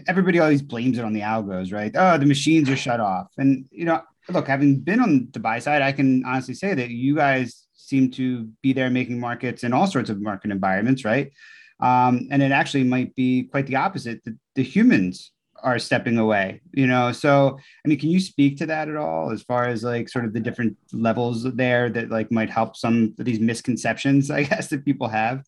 everybody 0.07 0.39
always 0.39 0.63
blames 0.63 0.99
it 0.99 1.05
on 1.05 1.13
the 1.13 1.21
algos, 1.21 1.73
right? 1.73 1.93
Oh, 1.95 2.19
the 2.19 2.27
machines 2.27 2.71
are 2.71 2.77
shut 2.77 3.01
off, 3.01 3.29
and 3.39 3.65
you 3.71 3.85
know, 3.85 4.03
look, 4.29 4.47
having 4.47 4.81
been 4.81 5.01
on 5.01 5.29
the 5.33 5.41
buy 5.41 5.59
side, 5.59 5.83
I 5.83 5.93
can 5.93 6.25
honestly 6.25 6.55
say 6.55 6.75
that 6.75 6.91
you 6.91 7.17
guys 7.17 7.67
seem 7.75 8.11
to 8.13 8.49
be 8.63 8.73
there 8.73 8.91
making 8.91 9.21
markets 9.21 9.65
in 9.65 9.73
all 9.73 9.87
sorts 9.87 10.11
of 10.11 10.21
market 10.21 10.51
environments, 10.51 11.05
right? 11.05 11.33
Um, 11.81 12.29
and 12.31 12.43
it 12.43 12.53
actually 12.53 12.85
might 12.85 13.15
be 13.15 13.45
quite 13.45 13.67
the 13.67 13.77
opposite. 13.77 14.25
The, 14.25 14.37
the 14.55 14.63
humans 14.63 15.33
are 15.63 15.79
stepping 15.79 16.19
away, 16.19 16.61
you 16.73 16.87
know. 16.87 17.13
So, 17.13 17.59
I 17.85 17.89
mean, 17.89 17.99
can 17.99 18.11
you 18.11 18.21
speak 18.21 18.59
to 18.59 18.67
that 18.67 18.89
at 18.89 18.97
all, 18.97 19.31
as 19.31 19.43
far 19.43 19.67
as 19.67 19.83
like 19.83 20.09
sort 20.09 20.25
of 20.25 20.33
the 20.33 20.41
different 20.41 20.77
levels 20.93 21.45
there 21.55 21.91
that 21.91 22.11
like 22.11 22.31
might 22.31 22.51
help 22.51 22.77
some 22.77 23.15
of 23.19 23.25
these 23.25 23.41
misconceptions, 23.41 24.31
I 24.31 24.45
guess, 24.45 24.69
that 24.69 24.85
people 24.85 25.09
have? 25.09 25.45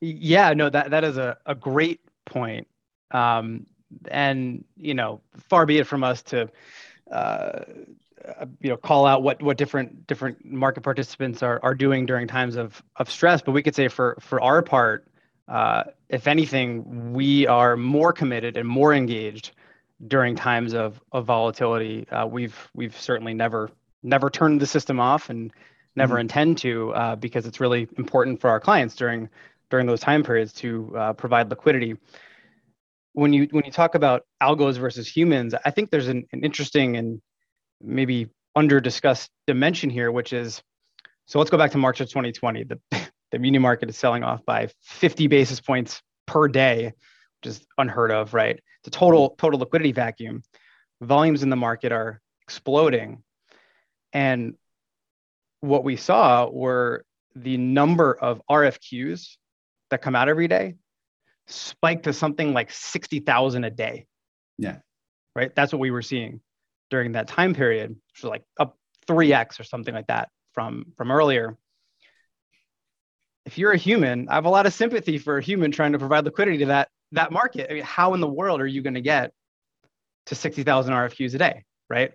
Yeah, 0.00 0.52
no, 0.52 0.68
that 0.68 0.90
that 0.90 1.04
is 1.04 1.16
a, 1.16 1.36
a 1.46 1.54
great 1.54 2.00
point. 2.24 2.66
Um, 3.10 3.66
and 4.08 4.64
you 4.76 4.94
know, 4.94 5.20
far 5.36 5.66
be 5.66 5.78
it 5.78 5.86
from 5.86 6.02
us 6.02 6.22
to 6.22 6.50
uh, 7.10 7.60
uh, 8.38 8.46
you 8.60 8.70
know 8.70 8.76
call 8.76 9.04
out 9.06 9.22
what 9.22 9.42
what 9.42 9.56
different 9.56 10.06
different 10.06 10.44
market 10.44 10.82
participants 10.82 11.42
are 11.42 11.58
are 11.62 11.74
doing 11.74 12.06
during 12.06 12.28
times 12.28 12.56
of 12.56 12.80
of 12.96 13.10
stress 13.10 13.42
but 13.42 13.50
we 13.50 13.62
could 13.62 13.74
say 13.74 13.88
for 13.88 14.16
for 14.20 14.40
our 14.40 14.62
part 14.62 15.08
uh, 15.48 15.84
if 16.08 16.26
anything 16.26 17.12
we 17.12 17.46
are 17.46 17.76
more 17.76 18.12
committed 18.12 18.56
and 18.56 18.68
more 18.68 18.94
engaged 18.94 19.52
during 20.06 20.34
times 20.34 20.74
of 20.74 21.00
of 21.12 21.24
volatility 21.24 22.08
uh, 22.10 22.26
we've 22.26 22.70
we've 22.74 22.98
certainly 23.00 23.34
never 23.34 23.70
never 24.02 24.30
turned 24.30 24.60
the 24.60 24.66
system 24.66 24.98
off 24.98 25.30
and 25.30 25.52
never 25.94 26.14
mm-hmm. 26.14 26.22
intend 26.22 26.58
to 26.58 26.92
uh, 26.94 27.16
because 27.16 27.46
it's 27.46 27.60
really 27.60 27.88
important 27.98 28.40
for 28.40 28.50
our 28.50 28.60
clients 28.60 28.96
during 28.96 29.28
during 29.70 29.86
those 29.86 30.00
time 30.00 30.22
periods 30.22 30.52
to 30.52 30.92
uh, 30.96 31.12
provide 31.12 31.48
liquidity 31.50 31.96
when 33.12 33.32
you 33.32 33.46
when 33.50 33.64
you 33.64 33.72
talk 33.72 33.94
about 33.94 34.24
algos 34.42 34.78
versus 34.78 35.06
humans 35.06 35.54
i 35.64 35.70
think 35.70 35.90
there's 35.90 36.08
an, 36.08 36.26
an 36.32 36.42
interesting 36.44 36.96
and 36.96 37.20
maybe 37.80 38.28
under 38.54 38.80
discussed 38.80 39.30
dimension 39.46 39.90
here, 39.90 40.10
which 40.10 40.32
is 40.32 40.62
so 41.26 41.38
let's 41.38 41.50
go 41.50 41.58
back 41.58 41.70
to 41.72 41.78
March 41.78 42.00
of 42.00 42.08
2020. 42.08 42.64
The, 42.64 42.80
the 43.32 43.38
muni 43.38 43.58
market 43.58 43.88
is 43.88 43.96
selling 43.96 44.22
off 44.22 44.44
by 44.44 44.68
50 44.82 45.26
basis 45.26 45.60
points 45.60 46.02
per 46.26 46.46
day, 46.46 46.92
which 47.40 47.50
is 47.50 47.66
unheard 47.78 48.12
of, 48.12 48.34
right? 48.34 48.60
It's 48.80 48.88
a 48.88 48.98
total 48.98 49.30
total 49.38 49.58
liquidity 49.58 49.92
vacuum. 49.92 50.42
Volumes 51.00 51.42
in 51.42 51.50
the 51.50 51.56
market 51.56 51.90
are 51.90 52.20
exploding. 52.42 53.22
And 54.12 54.54
what 55.60 55.82
we 55.82 55.96
saw 55.96 56.48
were 56.48 57.04
the 57.34 57.56
number 57.56 58.12
of 58.12 58.42
RFQs 58.50 59.36
that 59.90 60.02
come 60.02 60.14
out 60.14 60.28
every 60.28 60.48
day 60.48 60.76
spiked 61.46 62.04
to 62.04 62.12
something 62.12 62.52
like 62.52 62.70
60,000 62.70 63.64
a 63.64 63.70
day. 63.70 64.06
Yeah. 64.58 64.78
Right. 65.34 65.54
That's 65.54 65.72
what 65.72 65.80
we 65.80 65.90
were 65.90 66.02
seeing 66.02 66.40
during 66.90 67.12
that 67.12 67.26
time 67.26 67.54
period, 67.54 67.90
which 67.90 68.22
was 68.22 68.30
like 68.30 68.44
up 68.60 68.76
3x 69.08 69.58
or 69.58 69.64
something 69.64 69.94
like 69.94 70.08
that 70.08 70.28
from 70.52 70.92
from 70.96 71.10
earlier. 71.10 71.56
If 73.44 73.58
you're 73.58 73.72
a 73.72 73.76
human, 73.76 74.28
I 74.28 74.34
have 74.34 74.44
a 74.44 74.50
lot 74.50 74.66
of 74.66 74.72
sympathy 74.72 75.18
for 75.18 75.38
a 75.38 75.42
human 75.42 75.72
trying 75.72 75.92
to 75.92 75.98
provide 75.98 76.24
liquidity 76.24 76.58
to 76.58 76.66
that 76.66 76.88
that 77.12 77.32
market. 77.32 77.70
I 77.70 77.74
mean, 77.74 77.82
how 77.82 78.14
in 78.14 78.20
the 78.20 78.28
world 78.28 78.60
are 78.60 78.66
you 78.66 78.82
going 78.82 78.94
to 78.94 79.00
get 79.00 79.32
to 80.26 80.34
60,000 80.34 80.94
RFQs 80.94 81.34
a 81.34 81.38
day, 81.38 81.64
right? 81.90 82.12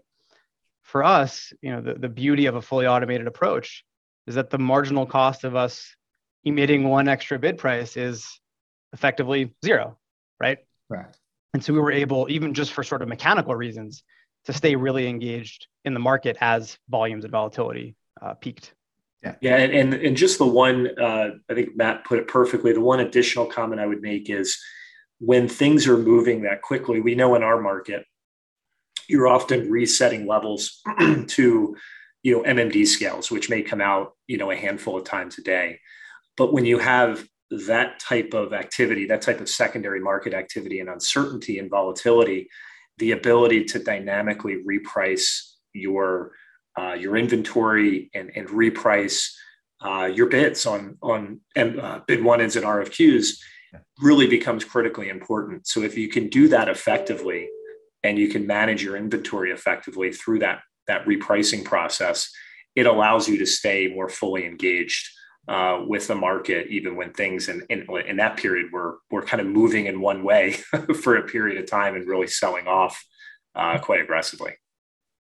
For 0.84 1.04
us, 1.04 1.54
you 1.62 1.72
know, 1.72 1.82
the, 1.82 1.94
the 1.94 2.10
beauty 2.10 2.46
of 2.46 2.56
a 2.56 2.62
fully 2.62 2.88
automated 2.88 3.28
approach 3.28 3.84
is 4.26 4.36
that 4.36 4.50
the 4.50 4.58
marginal 4.58 5.06
cost 5.06 5.44
of 5.44 5.56
us 5.56 5.96
emitting 6.44 6.88
one 6.88 7.08
extra 7.08 7.38
bid 7.38 7.58
price 7.58 7.98
is 7.98 8.40
effectively 8.94 9.54
zero, 9.64 9.98
right? 10.40 10.60
Right. 10.90 11.06
And 11.54 11.64
so 11.64 11.74
we 11.74 11.80
were 11.80 11.92
able, 11.92 12.28
even 12.30 12.54
just 12.54 12.74
for 12.74 12.84
sort 12.84 13.02
of 13.02 13.08
mechanical 13.08 13.56
reasons, 13.56 14.04
to 14.46 14.54
stay 14.54 14.76
really 14.76 15.08
engaged 15.08 15.68
in 15.84 15.94
the 15.94 16.00
market 16.00 16.38
as 16.40 16.78
volumes 16.90 17.26
and 17.26 17.32
volatility 17.32 17.96
uh, 18.22 18.34
peaked. 18.34 18.74
Yeah, 19.42 19.58
yeah, 19.58 19.58
and, 19.58 19.74
and 19.74 19.94
and 19.94 20.18
just 20.18 20.38
the 20.38 20.48
one, 20.48 20.90
uh, 21.00 21.32
I 21.50 21.54
think 21.54 21.76
Matt 21.76 22.06
put 22.06 22.20
it 22.20 22.28
perfectly. 22.28 22.74
The 22.74 22.82
one 22.82 23.00
additional 23.00 23.46
comment 23.46 23.82
I 23.82 23.86
would 23.86 24.02
make 24.02 24.30
is 24.30 24.58
when 25.20 25.48
things 25.48 25.88
are 25.88 25.98
moving 25.98 26.44
that 26.44 26.62
quickly, 26.62 27.02
we 27.02 27.16
know 27.16 27.36
in 27.36 27.44
our 27.44 27.60
market, 27.60 28.06
you're 29.08 29.28
often 29.28 29.70
resetting 29.70 30.28
levels 30.28 30.82
to, 31.28 31.76
you 32.24 32.32
know, 32.32 32.44
MMD 32.44 32.86
scales, 32.86 33.32
which 33.32 33.50
may 33.50 33.62
come 33.62 33.82
out, 33.82 34.14
you 34.28 34.38
know, 34.38 34.52
a 34.52 34.56
handful 34.56 34.98
of 34.98 35.06
times 35.06 35.38
a 35.38 35.42
day. 35.42 35.80
But 36.36 36.54
when 36.54 36.66
you 36.66 36.78
have 36.80 37.28
that 37.50 38.00
type 38.00 38.34
of 38.34 38.54
activity, 38.54 39.08
that 39.08 39.22
type 39.22 39.40
of 39.40 39.50
secondary 39.50 40.02
market 40.02 40.34
activity 40.34 40.80
and 40.80 40.90
uncertainty 40.90 41.60
and 41.60 41.70
volatility, 41.70 42.50
the 42.98 43.12
ability 43.12 43.64
to 43.66 43.80
dynamically 43.80 44.64
reprice 44.64 45.54
your 45.74 46.32
uh, 46.78 46.94
your 46.94 47.18
inventory 47.18 48.10
and, 48.14 48.32
and 48.36 48.48
reprice 48.50 49.32
uh, 49.82 50.06
your 50.06 50.28
bids 50.28 50.66
on 50.66 50.98
on 51.02 51.40
uh, 51.56 52.00
bid 52.08 52.24
one 52.24 52.42
ins 52.42 52.56
and 52.56 52.66
RFQs 52.66 53.38
really 54.00 54.28
becomes 54.28 54.64
critically 54.64 55.10
important. 55.10 55.68
So 55.68 55.82
if 55.82 55.98
you 55.98 56.08
can 56.10 56.30
do 56.30 56.48
that 56.50 56.70
effectively 56.70 57.50
and 58.04 58.18
you 58.18 58.30
can 58.30 58.48
manage 58.48 58.84
your 58.84 58.96
inventory 58.96 59.52
effectively 59.52 60.12
through 60.12 60.40
that 60.40 60.62
that 60.88 61.06
repricing 61.06 61.64
process, 61.64 62.30
it 62.76 62.86
allows 62.86 63.28
you 63.28 63.38
to 63.40 63.46
stay 63.46 63.88
more 63.88 64.10
fully 64.10 64.46
engaged 64.46 65.10
uh, 65.48 65.82
with 65.88 66.08
the 66.08 66.16
market, 66.16 66.68
even 66.68 66.96
when 66.96 67.12
things 67.14 67.50
in, 67.50 67.66
in, 67.70 67.86
in, 68.06 68.18
that 68.18 68.38
period 68.38 68.72
were, 68.72 69.00
were 69.10 69.22
kind 69.22 69.40
of 69.40 69.48
moving 69.48 69.86
in 69.86 70.02
one 70.02 70.24
way 70.24 70.52
for 71.02 71.16
a 71.16 71.24
period 71.24 71.58
of 71.58 71.70
time 71.70 71.96
and 71.96 72.08
really 72.08 72.28
selling 72.28 72.68
off 72.68 73.02
uh, 73.56 73.78
quite 73.78 74.02
aggressively. 74.02 74.54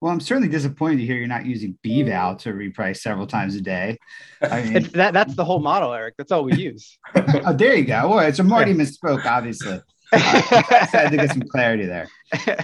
Well, 0.02 0.12
I'm 0.12 0.22
certainly 0.22 0.48
disappointed 0.48 0.98
to 0.98 1.06
hear 1.06 1.18
you're 1.18 1.28
not 1.28 1.46
using 1.46 1.78
BVAL 1.86 2.40
to 2.40 2.54
reprice 2.54 2.98
several 2.98 3.28
times 3.28 3.56
a 3.56 3.62
day. 3.62 3.98
I 4.42 4.62
mean, 4.70 4.84
that, 4.94 5.14
that's 5.14 5.36
the 5.36 5.44
whole 5.44 5.60
model, 5.60 5.94
Eric. 5.94 6.16
That's 6.18 6.32
all 6.32 6.44
we 6.44 6.54
use. 6.54 6.98
oh, 7.16 7.54
there 7.54 7.76
you 7.76 7.86
go. 7.86 8.10
Well, 8.10 8.34
so 8.34 8.44
Marty 8.56 8.74
misspoke, 8.74 9.26
obviously. 9.26 9.74
Uh, 9.74 9.82
I 10.14 10.88
had 10.92 11.10
to 11.10 11.18
get 11.18 11.32
some 11.32 11.44
clarity 11.44 11.86
there. 11.86 12.08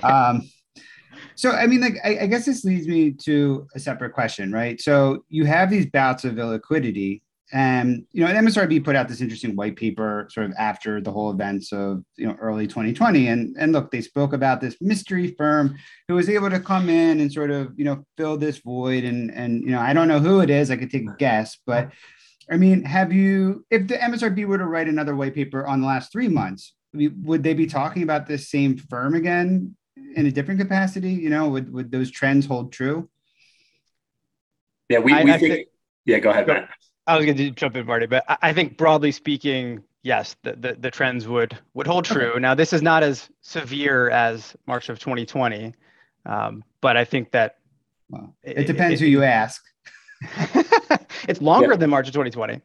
Um, 0.01 0.49
So, 1.37 1.51
I 1.51 1.67
mean, 1.67 1.81
like, 1.81 1.97
I, 2.03 2.19
I, 2.21 2.27
guess 2.27 2.45
this 2.45 2.63
leads 2.63 2.87
me 2.87 3.11
to 3.25 3.67
a 3.75 3.79
separate 3.79 4.13
question, 4.13 4.53
right? 4.53 4.79
So, 4.79 5.25
you 5.27 5.43
have 5.43 5.69
these 5.69 5.85
bouts 5.85 6.23
of 6.23 6.35
illiquidity, 6.35 7.21
and 7.53 8.05
you 8.11 8.25
know, 8.25 8.31
MSRB 8.31 8.83
put 8.83 8.95
out 8.95 9.07
this 9.07 9.21
interesting 9.21 9.55
white 9.55 9.75
paper 9.75 10.27
sort 10.31 10.47
of 10.47 10.53
after 10.57 10.99
the 10.99 11.11
whole 11.11 11.29
events 11.29 11.71
of 11.71 12.03
you 12.15 12.25
know 12.25 12.35
early 12.39 12.67
2020, 12.67 13.27
and 13.27 13.55
and 13.59 13.71
look, 13.71 13.91
they 13.91 14.01
spoke 14.01 14.33
about 14.33 14.61
this 14.61 14.77
mystery 14.81 15.35
firm 15.37 15.77
who 16.07 16.15
was 16.15 16.29
able 16.29 16.49
to 16.49 16.59
come 16.59 16.89
in 16.89 17.19
and 17.19 17.31
sort 17.31 17.51
of 17.51 17.73
you 17.77 17.85
know 17.85 18.03
fill 18.17 18.37
this 18.37 18.57
void, 18.59 19.03
and 19.03 19.31
and 19.31 19.63
you 19.63 19.71
know, 19.71 19.79
I 19.79 19.93
don't 19.93 20.07
know 20.07 20.19
who 20.19 20.39
it 20.39 20.49
is, 20.49 20.71
I 20.71 20.77
could 20.77 20.91
take 20.91 21.07
a 21.07 21.15
guess, 21.17 21.57
but 21.65 21.91
I 22.49 22.57
mean, 22.57 22.83
have 22.83 23.11
you, 23.11 23.65
if 23.71 23.87
the 23.87 23.95
MSRB 23.95 24.45
were 24.45 24.57
to 24.57 24.65
write 24.65 24.87
another 24.87 25.15
white 25.15 25.33
paper 25.33 25.65
on 25.65 25.81
the 25.81 25.87
last 25.87 26.11
three 26.11 26.27
months, 26.27 26.73
would 26.93 27.43
they 27.43 27.53
be 27.53 27.65
talking 27.65 28.03
about 28.03 28.27
this 28.27 28.49
same 28.49 28.77
firm 28.77 29.15
again 29.15 29.75
in 30.15 30.25
a 30.25 30.31
different 30.31 30.59
capacity? 30.59 31.11
You 31.11 31.29
know, 31.29 31.49
would, 31.49 31.73
would 31.73 31.91
those 31.91 32.11
trends 32.11 32.45
hold 32.45 32.71
true? 32.71 33.09
Yeah, 34.89 34.99
we, 34.99 35.13
we 35.13 35.19
I, 35.19 35.37
think, 35.37 35.53
think, 35.53 35.67
yeah, 36.05 36.19
go 36.19 36.29
ahead, 36.29 36.47
Matt. 36.47 36.69
I 37.07 37.17
was 37.17 37.25
going 37.25 37.37
to 37.37 37.51
jump 37.51 37.75
in, 37.75 37.85
Marty, 37.85 38.07
but 38.07 38.23
I 38.41 38.53
think 38.53 38.77
broadly 38.77 39.11
speaking, 39.11 39.83
yes, 40.01 40.35
the, 40.43 40.53
the, 40.53 40.73
the 40.73 40.91
trends 40.91 41.27
would 41.27 41.57
would 41.73 41.87
hold 41.87 42.05
true. 42.05 42.31
Okay. 42.31 42.39
Now, 42.39 42.55
this 42.55 42.73
is 42.73 42.81
not 42.81 43.03
as 43.03 43.29
severe 43.41 44.09
as 44.09 44.55
March 44.65 44.89
of 44.89 44.99
2020, 44.99 45.73
um, 46.25 46.63
but 46.81 46.97
I 46.97 47.05
think 47.05 47.31
that 47.31 47.57
well, 48.09 48.35
it, 48.43 48.59
it 48.59 48.67
depends 48.67 49.01
it, 49.01 49.05
who 49.05 49.11
you 49.11 49.23
ask. 49.23 49.63
it's 51.27 51.41
longer 51.41 51.71
yeah. 51.71 51.77
than 51.77 51.89
March 51.89 52.07
of 52.07 52.13
2020. 52.13 52.61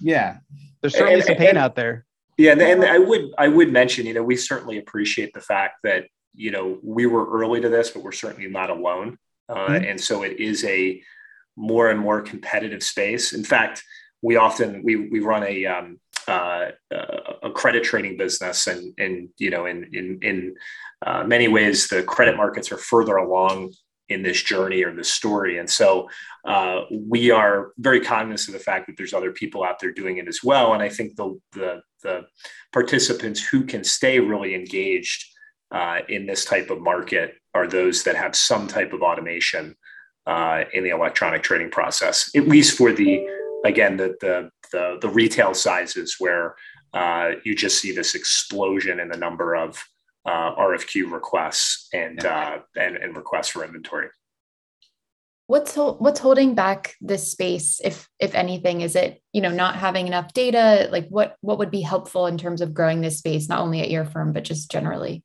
Yeah, 0.00 0.38
there's 0.80 0.94
certainly 0.94 1.14
and, 1.14 1.24
some 1.24 1.36
pain 1.36 1.50
and, 1.50 1.58
out 1.58 1.74
there. 1.74 2.06
Yeah, 2.38 2.52
and, 2.52 2.62
and 2.62 2.84
I 2.84 2.98
would 2.98 3.32
I 3.36 3.48
would 3.48 3.70
mention, 3.70 4.06
you 4.06 4.14
know, 4.14 4.22
we 4.22 4.36
certainly 4.36 4.78
appreciate 4.78 5.34
the 5.34 5.40
fact 5.40 5.76
that 5.84 6.06
you 6.34 6.50
know 6.50 6.78
we 6.82 7.06
were 7.06 7.30
early 7.30 7.60
to 7.60 7.68
this, 7.68 7.90
but 7.90 8.02
we're 8.02 8.12
certainly 8.12 8.48
not 8.48 8.70
alone, 8.70 9.18
uh, 9.48 9.54
mm-hmm. 9.54 9.84
and 9.84 10.00
so 10.00 10.22
it 10.22 10.40
is 10.40 10.64
a 10.64 11.02
more 11.56 11.90
and 11.90 12.00
more 12.00 12.22
competitive 12.22 12.82
space. 12.82 13.32
In 13.32 13.44
fact, 13.44 13.82
we 14.22 14.36
often 14.36 14.82
we 14.84 15.08
we 15.08 15.20
run 15.20 15.44
a 15.44 15.66
um, 15.66 15.98
uh, 16.28 16.70
a 17.42 17.50
credit 17.50 17.84
trading 17.84 18.16
business, 18.16 18.66
and 18.66 18.94
and 18.98 19.28
you 19.38 19.50
know 19.50 19.66
in 19.66 19.88
in 19.92 20.18
in 20.22 20.54
uh, 21.04 21.24
many 21.24 21.48
ways 21.48 21.88
the 21.88 22.02
credit 22.02 22.36
markets 22.36 22.70
are 22.70 22.78
further 22.78 23.16
along 23.16 23.72
in 24.08 24.22
this 24.22 24.42
journey 24.42 24.84
or 24.84 24.94
this 24.94 25.12
story. 25.12 25.58
And 25.58 25.68
so 25.68 26.08
uh, 26.44 26.82
we 26.90 27.30
are 27.30 27.72
very 27.78 28.00
cognizant 28.00 28.54
of 28.54 28.60
the 28.60 28.64
fact 28.64 28.86
that 28.86 28.96
there's 28.96 29.14
other 29.14 29.32
people 29.32 29.64
out 29.64 29.80
there 29.80 29.92
doing 29.92 30.18
it 30.18 30.28
as 30.28 30.40
well. 30.44 30.74
And 30.74 30.82
I 30.82 30.88
think 30.88 31.16
the, 31.16 31.40
the, 31.52 31.80
the 32.02 32.22
participants 32.72 33.42
who 33.42 33.64
can 33.64 33.84
stay 33.84 34.20
really 34.20 34.54
engaged 34.54 35.24
uh, 35.70 36.00
in 36.08 36.26
this 36.26 36.44
type 36.44 36.70
of 36.70 36.80
market 36.80 37.34
are 37.54 37.66
those 37.66 38.02
that 38.04 38.16
have 38.16 38.36
some 38.36 38.66
type 38.66 38.92
of 38.92 39.02
automation 39.02 39.74
uh, 40.26 40.64
in 40.72 40.84
the 40.84 40.90
electronic 40.90 41.42
trading 41.42 41.70
process, 41.70 42.30
at 42.36 42.48
least 42.48 42.76
for 42.76 42.92
the, 42.92 43.26
again, 43.64 43.96
the, 43.96 44.14
the, 44.20 44.50
the, 44.72 44.98
the 45.00 45.08
retail 45.08 45.54
sizes 45.54 46.16
where 46.18 46.54
uh, 46.94 47.32
you 47.44 47.54
just 47.54 47.80
see 47.80 47.92
this 47.92 48.14
explosion 48.14 49.00
in 49.00 49.08
the 49.08 49.16
number 49.16 49.54
of 49.54 49.82
uh, 50.24 50.54
RFQ 50.54 51.10
requests 51.10 51.88
and, 51.92 52.24
uh, 52.24 52.58
and 52.76 52.96
and 52.96 53.16
requests 53.16 53.48
for 53.48 53.64
inventory. 53.64 54.08
What's 55.48 55.76
what's 55.76 56.20
holding 56.20 56.54
back 56.54 56.94
this 57.00 57.30
space, 57.30 57.80
if 57.82 58.08
if 58.20 58.34
anything? 58.34 58.80
Is 58.80 58.94
it 58.94 59.20
you 59.32 59.40
know 59.40 59.50
not 59.50 59.76
having 59.76 60.06
enough 60.06 60.32
data? 60.32 60.88
Like 60.90 61.08
what 61.08 61.36
what 61.40 61.58
would 61.58 61.70
be 61.70 61.80
helpful 61.80 62.26
in 62.26 62.38
terms 62.38 62.60
of 62.60 62.72
growing 62.72 63.00
this 63.00 63.18
space, 63.18 63.48
not 63.48 63.60
only 63.60 63.80
at 63.80 63.90
your 63.90 64.04
firm 64.04 64.32
but 64.32 64.44
just 64.44 64.70
generally? 64.70 65.24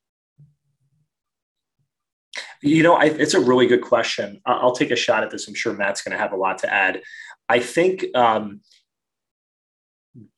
You 2.67 2.84
know, 2.84 2.95
I, 2.95 3.06
it's 3.06 3.34
a 3.34 3.39
really 3.39 3.67
good 3.67 3.82
question. 3.82 4.41
I'll 4.45 4.75
take 4.75 4.91
a 4.91 4.95
shot 4.95 5.23
at 5.23 5.32
this. 5.32 5.47
I'm 5.47 5.56
sure 5.56 5.73
Matt's 5.73 6.01
going 6.01 6.12
to 6.12 6.21
have 6.21 6.34
a 6.34 6.38
lot 6.38 6.60
to 6.60 6.73
add. 6.73 7.01
I 7.49 7.60
think 7.60 8.06
um, 8.15 8.62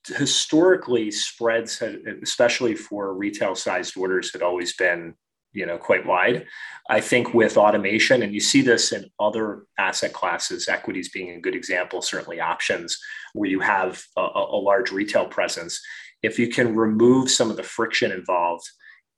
historically 0.08 1.12
spreads 1.12 1.80
had, 1.80 2.02
especially 2.22 2.76
for 2.76 3.14
retail 3.14 3.56
sized 3.56 3.98
orders 3.98 4.32
had 4.32 4.42
always 4.42 4.76
been 4.76 5.16
you 5.52 5.66
know 5.66 5.78
quite 5.78 6.06
wide 6.06 6.46
i 6.90 7.02
think 7.02 7.34
with 7.34 7.58
automation 7.58 8.22
and 8.22 8.34
you 8.34 8.40
see 8.40 8.62
this 8.62 8.92
in 8.92 9.10
other 9.20 9.64
asset 9.80 10.14
classes 10.14 10.68
equities 10.68 11.10
being 11.10 11.32
a 11.32 11.40
good 11.40 11.56
example 11.56 12.04
certainly 12.04 12.40
options 12.40 13.00
where 13.34 13.50
you 13.50 13.60
have 13.60 14.04
a, 14.16 14.22
a 14.22 14.62
large 14.62 14.92
retail 14.92 15.26
presence 15.26 15.82
if 16.22 16.38
you 16.38 16.50
can 16.50 16.76
remove 16.76 17.32
some 17.32 17.50
of 17.50 17.58
the 17.58 17.64
friction 17.64 18.12
involved 18.12 18.70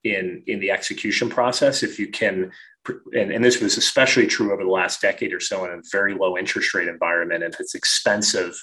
in 0.03 0.43
in 0.47 0.59
the 0.59 0.71
execution 0.71 1.29
process 1.29 1.83
if 1.83 1.99
you 1.99 2.07
can 2.07 2.51
and, 3.13 3.31
and, 3.31 3.45
this 3.45 3.61
was 3.61 3.77
especially 3.77 4.25
true 4.25 4.51
over 4.51 4.63
the 4.63 4.69
last 4.69 5.01
decade 5.01 5.33
or 5.33 5.39
so 5.39 5.65
in 5.65 5.71
a 5.71 5.81
very 5.91 6.15
low 6.15 6.35
interest 6.35 6.73
rate 6.73 6.87
environment 6.87 7.43
if 7.43 7.59
it's 7.59 7.75
expensive 7.75 8.55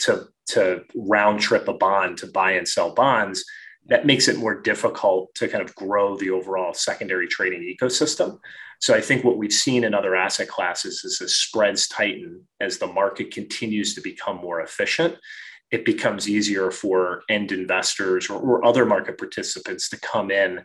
to 0.00 0.26
to 0.46 0.82
round 0.96 1.40
trip 1.40 1.68
a 1.68 1.72
bond 1.72 2.18
to 2.18 2.26
buy 2.26 2.52
and 2.52 2.66
sell 2.66 2.92
bonds 2.94 3.44
that 3.86 4.06
makes 4.06 4.28
it 4.28 4.38
more 4.38 4.60
difficult 4.60 5.34
to 5.34 5.48
kind 5.48 5.62
of 5.62 5.74
grow 5.74 6.16
the 6.16 6.30
overall 6.30 6.72
secondary 6.72 7.26
trading 7.26 7.62
ecosystem. 7.62 8.38
So 8.80 8.94
i 8.94 9.00
think 9.00 9.22
what 9.24 9.38
we've 9.38 9.52
seen 9.52 9.84
in 9.84 9.94
other 9.94 10.16
asset 10.16 10.48
classes 10.48 11.04
is 11.04 11.20
as 11.20 11.36
spreads 11.36 11.86
tighten 11.86 12.46
as 12.60 12.78
the 12.78 12.88
market 12.88 13.32
continues 13.32 13.94
to 13.94 14.00
become 14.00 14.38
more 14.38 14.60
efficient 14.60 15.16
it 15.72 15.86
becomes 15.86 16.28
easier 16.28 16.70
for 16.70 17.22
end 17.28 17.50
investors 17.50 18.28
or, 18.28 18.38
or 18.38 18.64
other 18.64 18.84
market 18.84 19.18
participants 19.18 19.88
to 19.88 19.98
come 20.00 20.30
in 20.30 20.62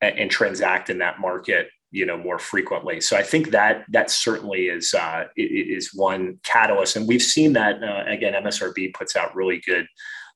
and, 0.00 0.18
and 0.18 0.30
transact 0.30 0.88
in 0.88 0.98
that 0.98 1.20
market 1.20 1.68
you 1.90 2.04
know 2.06 2.16
more 2.16 2.40
frequently. 2.40 3.00
So 3.00 3.16
i 3.16 3.22
think 3.22 3.50
that 3.50 3.84
that 3.90 4.10
certainly 4.10 4.66
is 4.66 4.94
uh, 4.94 5.24
is 5.36 5.94
one 5.94 6.40
catalyst. 6.42 6.96
And 6.96 7.06
we've 7.06 7.22
seen 7.22 7.52
that 7.52 7.82
uh, 7.82 8.10
again 8.10 8.34
msrb 8.42 8.94
puts 8.94 9.14
out 9.14 9.36
really 9.36 9.60
good 9.64 9.86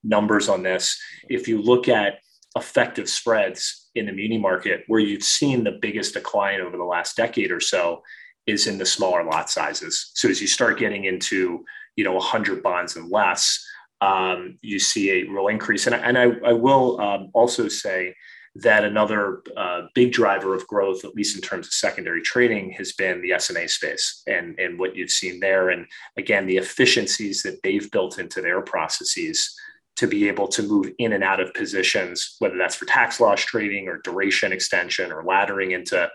numbers 0.04 0.48
on 0.48 0.62
this. 0.62 0.96
If 1.28 1.48
you 1.48 1.61
look 1.61 1.88
at 1.88 2.20
effective 2.57 3.09
spreads 3.09 3.90
in 3.94 4.07
the 4.07 4.12
muni 4.12 4.38
market 4.38 4.85
where 4.87 5.00
you've 5.00 5.24
seen 5.24 5.64
the 5.64 5.78
biggest 5.83 6.14
decline 6.14 6.61
over 6.61 6.76
the 6.76 6.85
last 6.85 7.16
decade 7.16 7.50
or 7.50 7.61
so 7.61 8.02
is 8.46 8.66
in 8.66 8.78
the 8.78 8.87
smaller 8.87 9.24
lot 9.24 9.50
sizes. 9.50 10.12
So 10.14 10.28
as 10.28 10.40
you 10.40 10.46
start 10.46 10.78
getting 10.78 11.04
into 11.04 11.64
you 11.96 12.04
know 12.04 12.14
100 12.14 12.62
bonds 12.62 12.94
and 12.94 13.11
less 13.11 13.64
um, 14.00 14.58
you 14.62 14.78
see 14.78 15.11
a 15.11 15.30
real 15.30 15.48
increase 15.48 15.87
and, 15.87 15.94
and 15.94 16.16
I, 16.16 16.30
I 16.46 16.52
will 16.52 17.00
um, 17.00 17.30
also 17.34 17.68
say 17.68 18.14
that 18.61 18.84
another 18.84 19.42
uh, 19.56 19.82
big 19.94 20.12
driver 20.12 20.54
of 20.54 20.66
growth, 20.66 21.04
at 21.04 21.14
least 21.14 21.37
in 21.37 21.42
terms 21.42 21.66
of 21.66 21.72
secondary 21.72 22.22
trading, 22.22 22.70
has 22.72 22.92
been 22.92 23.22
the 23.22 23.38
SMA 23.38 23.68
space 23.68 24.22
and, 24.26 24.58
and 24.58 24.78
what 24.78 24.96
you've 24.96 25.11
seen 25.11 25.38
there. 25.38 25.70
And 25.70 25.87
again, 26.16 26.46
the 26.46 26.56
efficiencies 26.56 27.42
that 27.42 27.62
they've 27.62 27.90
built 27.90 28.18
into 28.18 28.40
their 28.40 28.61
processes 28.61 29.54
to 29.96 30.06
be 30.06 30.28
able 30.28 30.48
to 30.48 30.62
move 30.62 30.90
in 30.98 31.12
and 31.12 31.22
out 31.22 31.40
of 31.40 31.54
positions, 31.54 32.37
whether 32.38 32.56
that's 32.56 32.74
for 32.74 32.87
tax 32.87 33.20
loss 33.20 33.40
trading 33.40 33.88
or 33.88 33.98
duration 33.98 34.52
extension 34.52 35.12
or 35.12 35.24
laddering 35.24 35.72
into, 35.72 36.08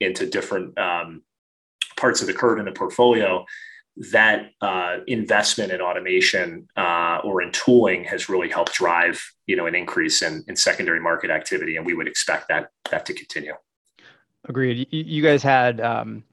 into 0.00 0.26
different 0.26 0.76
um, 0.78 1.22
parts 1.96 2.20
of 2.20 2.26
the 2.26 2.34
curve 2.34 2.58
in 2.58 2.64
the 2.64 2.72
portfolio 2.72 3.44
that 3.96 4.50
uh, 4.60 4.98
investment 5.06 5.70
in 5.70 5.80
automation 5.80 6.66
uh, 6.76 7.18
or 7.24 7.42
in 7.42 7.52
tooling 7.52 8.04
has 8.04 8.28
really 8.28 8.48
helped 8.48 8.72
drive 8.74 9.22
you 9.46 9.56
know 9.56 9.66
an 9.66 9.74
increase 9.74 10.22
in, 10.22 10.42
in 10.48 10.56
secondary 10.56 11.00
market 11.00 11.30
activity 11.30 11.76
and 11.76 11.84
we 11.84 11.94
would 11.94 12.08
expect 12.08 12.48
that 12.48 12.70
that 12.90 13.04
to 13.06 13.12
continue. 13.12 13.54
Agreed. 14.48 14.88
You, 14.90 15.22
guys 15.22 15.42
had 15.42 15.80
um, 15.80 16.24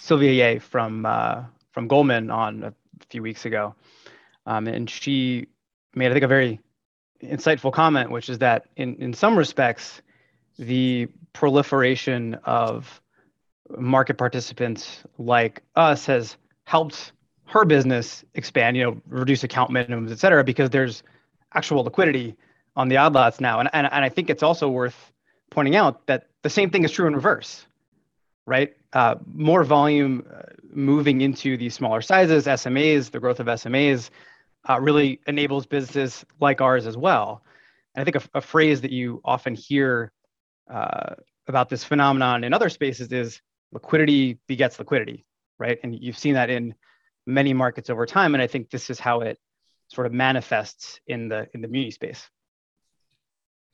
sylvia 0.00 0.32
yeh 0.32 0.58
from 0.58 1.04
uh, 1.04 1.44
from 1.72 1.86
goldman 1.86 2.30
on 2.30 2.64
a 2.64 2.74
few 3.10 3.22
weeks 3.22 3.44
ago 3.44 3.74
um, 4.46 4.66
and 4.66 4.88
she 4.88 5.46
made 5.94 6.10
i 6.10 6.12
think 6.14 6.24
a 6.24 6.28
very 6.28 6.58
insightful 7.22 7.72
comment 7.72 8.10
which 8.10 8.28
is 8.30 8.38
that 8.38 8.66
in 8.76 8.96
in 8.96 9.12
some 9.12 9.36
respects 9.36 10.00
the 10.58 11.06
proliferation 11.34 12.34
of 12.44 13.00
market 13.78 14.18
participants 14.18 15.02
like 15.18 15.62
us 15.76 16.06
has 16.06 16.36
helped 16.64 17.12
her 17.46 17.64
business 17.64 18.24
expand, 18.34 18.76
you 18.76 18.84
know, 18.84 19.02
reduce 19.08 19.44
account 19.44 19.70
minimums, 19.70 20.10
et 20.10 20.18
cetera, 20.18 20.42
because 20.42 20.70
there's 20.70 21.02
actual 21.54 21.84
liquidity 21.84 22.34
on 22.76 22.88
the 22.88 22.96
odd 22.96 23.12
lots 23.12 23.40
now. 23.40 23.60
And, 23.60 23.68
and, 23.72 23.86
and 23.92 24.04
I 24.04 24.08
think 24.08 24.30
it's 24.30 24.42
also 24.42 24.68
worth 24.68 25.12
pointing 25.50 25.76
out 25.76 26.06
that 26.06 26.28
the 26.42 26.50
same 26.50 26.70
thing 26.70 26.84
is 26.84 26.90
true 26.90 27.06
in 27.06 27.14
reverse, 27.14 27.66
right? 28.46 28.74
Uh, 28.94 29.16
more 29.34 29.64
volume 29.64 30.26
uh, 30.34 30.42
moving 30.72 31.20
into 31.20 31.56
these 31.58 31.74
smaller 31.74 32.00
sizes, 32.00 32.46
SMAs, 32.46 33.10
the 33.10 33.20
growth 33.20 33.40
of 33.40 33.46
SMAs 33.46 34.08
uh, 34.68 34.80
really 34.80 35.20
enables 35.26 35.66
businesses 35.66 36.24
like 36.40 36.60
ours 36.60 36.86
as 36.86 36.96
well. 36.96 37.42
And 37.94 38.00
I 38.00 38.04
think 38.10 38.24
a, 38.24 38.38
a 38.38 38.40
phrase 38.40 38.80
that 38.80 38.92
you 38.92 39.20
often 39.24 39.54
hear 39.54 40.10
uh, 40.70 41.16
about 41.48 41.68
this 41.68 41.84
phenomenon 41.84 42.44
in 42.44 42.54
other 42.54 42.70
spaces 42.70 43.12
is 43.12 43.42
liquidity 43.72 44.38
begets 44.46 44.78
liquidity 44.78 45.26
right? 45.62 45.78
And 45.82 45.96
you've 45.98 46.18
seen 46.18 46.34
that 46.34 46.50
in 46.50 46.74
many 47.26 47.54
markets 47.54 47.88
over 47.88 48.04
time. 48.04 48.34
And 48.34 48.42
I 48.42 48.48
think 48.48 48.68
this 48.68 48.90
is 48.90 48.98
how 48.98 49.20
it 49.20 49.38
sort 49.86 50.06
of 50.06 50.12
manifests 50.12 51.00
in 51.06 51.28
the 51.28 51.46
in 51.54 51.62
the 51.62 51.68
muni 51.68 51.92
space. 51.92 52.28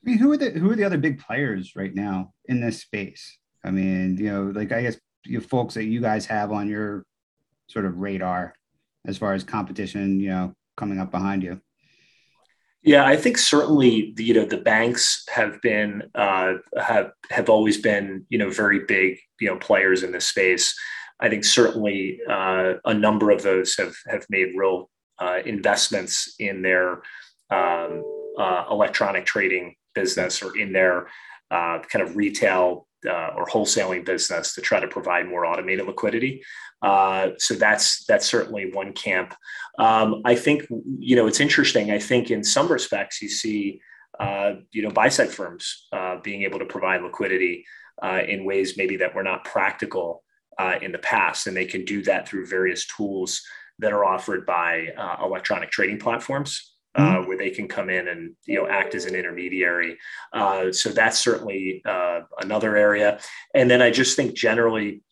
I 0.05 0.09
mean, 0.09 0.19
who 0.19 0.31
are 0.31 0.37
the 0.37 0.51
who 0.51 0.69
are 0.71 0.75
the 0.75 0.83
other 0.83 0.99
big 0.99 1.19
players 1.19 1.75
right 1.75 1.93
now 1.93 2.33
in 2.45 2.61
this 2.61 2.81
space? 2.81 3.37
I 3.65 3.71
mean, 3.71 4.17
you 4.17 4.31
know, 4.31 4.43
like 4.43 4.71
I 4.71 4.83
guess 4.83 4.97
you 5.25 5.41
folks 5.41 5.73
that 5.73 5.85
you 5.85 5.99
guys 5.99 6.27
have 6.27 6.51
on 6.51 6.69
your 6.69 7.05
sort 7.67 7.85
of 7.85 7.97
radar 7.97 8.53
as 9.07 9.17
far 9.17 9.33
as 9.33 9.43
competition, 9.43 10.19
you 10.19 10.29
know, 10.29 10.53
coming 10.77 10.99
up 10.99 11.09
behind 11.09 11.41
you? 11.43 11.59
Yeah, 12.81 13.05
I 13.05 13.17
think 13.17 13.37
certainly 13.37 14.13
the, 14.15 14.23
you 14.23 14.33
know 14.33 14.45
the 14.45 14.57
banks 14.57 15.25
have 15.29 15.61
been 15.61 16.03
uh, 16.15 16.53
have 16.77 17.11
have 17.29 17.49
always 17.49 17.81
been 17.81 18.25
you 18.29 18.37
know 18.37 18.49
very 18.49 18.85
big 18.85 19.17
you 19.39 19.49
know 19.49 19.57
players 19.57 20.03
in 20.03 20.13
this 20.13 20.27
space. 20.27 20.73
I 21.19 21.29
think 21.29 21.43
certainly 21.43 22.19
uh, 22.29 22.75
a 22.85 22.93
number 22.93 23.31
of 23.31 23.43
those 23.43 23.75
have 23.77 23.95
have 24.07 24.25
made 24.29 24.53
real 24.55 24.89
uh, 25.19 25.39
investments 25.45 26.35
in 26.39 26.61
their 26.61 27.01
um, 27.49 28.03
uh, 28.37 28.65
electronic 28.71 29.25
trading 29.25 29.75
business 29.93 30.41
or 30.41 30.57
in 30.57 30.71
their 30.71 31.07
uh, 31.51 31.79
kind 31.79 32.07
of 32.07 32.15
retail 32.15 32.87
uh, 33.07 33.31
or 33.35 33.45
wholesaling 33.45 34.05
business 34.05 34.53
to 34.53 34.61
try 34.61 34.79
to 34.79 34.87
provide 34.87 35.27
more 35.27 35.45
automated 35.45 35.85
liquidity. 35.85 36.41
Uh, 36.81 37.29
so 37.37 37.53
that's 37.53 38.05
that's 38.05 38.25
certainly 38.25 38.71
one 38.71 38.93
camp. 38.93 39.35
Um, 39.77 40.21
I 40.23 40.35
think 40.35 40.67
you 40.99 41.15
know 41.15 41.27
it's 41.27 41.41
interesting. 41.41 41.91
I 41.91 41.99
think 41.99 42.31
in 42.31 42.43
some 42.43 42.71
respects 42.71 43.21
you 43.21 43.29
see 43.29 43.81
you 44.71 44.81
know 44.81 44.89
buy 44.89 45.09
side 45.09 45.29
firms 45.29 45.87
being 46.23 46.43
able 46.43 46.59
to 46.59 46.65
provide 46.65 47.01
liquidity 47.01 47.65
in 48.27 48.45
ways 48.45 48.77
maybe 48.77 48.97
that 48.97 49.15
were 49.15 49.23
not 49.23 49.43
practical 49.43 50.23
uh, 50.59 50.75
in 50.81 50.91
the 50.91 50.99
past, 50.99 51.47
and 51.47 51.57
they 51.57 51.65
can 51.65 51.85
do 51.85 52.03
that 52.03 52.27
through 52.27 52.45
various 52.45 52.85
tools 52.85 53.41
that 53.79 53.93
are 53.93 54.05
offered 54.05 54.45
by 54.45 54.89
electronic 55.23 55.71
trading 55.71 55.97
platforms. 55.97 56.75
Uh, 56.95 57.21
where 57.21 57.37
they 57.37 57.51
can 57.51 57.67
come 57.67 57.87
in 57.87 58.07
and 58.07 58.33
you 58.47 58.55
know 58.55 58.67
act 58.67 58.95
as 58.95 59.05
an 59.05 59.13
intermediary. 59.13 59.95
Uh, 60.33 60.71
so 60.71 60.89
that's 60.89 61.19
certainly 61.19 61.83
uh, 61.85 62.21
another 62.41 62.75
area. 62.75 63.19
And 63.53 63.69
then 63.69 63.79
I 63.79 63.91
just 63.91 64.15
think 64.15 64.33
generally, 64.33 65.03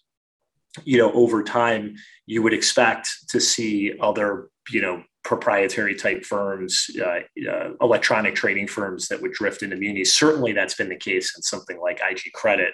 you 0.83 0.97
know, 0.97 1.13
over 1.13 1.43
time, 1.43 1.95
you 2.25 2.41
would 2.41 2.53
expect 2.53 3.07
to 3.29 3.39
see 3.39 3.93
other 4.01 4.49
you 4.71 4.81
know 4.81 5.03
proprietary 5.23 5.93
type 5.93 6.25
firms, 6.25 6.89
uh, 6.99 7.19
uh, 7.49 7.69
electronic 7.79 8.33
trading 8.33 8.67
firms 8.67 9.07
that 9.09 9.21
would 9.21 9.33
drift 9.33 9.61
into 9.61 9.75
munis. 9.75 10.13
Certainly, 10.13 10.53
that's 10.53 10.73
been 10.73 10.89
the 10.89 10.95
case 10.95 11.37
in 11.37 11.43
something 11.43 11.79
like 11.79 12.01
IG 12.01 12.33
credit 12.33 12.73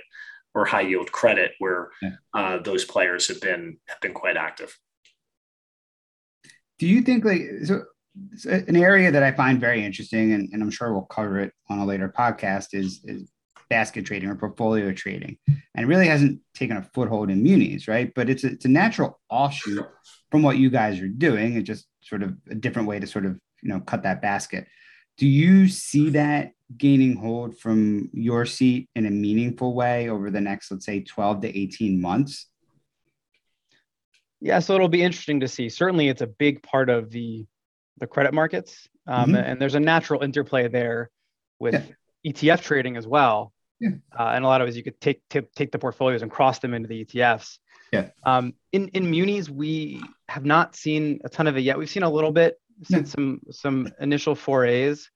or 0.56 0.66
high 0.66 0.82
yield 0.82 1.12
credit, 1.12 1.54
where 1.60 1.89
yeah. 2.02 2.12
Uh, 2.34 2.58
those 2.58 2.86
players 2.86 3.28
have 3.28 3.42
been 3.42 3.78
have 3.88 4.00
been 4.02 4.13
quite 4.13 4.38
active. 4.38 4.78
Do 6.80 6.88
you 6.88 7.02
think 7.02 7.26
like 7.26 7.42
so? 7.63 7.84
an 8.46 8.76
area 8.76 9.12
that 9.12 9.24
I 9.24 9.32
find 9.32 9.60
very 9.60 9.84
interesting, 9.84 10.34
and, 10.34 10.50
and, 10.54 10.62
I'm 10.62 10.70
sure 10.70 10.94
we'll 10.94 11.04
cover 11.04 11.39
it 11.39 11.52
on 11.70 11.80
a 11.80 11.86
later 11.86 12.13
podcast, 12.16 12.68
is, 12.74 13.02
is 13.06 13.32
basket 13.70 14.06
trading 14.06 14.30
or 14.30 14.36
portfolio 14.36 14.92
trading. 14.92 15.38
And 15.48 15.84
it 15.84 15.88
really 15.88 16.08
hasn't 16.08 16.39
taken 16.54 16.78
a 16.78 16.84
foothold 16.84 17.32
in 17.32 17.42
munis, 17.42 17.88
right? 17.88 18.12
But 18.13 18.30
it's 18.30 18.44
a, 18.44 18.52
it's 18.52 18.66
a 18.66 18.70
natural 18.70 19.20
offshoot 19.30 19.88
from 20.30 20.44
what 20.44 20.58
you 20.58 20.70
guys 20.70 21.00
are 21.00 21.08
doing. 21.08 21.56
It's 21.56 21.66
just 21.66 21.88
sort 22.02 22.22
of 22.22 22.36
a 22.52 22.56
different 22.56 22.88
way 22.88 23.00
to 23.00 23.08
sort 23.08 23.26
of, 23.26 23.39
you 23.63 23.70
know, 23.70 23.80
cut 23.80 24.04
that 24.04 24.22
basket. 24.22 24.68
Do 25.17 25.28
you 25.28 25.67
see 25.67 26.12
that 26.12 26.52
gaining 26.76 27.15
hold 27.15 27.58
from 27.58 28.10
your 28.13 28.45
seat 28.45 28.89
in 28.95 29.06
a 29.06 29.12
meaningful 29.12 29.73
way 29.73 30.10
over 30.10 30.32
the 30.32 30.41
next, 30.41 30.71
let's 30.71 30.86
say, 30.86 31.02
12 31.02 31.41
to 31.41 31.58
18 31.60 32.02
months? 32.02 32.47
Yeah, 34.41 34.60
so 34.60 34.76
it'll 34.76 34.89
be 34.89 35.04
interesting 35.04 35.39
to 35.39 35.47
see. 35.47 35.69
Certainly, 35.69 36.10
it's 36.10 36.21
a 36.21 36.28
big 36.28 36.62
part 36.63 36.89
of 36.89 37.10
the 37.10 37.45
the 37.99 38.08
credit 38.08 38.34
markets, 38.34 38.89
um, 39.08 39.28
mm-hmm. 39.28 39.36
and 39.36 39.62
there's 39.62 39.76
a 39.76 39.80
natural 39.80 40.23
interplay 40.23 40.67
there 40.67 41.12
with 41.60 41.76
yeah. 42.23 42.34
ETF 42.34 42.62
trading 42.62 42.97
as 42.97 43.08
well. 43.08 43.54
Yeah. 43.80 43.91
Uh, 44.17 44.32
and 44.36 44.43
a 44.43 44.47
lot 44.47 44.62
of 44.62 44.67
ways 44.67 44.76
you 44.76 44.84
could 44.84 44.99
take, 44.99 45.21
take 45.30 45.54
take 45.54 45.71
the 45.71 45.80
portfolios 45.80 46.21
and 46.21 46.32
cross 46.32 46.60
them 46.60 46.73
into 46.73 46.88
the 46.88 47.06
ETFs. 47.06 47.58
Yeah. 47.91 48.10
Um, 48.23 48.54
in 48.71 48.89
in 48.89 49.10
munis, 49.10 49.49
we 49.49 50.02
have 50.28 50.43
not 50.43 50.76
seen 50.76 51.21
a 51.23 51.30
ton 51.30 51.47
of 51.47 51.56
it 51.56 51.62
yet. 51.62 51.78
We've 51.78 51.89
seen 51.89 52.04
a 52.04 52.10
little 52.10 52.32
bit, 52.32 52.60
yeah. 52.89 53.04
some 53.04 53.41
some 53.52 53.89
initial 54.00 54.36
forays. 54.36 55.10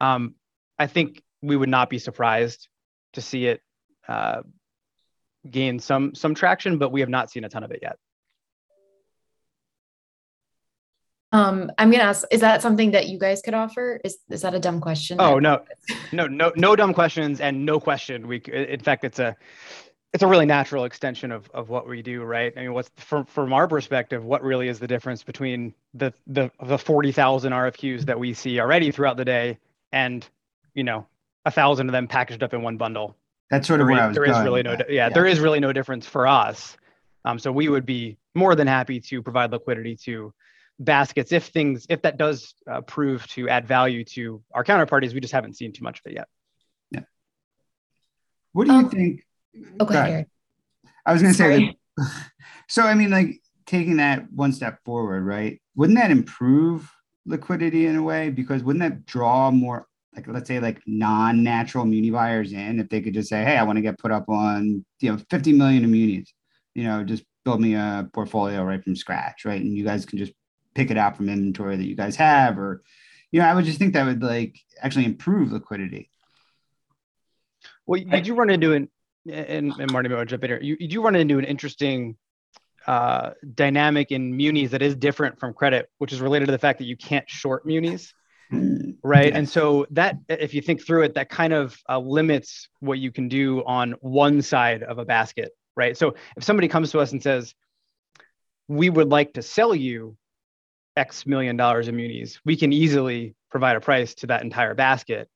Um, 0.00 0.34
I 0.78 0.86
think 0.86 1.22
we 1.42 1.56
would 1.56 1.68
not 1.68 1.90
be 1.90 1.98
surprised 1.98 2.68
to 3.14 3.20
see 3.20 3.46
it 3.46 3.60
uh, 4.08 4.42
gain 5.48 5.78
some 5.78 6.14
some 6.14 6.34
traction, 6.34 6.78
but 6.78 6.92
we 6.92 7.00
have 7.00 7.08
not 7.08 7.30
seen 7.30 7.44
a 7.44 7.48
ton 7.48 7.64
of 7.64 7.70
it 7.70 7.80
yet. 7.82 7.96
Um, 11.30 11.70
I'm 11.76 11.90
gonna 11.90 12.04
ask: 12.04 12.26
Is 12.30 12.40
that 12.40 12.62
something 12.62 12.92
that 12.92 13.08
you 13.08 13.18
guys 13.18 13.42
could 13.42 13.54
offer? 13.54 14.00
Is 14.02 14.18
is 14.30 14.42
that 14.42 14.54
a 14.54 14.58
dumb 14.58 14.80
question? 14.80 15.20
Oh 15.20 15.38
no, 15.38 15.62
no, 16.12 16.26
no, 16.26 16.52
no 16.56 16.74
dumb 16.74 16.94
questions, 16.94 17.40
and 17.40 17.66
no 17.66 17.78
question. 17.78 18.26
We, 18.26 18.38
in 18.38 18.80
fact, 18.80 19.04
it's 19.04 19.18
a, 19.18 19.36
it's 20.14 20.22
a 20.22 20.26
really 20.26 20.46
natural 20.46 20.84
extension 20.84 21.32
of 21.32 21.50
of 21.52 21.68
what 21.68 21.86
we 21.86 22.02
do, 22.02 22.22
right? 22.22 22.52
I 22.56 22.60
mean, 22.62 22.72
what's 22.72 22.90
from 22.96 23.26
from 23.26 23.52
our 23.52 23.68
perspective, 23.68 24.24
what 24.24 24.42
really 24.42 24.68
is 24.68 24.78
the 24.78 24.86
difference 24.86 25.22
between 25.22 25.74
the 25.94 26.12
the 26.26 26.50
the 26.62 26.78
forty 26.78 27.12
thousand 27.12 27.52
RFQs 27.52 28.02
that 28.06 28.18
we 28.18 28.32
see 28.34 28.58
already 28.60 28.90
throughout 28.90 29.16
the 29.16 29.24
day, 29.24 29.58
and 29.92 30.26
you 30.74 30.84
know, 30.84 31.06
a 31.44 31.50
thousand 31.50 31.88
of 31.88 31.92
them 31.92 32.08
packaged 32.08 32.42
up 32.42 32.54
in 32.54 32.62
one 32.62 32.76
bundle? 32.78 33.16
That's 33.50 33.66
sort 33.66 33.80
of 33.80 33.86
there 33.86 33.96
where 33.96 34.04
I 34.04 34.08
was 34.08 34.14
There 34.16 34.24
going. 34.26 34.38
is 34.38 34.44
really 34.44 34.62
no, 34.62 34.72
yeah, 34.72 34.84
yeah, 34.88 35.08
there 35.08 35.26
is 35.26 35.40
really 35.40 35.60
no 35.60 35.72
difference 35.72 36.06
for 36.06 36.26
us. 36.26 36.76
Um, 37.24 37.38
so 37.38 37.52
we 37.52 37.68
would 37.68 37.84
be 37.84 38.16
more 38.34 38.54
than 38.54 38.66
happy 38.66 39.00
to 39.00 39.22
provide 39.22 39.52
liquidity 39.52 39.96
to 40.04 40.32
baskets 40.78 41.32
if 41.32 41.46
things 41.46 41.86
if 41.88 42.02
that 42.02 42.16
does 42.16 42.54
uh, 42.70 42.80
prove 42.82 43.26
to 43.26 43.48
add 43.48 43.66
value 43.66 44.04
to 44.04 44.42
our 44.54 44.62
counterparties 44.62 45.12
we 45.12 45.18
just 45.18 45.32
haven't 45.32 45.54
seen 45.54 45.72
too 45.72 45.82
much 45.82 45.98
of 45.98 46.06
it 46.06 46.14
yet 46.14 46.28
yeah 46.92 47.00
what 48.52 48.68
do 48.68 48.72
you 48.72 48.78
um, 48.78 48.88
think 48.88 49.26
okay 49.80 50.26
i 51.06 51.12
was 51.12 51.22
going 51.22 51.32
to 51.32 51.38
say 51.38 51.74
that, 51.96 52.06
so 52.68 52.82
i 52.82 52.94
mean 52.94 53.10
like 53.10 53.40
taking 53.66 53.96
that 53.96 54.30
one 54.32 54.52
step 54.52 54.78
forward 54.84 55.24
right 55.24 55.60
wouldn't 55.76 55.98
that 55.98 56.10
improve 56.10 56.90
liquidity 57.28 57.86
in 57.86 57.96
a 57.96 58.02
way? 58.02 58.30
Because 58.30 58.64
wouldn't 58.64 58.82
that 58.82 59.06
draw 59.06 59.50
more 59.50 59.86
like 60.16 60.26
let's 60.26 60.48
say 60.48 60.58
like 60.58 60.80
non-natural 60.86 61.84
muni 61.84 62.10
buyers 62.10 62.52
in 62.52 62.80
if 62.80 62.88
they 62.88 63.00
could 63.00 63.12
just 63.12 63.28
say 63.28 63.44
hey 63.44 63.58
i 63.58 63.62
want 63.62 63.76
to 63.76 63.82
get 63.82 63.98
put 63.98 64.10
up 64.10 64.28
on 64.28 64.84
you 65.00 65.12
know 65.12 65.18
50 65.30 65.52
million 65.52 65.84
in 65.84 65.92
munis 65.92 66.32
you 66.74 66.82
know 66.82 67.04
just 67.04 67.22
build 67.44 67.60
me 67.60 67.74
a 67.74 68.08
portfolio 68.14 68.64
right 68.64 68.82
from 68.82 68.96
scratch 68.96 69.44
right? 69.44 69.60
And 69.60 69.76
you 69.76 69.84
guys 69.84 70.06
can 70.06 70.18
just 70.18 70.32
pick 70.74 70.90
it 70.90 70.96
out 70.96 71.16
from 71.16 71.28
inventory 71.28 71.76
that 71.76 71.86
you 71.86 71.94
guys 71.94 72.16
have 72.16 72.58
or 72.58 72.82
you 73.30 73.40
know 73.40 73.46
i 73.46 73.54
would 73.54 73.66
just 73.66 73.78
think 73.78 73.92
that 73.92 74.06
would 74.06 74.22
like 74.22 74.58
actually 74.80 75.04
improve 75.04 75.52
liquidity. 75.52 76.10
Well 77.86 78.02
did 78.02 78.26
you 78.26 78.34
run 78.34 78.50
into 78.50 78.72
an 78.72 78.88
and, 79.30 79.72
and 79.78 79.92
marty 79.92 80.08
will 80.08 80.24
jump 80.24 80.44
in 80.44 80.50
here. 80.50 80.60
You, 80.60 80.76
you 80.80 80.88
do 80.88 81.02
run 81.02 81.16
into 81.16 81.38
an 81.38 81.44
interesting 81.44 82.16
uh, 82.86 83.30
dynamic 83.54 84.10
in 84.12 84.36
munis 84.36 84.70
that 84.70 84.82
is 84.82 84.96
different 84.96 85.38
from 85.38 85.52
credit 85.52 85.90
which 85.98 86.10
is 86.12 86.22
related 86.22 86.46
to 86.46 86.52
the 86.52 86.58
fact 86.58 86.78
that 86.78 86.86
you 86.86 86.96
can't 86.96 87.28
short 87.28 87.66
munis 87.66 88.14
mm, 88.50 88.94
right? 89.02 89.34
and 89.34 89.46
so 89.46 89.84
that 89.90 90.16
if 90.30 90.54
you 90.54 90.62
think 90.62 90.82
through 90.82 91.02
it 91.02 91.12
that 91.12 91.28
kind 91.28 91.52
of 91.52 91.76
uh, 91.90 91.98
limits 91.98 92.70
what 92.80 92.98
you 92.98 93.12
can 93.12 93.28
do 93.28 93.62
on 93.66 93.92
one 94.00 94.40
side 94.40 94.82
of 94.82 94.96
a 94.96 95.04
basket 95.04 95.52
right? 95.78 95.96
So 95.96 96.16
if 96.36 96.44
somebody 96.44 96.68
comes 96.68 96.90
to 96.90 96.98
us 96.98 97.12
and 97.12 97.22
says 97.22 97.54
we 98.66 98.90
would 98.90 99.08
like 99.08 99.32
to 99.34 99.42
sell 99.42 99.74
you 99.74 100.18
X 100.96 101.24
million 101.24 101.56
dollars 101.56 101.88
in 101.88 101.96
munis, 101.96 102.38
we 102.44 102.56
can 102.56 102.72
easily 102.72 103.34
provide 103.50 103.76
a 103.76 103.80
price 103.80 104.14
to 104.16 104.26
that 104.26 104.42
entire 104.42 104.74
basket. 104.74 105.28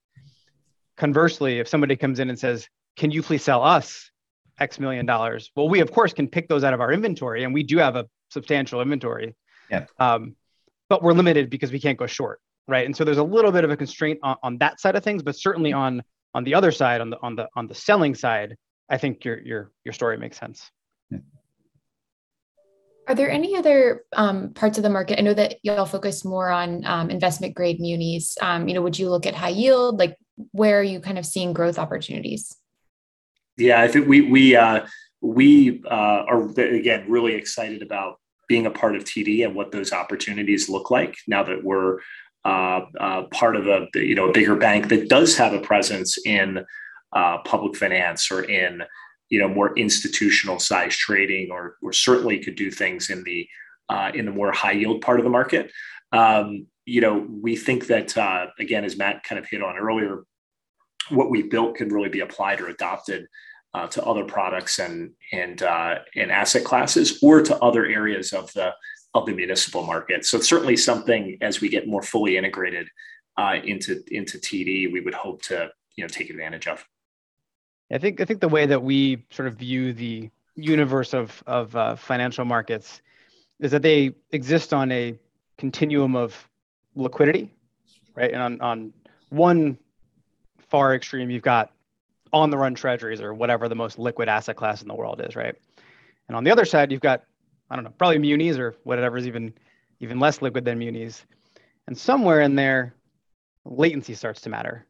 Conversely, 0.98 1.60
if 1.60 1.68
somebody 1.68 1.96
comes 1.96 2.18
in 2.18 2.28
and 2.28 2.38
says, 2.38 2.68
Can 2.96 3.10
you 3.10 3.22
please 3.22 3.42
sell 3.42 3.62
us 3.62 4.10
X 4.58 4.78
million 4.78 5.06
dollars? 5.06 5.50
Well, 5.56 5.68
we 5.68 5.80
of 5.80 5.92
course 5.92 6.12
can 6.12 6.28
pick 6.28 6.48
those 6.48 6.64
out 6.64 6.74
of 6.74 6.80
our 6.80 6.92
inventory, 6.92 7.44
and 7.44 7.54
we 7.54 7.62
do 7.62 7.78
have 7.78 7.96
a 7.96 8.06
substantial 8.30 8.80
inventory. 8.80 9.34
Yeah. 9.70 9.86
Um, 9.98 10.36
but 10.88 11.02
we're 11.02 11.12
limited 11.14 11.48
because 11.48 11.72
we 11.72 11.80
can't 11.80 11.98
go 11.98 12.06
short, 12.06 12.40
right? 12.68 12.84
And 12.84 12.94
so 12.94 13.04
there's 13.04 13.18
a 13.18 13.22
little 13.22 13.50
bit 13.50 13.64
of 13.64 13.70
a 13.70 13.76
constraint 13.76 14.18
on, 14.22 14.36
on 14.42 14.58
that 14.58 14.80
side 14.80 14.94
of 14.94 15.02
things, 15.02 15.22
but 15.22 15.36
certainly 15.36 15.72
on 15.72 16.02
on 16.34 16.44
the 16.44 16.54
other 16.54 16.70
side, 16.70 17.00
on 17.00 17.10
the 17.10 17.18
on 17.22 17.36
the 17.36 17.48
on 17.56 17.66
the 17.66 17.74
selling 17.74 18.14
side, 18.14 18.56
I 18.88 18.98
think 18.98 19.24
your 19.24 19.40
your 19.40 19.72
your 19.84 19.92
story 19.92 20.18
makes 20.18 20.38
sense. 20.38 20.70
Are 23.08 23.16
there 23.16 23.30
any 23.30 23.56
other 23.56 24.04
um, 24.12 24.54
parts 24.54 24.78
of 24.78 24.84
the 24.84 24.90
market? 24.90 25.18
I 25.18 25.22
know 25.22 25.34
that 25.34 25.56
y'all 25.62 25.86
focus 25.86 26.24
more 26.24 26.50
on 26.50 26.84
um, 26.84 27.10
investment 27.10 27.54
grade 27.54 27.80
munis. 27.80 28.36
Um, 28.40 28.68
you 28.68 28.74
know, 28.74 28.82
would 28.82 28.98
you 28.98 29.10
look 29.10 29.26
at 29.26 29.34
high 29.34 29.48
yield? 29.48 29.98
Like, 29.98 30.16
where 30.52 30.78
are 30.78 30.84
you 30.84 31.00
kind 31.00 31.18
of 31.18 31.26
seeing 31.26 31.52
growth 31.52 31.78
opportunities? 31.78 32.56
Yeah, 33.56 33.80
I 33.80 33.88
think 33.88 34.08
we 34.08 34.22
we 34.22 34.56
uh, 34.56 34.86
we 35.20 35.82
uh, 35.90 36.24
are 36.28 36.48
again 36.58 37.06
really 37.08 37.34
excited 37.34 37.82
about 37.82 38.18
being 38.48 38.66
a 38.66 38.70
part 38.70 38.96
of 38.96 39.04
TD 39.04 39.44
and 39.44 39.54
what 39.54 39.72
those 39.72 39.92
opportunities 39.92 40.68
look 40.68 40.90
like 40.90 41.16
now 41.26 41.42
that 41.42 41.62
we're 41.62 41.98
uh, 42.44 42.80
uh 42.98 43.22
part 43.30 43.54
of 43.56 43.68
a 43.68 43.86
you 43.94 44.14
know 44.14 44.28
a 44.28 44.32
bigger 44.32 44.56
bank 44.56 44.88
that 44.88 45.08
does 45.08 45.36
have 45.36 45.52
a 45.52 45.60
presence 45.60 46.18
in 46.26 46.64
uh, 47.12 47.38
public 47.44 47.76
finance 47.76 48.30
or 48.30 48.42
in 48.42 48.82
you 49.28 49.38
know 49.38 49.48
more 49.48 49.76
institutional 49.78 50.58
size 50.58 50.96
trading 50.96 51.50
or, 51.50 51.76
or 51.82 51.92
certainly 51.92 52.38
could 52.38 52.56
do 52.56 52.70
things 52.70 53.10
in 53.10 53.22
the 53.24 53.46
uh, 53.88 54.10
in 54.14 54.24
the 54.24 54.32
more 54.32 54.50
high 54.50 54.72
yield 54.72 55.02
part 55.02 55.20
of 55.20 55.24
the 55.24 55.30
market. 55.30 55.70
Um, 56.10 56.66
you 56.84 57.00
know 57.00 57.26
we 57.30 57.56
think 57.56 57.86
that 57.86 58.16
uh, 58.16 58.46
again 58.58 58.84
as 58.84 58.96
matt 58.96 59.22
kind 59.24 59.38
of 59.38 59.46
hit 59.48 59.62
on 59.62 59.76
earlier 59.76 60.24
what 61.10 61.30
we 61.30 61.42
built 61.42 61.76
can 61.76 61.88
really 61.88 62.08
be 62.08 62.20
applied 62.20 62.60
or 62.60 62.68
adopted 62.68 63.26
uh, 63.74 63.86
to 63.88 64.04
other 64.04 64.24
products 64.24 64.78
and 64.78 65.12
and 65.32 65.62
uh, 65.62 65.98
and 66.16 66.30
asset 66.30 66.64
classes, 66.64 67.18
or 67.22 67.42
to 67.42 67.58
other 67.60 67.86
areas 67.86 68.32
of 68.32 68.52
the 68.52 68.72
of 69.14 69.26
the 69.26 69.32
municipal 69.32 69.82
market. 69.82 70.24
So 70.24 70.38
it's 70.38 70.48
certainly 70.48 70.76
something 70.76 71.36
as 71.40 71.60
we 71.60 71.68
get 71.68 71.86
more 71.86 72.02
fully 72.02 72.36
integrated 72.36 72.88
uh, 73.36 73.56
into 73.64 74.02
into 74.08 74.38
TD, 74.38 74.92
we 74.92 75.00
would 75.00 75.14
hope 75.14 75.42
to 75.42 75.70
you 75.96 76.04
know 76.04 76.08
take 76.08 76.30
advantage 76.30 76.66
of. 76.66 76.84
I 77.90 77.98
think 77.98 78.20
I 78.20 78.24
think 78.24 78.40
the 78.40 78.48
way 78.48 78.66
that 78.66 78.82
we 78.82 79.24
sort 79.30 79.48
of 79.48 79.56
view 79.56 79.92
the 79.92 80.30
universe 80.54 81.14
of 81.14 81.42
of 81.46 81.74
uh, 81.76 81.96
financial 81.96 82.44
markets 82.44 83.02
is 83.60 83.70
that 83.70 83.82
they 83.82 84.12
exist 84.32 84.74
on 84.74 84.90
a 84.92 85.18
continuum 85.58 86.16
of 86.16 86.48
liquidity, 86.94 87.54
right? 88.14 88.32
And 88.32 88.42
on 88.42 88.60
on 88.60 88.92
one 89.30 89.78
far 90.72 90.94
extreme, 90.94 91.30
you've 91.30 91.42
got 91.42 91.70
on 92.32 92.48
the 92.48 92.56
run 92.56 92.74
treasuries 92.74 93.20
or 93.20 93.34
whatever 93.34 93.68
the 93.68 93.74
most 93.74 93.98
liquid 93.98 94.26
asset 94.26 94.56
class 94.56 94.80
in 94.80 94.88
the 94.88 94.94
world 94.94 95.20
is, 95.22 95.36
right? 95.36 95.54
And 96.28 96.36
on 96.36 96.44
the 96.44 96.50
other 96.50 96.64
side, 96.64 96.90
you've 96.90 97.02
got 97.02 97.24
I 97.70 97.76
don't 97.76 97.84
know, 97.84 97.92
probably 97.96 98.18
munis 98.18 98.58
or 98.58 98.74
whatever 98.84 99.18
is 99.18 99.26
even 99.26 99.52
even 100.00 100.18
less 100.18 100.42
liquid 100.42 100.64
than 100.64 100.78
munis. 100.78 101.24
And 101.86 101.96
somewhere 101.96 102.40
in 102.40 102.54
there, 102.54 102.94
latency 103.64 104.14
starts 104.14 104.40
to 104.42 104.50
matter, 104.50 104.86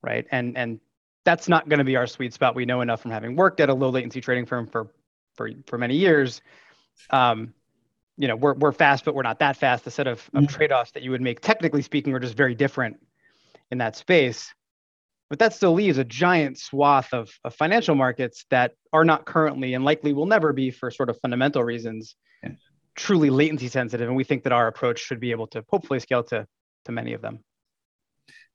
right? 0.00 0.26
And 0.30 0.56
and 0.56 0.80
that's 1.24 1.48
not 1.48 1.68
going 1.68 1.78
to 1.78 1.84
be 1.84 1.96
our 1.96 2.06
sweet 2.06 2.32
spot. 2.32 2.54
We 2.54 2.64
know 2.64 2.80
enough 2.80 3.02
from 3.02 3.10
having 3.10 3.34
worked 3.34 3.60
at 3.60 3.68
a 3.68 3.74
low 3.74 3.90
latency 3.90 4.20
trading 4.20 4.46
firm 4.46 4.66
for 4.68 4.92
for 5.34 5.50
for 5.66 5.76
many 5.76 5.96
years. 5.96 6.40
Um, 7.10 7.52
you 8.16 8.28
know, 8.28 8.36
we're 8.36 8.54
we're 8.54 8.72
fast, 8.72 9.04
but 9.04 9.14
we're 9.16 9.22
not 9.22 9.40
that 9.40 9.56
fast. 9.56 9.84
The 9.84 9.90
set 9.90 10.06
of, 10.06 10.18
of 10.34 10.44
mm-hmm. 10.44 10.46
trade-offs 10.46 10.92
that 10.92 11.02
you 11.02 11.10
would 11.10 11.22
make, 11.22 11.40
technically 11.40 11.82
speaking, 11.82 12.14
are 12.14 12.20
just 12.20 12.36
very 12.36 12.54
different 12.54 12.96
in 13.70 13.78
that 13.78 13.96
space. 13.96 14.54
But 15.30 15.38
that 15.38 15.54
still 15.54 15.72
leaves 15.72 15.96
a 15.96 16.04
giant 16.04 16.58
swath 16.58 17.14
of, 17.14 17.30
of 17.44 17.54
financial 17.54 17.94
markets 17.94 18.44
that 18.50 18.72
are 18.92 19.04
not 19.04 19.24
currently 19.24 19.74
and 19.74 19.84
likely 19.84 20.12
will 20.12 20.26
never 20.26 20.52
be 20.52 20.72
for 20.72 20.90
sort 20.90 21.08
of 21.08 21.18
fundamental 21.20 21.62
reasons 21.62 22.16
yeah. 22.42 22.50
truly 22.96 23.30
latency 23.30 23.68
sensitive. 23.68 24.08
And 24.08 24.16
we 24.16 24.24
think 24.24 24.42
that 24.42 24.52
our 24.52 24.66
approach 24.66 24.98
should 24.98 25.20
be 25.20 25.30
able 25.30 25.46
to 25.48 25.64
hopefully 25.68 26.00
scale 26.00 26.24
to, 26.24 26.46
to 26.86 26.92
many 26.92 27.12
of 27.12 27.22
them. 27.22 27.38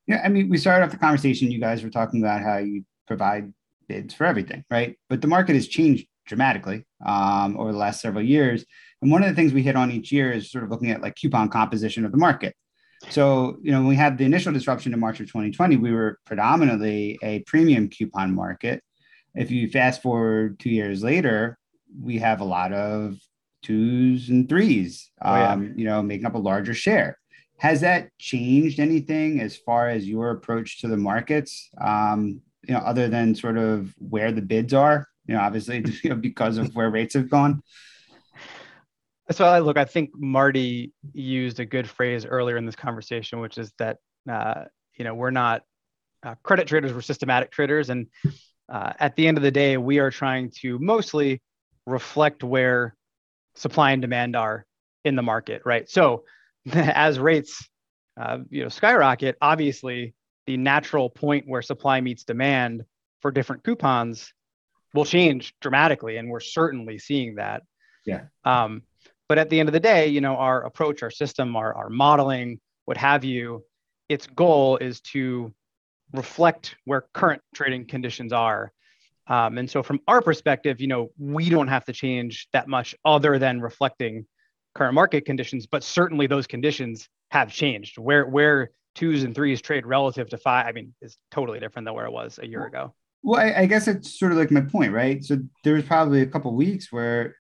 Yeah, 0.06 0.22
I 0.24 0.28
mean, 0.28 0.50
we 0.50 0.58
started 0.58 0.86
off 0.86 0.92
the 0.92 0.98
conversation. 0.98 1.50
You 1.50 1.62
guys 1.62 1.82
were 1.82 1.90
talking 1.90 2.22
about 2.22 2.42
how 2.42 2.58
you 2.58 2.84
provide 3.08 3.54
bids 3.88 4.14
for 4.14 4.26
everything, 4.26 4.64
right? 4.70 4.98
But 5.10 5.22
the 5.22 5.28
market 5.28 5.56
has 5.56 5.68
changed 5.68 6.08
dramatically 6.28 6.86
um, 7.06 7.58
over 7.58 7.72
the 7.72 7.78
last 7.78 8.02
several 8.02 8.24
years. 8.24 8.66
And 9.02 9.12
one 9.12 9.24
of 9.24 9.30
the 9.30 9.36
things 9.36 9.54
we 9.54 9.64
hit 9.64 9.76
on 9.76 9.92
each 9.92 10.12
year 10.12 10.32
is 10.32 10.52
sort 10.52 10.64
of 10.64 10.72
looking 10.72 10.92
at 10.92 11.02
like 11.02 11.16
coupon 11.16 11.50
composition 11.50 12.06
of 12.06 12.12
the 12.12 12.18
market. 12.18 12.56
So, 13.10 13.58
you 13.62 13.72
know, 13.72 13.80
when 13.80 13.88
we 13.88 13.96
had 13.96 14.18
the 14.18 14.26
initial 14.26 14.52
disruption 14.52 14.94
in 14.94 15.00
March 15.00 15.20
of 15.20 15.28
2020, 15.28 15.78
we 15.78 15.92
were 15.92 16.20
predominantly 16.26 17.18
a 17.24 17.40
premium 17.42 17.90
coupon 17.90 18.34
market. 18.34 18.84
If 19.36 19.52
you 19.52 19.70
fast 19.70 20.02
forward 20.02 20.60
two 20.60 20.70
years 20.70 21.04
later, 21.04 21.58
we 22.02 22.18
have 22.20 22.42
a 22.42 22.46
lot 22.46 22.74
of 22.74 23.18
twos 23.64 24.30
and 24.30 24.48
threes, 24.48 25.12
um, 25.22 25.34
oh, 25.34 25.38
yeah. 25.38 25.52
Um, 25.52 25.74
you 25.76 25.86
know, 25.86 26.02
making 26.02 26.26
up 26.26 26.36
a 26.36 26.40
larger 26.40 26.74
share. 26.74 27.18
Has 27.58 27.82
that 27.82 28.10
changed 28.20 28.80
anything 28.80 29.40
as 29.40 29.56
far 29.56 29.90
as 29.90 30.08
your 30.08 30.32
approach 30.32 30.82
to 30.82 30.88
the 30.88 30.98
markets? 30.98 31.70
Um, 31.80 32.42
you 32.68 32.74
know, 32.74 32.82
other 32.82 33.08
than 33.08 33.36
sort 33.36 33.58
of 33.58 33.94
where 33.98 34.32
the 34.32 34.42
bids 34.42 34.74
are, 34.74 35.08
you 35.28 35.36
know, 35.36 35.42
obviously 35.42 35.80
because 36.20 36.58
of 36.58 36.76
where 36.76 36.90
rates 36.90 37.14
have 37.14 37.30
gone. 37.30 37.62
So 39.32 39.46
I 39.46 39.60
look, 39.60 39.78
I 39.78 39.86
think 39.86 40.12
Marty 40.14 40.94
used 41.14 41.60
a 41.60 41.66
good 41.66 41.90
phrase 41.90 42.26
earlier 42.26 42.58
in 42.58 42.66
this 42.66 42.76
conversation, 42.76 43.40
which 43.40 43.58
is 43.58 43.72
that 43.80 43.98
uh, 44.30 44.66
you 44.96 45.04
know 45.04 45.16
we're 45.16 45.32
not 45.32 45.64
uh, 46.24 46.36
credit 46.44 46.68
traders, 46.68 46.94
we're 46.94 47.02
systematic 47.02 47.52
traders, 47.52 47.90
and 47.90 48.08
uh, 48.70 48.94
at 49.00 49.16
the 49.16 49.28
end 49.28 49.38
of 49.38 49.44
the 49.44 49.52
day, 49.52 49.78
we 49.78 50.00
are 50.00 50.12
trying 50.12 50.52
to 50.62 50.78
mostly 50.80 51.42
reflect 51.88 52.44
where 52.44 52.96
supply 53.56 53.92
and 53.92 54.02
demand 54.02 54.36
are 54.36 54.66
in 55.04 55.16
the 55.16 55.22
market, 55.22 55.62
right? 55.66 55.90
So 55.90 56.26
as 56.74 57.20
rates 57.20 57.68
uh, 58.20 58.40
you 58.50 58.64
know 58.64 58.70
skyrocket, 58.70 59.38
obviously 59.42 60.14
the 60.46 60.58
natural 60.58 61.10
point 61.10 61.46
where 61.48 61.62
supply 61.62 62.00
meets 62.00 62.24
demand 62.24 62.86
for 63.22 63.32
different 63.32 63.64
coupons 63.64 64.32
will 64.94 65.06
change 65.06 65.56
dramatically, 65.62 66.18
and 66.18 66.30
we're 66.30 66.40
certainly 66.40 67.00
seeing 67.00 67.36
that. 67.36 67.64
Yeah. 68.06 68.26
Um, 68.44 68.84
but 69.28 69.38
at 69.38 69.50
the 69.50 69.60
end 69.60 69.70
of 69.70 69.74
the 69.74 69.80
day, 69.80 70.08
you 70.08 70.22
know, 70.22 70.36
our 70.36 70.64
approach, 70.64 71.04
our 71.04 71.12
system, 71.12 71.56
our, 71.56 71.74
our 71.74 71.90
modeling, 71.90 72.60
what 72.86 72.98
have 72.98 73.24
you, 73.24 73.64
its 74.10 74.28
goal 74.28 74.78
is 74.78 75.02
to 75.02 75.54
reflect 76.14 76.76
where 76.86 77.06
current 77.14 77.42
trading 77.54 77.86
conditions 77.86 78.32
are. 78.32 78.72
Um, 79.28 79.58
and 79.58 79.70
so 79.70 79.82
from 79.82 80.00
our 80.08 80.22
perspective, 80.22 80.80
you 80.80 80.88
know, 80.88 81.10
we 81.18 81.50
don't 81.50 81.68
have 81.68 81.86
to 81.86 81.94
change 81.94 82.48
that 82.54 82.68
much 82.68 82.96
other 83.04 83.40
than 83.40 83.60
reflecting 83.60 84.26
current 84.76 84.94
market 84.94 85.26
conditions, 85.26 85.66
but 85.66 85.84
certainly 85.84 86.28
those 86.28 86.46
conditions 86.46 87.10
have 87.32 87.52
changed. 87.52 87.98
Where 87.98 88.28
where 88.28 88.70
twos 88.94 89.24
and 89.24 89.34
threes 89.34 89.62
trade 89.62 89.86
relative 89.86 90.30
to 90.30 90.38
five, 90.38 90.68
I 90.68 90.72
mean, 90.72 90.94
is 91.02 91.18
totally 91.32 91.60
different 91.60 91.86
than 91.86 91.96
where 91.96 92.06
it 92.06 92.12
was 92.12 92.40
a 92.42 92.48
year 92.48 92.66
ago. 92.66 92.94
Well, 93.26 93.42
I, 93.42 93.62
I 93.62 93.66
guess 93.66 93.88
it's 93.88 94.20
sort 94.20 94.34
of 94.34 94.38
like 94.38 94.52
my 94.52 94.62
point, 94.62 94.94
right? 94.94 95.24
So 95.26 95.40
there 95.64 95.74
was 95.74 95.84
probably 95.84 96.22
a 96.22 96.28
couple 96.28 96.54
weeks 96.54 96.92
where 96.92 97.38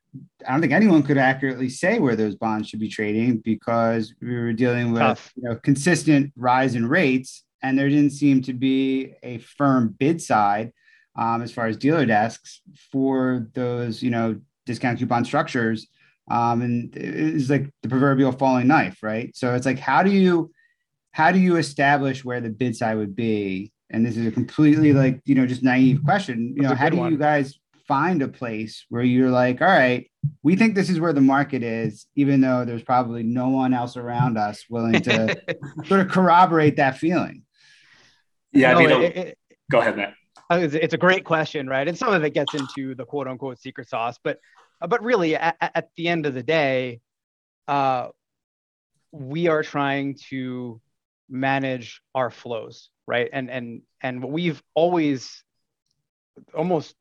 I 0.48 0.52
don't 0.52 0.60
think 0.60 0.74
anyone 0.74 1.04
could 1.04 1.19
accurately 1.19 1.69
say 1.69 2.00
where 2.00 2.15
those 2.15 2.34
bonds 2.34 2.67
should 2.67 2.80
be 2.80 2.89
trading 2.89 3.38
because 3.38 4.12
we 4.19 4.36
were 4.36 4.52
dealing 4.52 4.93
with 4.93 5.02
Tough. 5.02 5.32
you 5.36 5.48
know 5.48 5.56
consistent 5.58 6.34
rise 6.36 6.74
in 6.74 6.88
rates, 6.88 7.43
and 7.62 7.78
there 7.78 7.88
didn't 7.88 8.13
seem 8.13 8.41
to 8.43 8.54
be 8.54 9.13
a 9.21 9.38
firm 9.38 9.95
bid 10.00 10.19
side 10.24 10.74
um, 11.15 11.43
as 11.43 11.52
far 11.52 11.67
as 11.67 11.78
dealer 11.78 12.08
desks 12.08 12.62
for 12.91 13.48
those 13.54 14.02
you 14.02 14.10
know 14.10 14.39
discount 14.65 14.98
coupon 14.98 15.24
structures. 15.24 15.86
Um, 16.32 16.63
and 16.63 16.98
it's 16.98 17.52
like 17.52 17.69
the 17.84 17.89
proverbial 17.89 18.32
falling 18.32 18.65
knife, 18.65 19.04
right? 19.04 19.36
So 19.36 19.54
it's 19.54 19.67
like 19.67 19.78
how 19.78 20.02
do 20.02 20.10
you 20.10 20.50
how 21.12 21.32
do 21.32 21.38
you 21.38 21.58
establish 21.58 22.26
where 22.26 22.41
the 22.41 22.50
bid 22.50 22.76
side 22.76 22.98
would 22.98 23.15
be? 23.15 23.71
And 23.91 24.06
this 24.06 24.17
is 24.17 24.26
a 24.26 24.32
completely 24.32 24.89
mm-hmm. 24.89 24.98
like 24.98 25.21
you 25.26 25.36
know 25.36 25.45
just 25.45 25.63
naive 25.63 26.02
question. 26.04 26.54
You 26.56 26.63
That's 26.63 26.71
know, 26.71 26.76
how 26.76 26.89
do 26.89 26.98
one. 26.98 27.12
you 27.12 27.17
guys 27.17 27.58
find 27.88 28.21
a 28.21 28.28
place 28.28 28.86
where 28.89 29.04
you're 29.04 29.30
like, 29.30 29.62
all 29.62 29.67
right, 29.67 30.10
we 30.43 30.56
think 30.56 30.76
this 30.76 30.89
is 30.89 31.00
where 31.00 31.13
the 31.13 31.21
market 31.21 31.63
is, 31.63 32.08
even 32.15 32.41
though 32.41 32.65
there's 32.65 32.84
probably 32.84 33.24
no 33.24 33.50
one 33.50 33.74
else 33.74 33.95
around 33.95 34.38
us 34.38 34.65
willing 34.69 35.02
to 35.04 35.36
sort 35.86 36.02
of 36.02 36.10
corroborate 36.10 36.78
that 36.78 36.98
feeling. 36.98 37.43
Yeah, 38.52 38.74
no, 38.74 38.80
I 38.80 38.88
mean, 38.88 39.02
it, 39.02 39.17
it, 39.17 39.38
go 39.69 39.82
ahead, 39.82 39.98
Matt. 39.98 40.13
Uh, 40.50 40.67
it's 40.71 40.93
a 40.93 40.98
great 40.98 41.26
question, 41.26 41.67
right? 41.67 41.88
And 41.88 41.98
some 41.98 42.13
of 42.13 42.24
it 42.24 42.34
gets 42.34 42.54
into 42.54 42.95
the 42.95 43.06
quote 43.06 43.28
unquote 43.28 43.60
secret 43.60 43.89
sauce, 43.89 44.17
but 44.24 44.39
uh, 44.82 44.88
but 44.88 45.04
really, 45.04 45.36
at, 45.36 45.56
at 45.62 45.89
the 45.95 46.08
end 46.08 46.26
of 46.26 46.34
the 46.34 46.43
day, 46.43 47.02
uh, 47.67 48.10
we 49.12 49.48
are 49.48 49.63
trying 49.63 50.17
to 50.30 50.82
manage 51.30 52.02
our 52.13 52.30
flows, 52.30 52.89
right? 53.08 53.30
And 53.32 53.50
and 53.50 53.82
and 54.02 54.22
what 54.22 54.32
we've 54.32 54.62
always 54.74 55.44
almost 56.54 56.96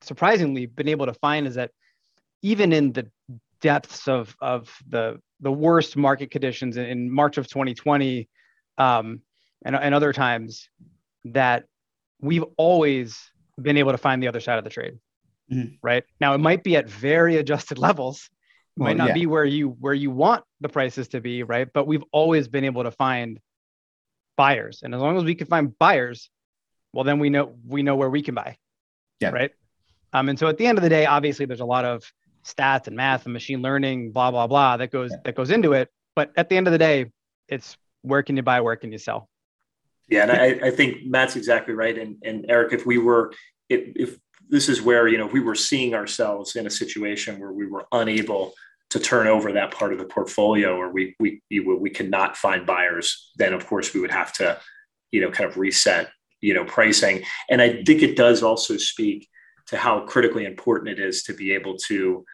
surprisingly 0.00 0.66
been 0.66 0.88
able 0.88 1.06
to 1.06 1.14
find 1.14 1.46
is 1.46 1.56
that 1.56 1.70
even 2.42 2.72
in 2.72 2.92
the 2.92 3.10
depths 3.60 4.06
of 4.08 4.34
of 4.40 4.72
the 4.88 5.20
the 5.40 5.52
worst 5.52 5.96
market 5.96 6.30
conditions 6.30 6.76
in, 6.76 6.86
in 6.86 7.10
March 7.10 7.38
of 7.38 7.46
2020 7.48 8.28
um, 8.76 9.20
and, 9.64 9.76
and 9.76 9.94
other 9.94 10.12
times 10.12 10.68
that 11.24 11.64
we've 12.20 12.44
always 12.56 13.18
been 13.60 13.76
able 13.76 13.92
to 13.92 13.98
find 13.98 14.22
the 14.22 14.28
other 14.28 14.40
side 14.40 14.58
of 14.58 14.64
the 14.64 14.70
trade 14.70 14.98
mm-hmm. 15.52 15.74
right 15.82 16.04
now 16.20 16.34
it 16.34 16.38
might 16.38 16.62
be 16.62 16.76
at 16.76 16.88
very 16.88 17.36
adjusted 17.36 17.78
levels 17.88 18.30
it 18.76 18.80
might 18.80 18.96
not 18.96 19.08
yeah. 19.08 19.14
be 19.14 19.26
where 19.26 19.44
you 19.44 19.70
where 19.80 19.94
you 19.94 20.10
want 20.10 20.44
the 20.60 20.68
prices 20.68 21.08
to 21.08 21.20
be 21.20 21.42
right 21.42 21.68
but 21.72 21.86
we've 21.86 22.04
always 22.12 22.46
been 22.46 22.64
able 22.64 22.84
to 22.84 22.92
find 22.92 23.40
buyers 24.38 24.80
and 24.82 24.94
as 24.94 25.00
long 25.02 25.18
as 25.18 25.24
we 25.24 25.34
can 25.34 25.46
find 25.46 25.78
buyers 25.78 26.30
well 26.94 27.04
then 27.04 27.18
we 27.18 27.28
know 27.28 27.54
we 27.66 27.82
know 27.82 27.96
where 27.96 28.08
we 28.08 28.22
can 28.22 28.34
buy 28.34 28.56
yeah 29.20 29.28
right 29.28 29.52
um, 30.12 30.28
and 30.28 30.38
so 30.38 30.48
at 30.48 30.58
the 30.58 30.66
end 30.66 30.78
of 30.78 30.82
the 30.82 30.88
day, 30.88 31.06
obviously 31.06 31.46
there's 31.46 31.60
a 31.60 31.66
lot 31.66 31.84
of 31.84 32.10
stats 32.44 32.86
and 32.86 32.96
math 32.96 33.26
and 33.26 33.32
machine 33.32 33.60
learning, 33.60 34.12
blah, 34.12 34.30
blah, 34.30 34.46
blah, 34.46 34.76
that 34.78 34.90
goes 34.90 35.10
yeah. 35.10 35.18
that 35.24 35.34
goes 35.34 35.50
into 35.50 35.72
it. 35.72 35.90
But 36.16 36.32
at 36.36 36.48
the 36.48 36.56
end 36.56 36.66
of 36.66 36.72
the 36.72 36.78
day, 36.78 37.06
it's 37.48 37.76
where 38.02 38.22
can 38.22 38.36
you 38.36 38.42
buy, 38.42 38.60
where 38.60 38.76
can 38.76 38.90
you 38.90 38.98
sell? 38.98 39.28
Yeah, 40.08 40.22
and 40.22 40.32
I, 40.32 40.68
I 40.68 40.70
think 40.70 41.04
Matt's 41.04 41.36
exactly 41.36 41.74
right. 41.74 41.96
And, 41.98 42.16
and 42.24 42.46
Eric, 42.48 42.72
if 42.72 42.86
we 42.86 42.96
were, 42.96 43.32
if, 43.68 43.92
if 43.94 44.18
this 44.48 44.70
is 44.70 44.80
where, 44.80 45.06
you 45.06 45.18
know, 45.18 45.26
we 45.26 45.40
were 45.40 45.54
seeing 45.54 45.94
ourselves 45.94 46.56
in 46.56 46.66
a 46.66 46.70
situation 46.70 47.38
where 47.38 47.52
we 47.52 47.66
were 47.66 47.86
unable 47.92 48.54
to 48.90 48.98
turn 48.98 49.26
over 49.26 49.52
that 49.52 49.70
part 49.70 49.92
of 49.92 49.98
the 49.98 50.04
portfolio 50.04 50.76
or 50.76 50.90
we, 50.90 51.14
we, 51.20 51.42
we 51.50 51.90
cannot 51.90 52.36
find 52.36 52.66
buyers, 52.66 53.32
then 53.36 53.52
of 53.52 53.66
course 53.66 53.92
we 53.92 54.00
would 54.00 54.10
have 54.10 54.32
to, 54.32 54.58
you 55.12 55.20
know, 55.20 55.30
kind 55.30 55.48
of 55.48 55.58
reset, 55.58 56.10
you 56.40 56.54
know, 56.54 56.64
pricing. 56.64 57.22
And 57.50 57.60
I 57.60 57.82
think 57.84 58.02
it 58.02 58.16
does 58.16 58.42
also 58.42 58.76
speak 58.76 59.28
to 59.66 59.76
how 59.76 60.00
critically 60.00 60.46
important 60.46 60.88
it 60.88 60.98
is 60.98 61.22
to 61.24 61.34
be 61.34 61.52
able 61.52 61.76
to 61.76 62.24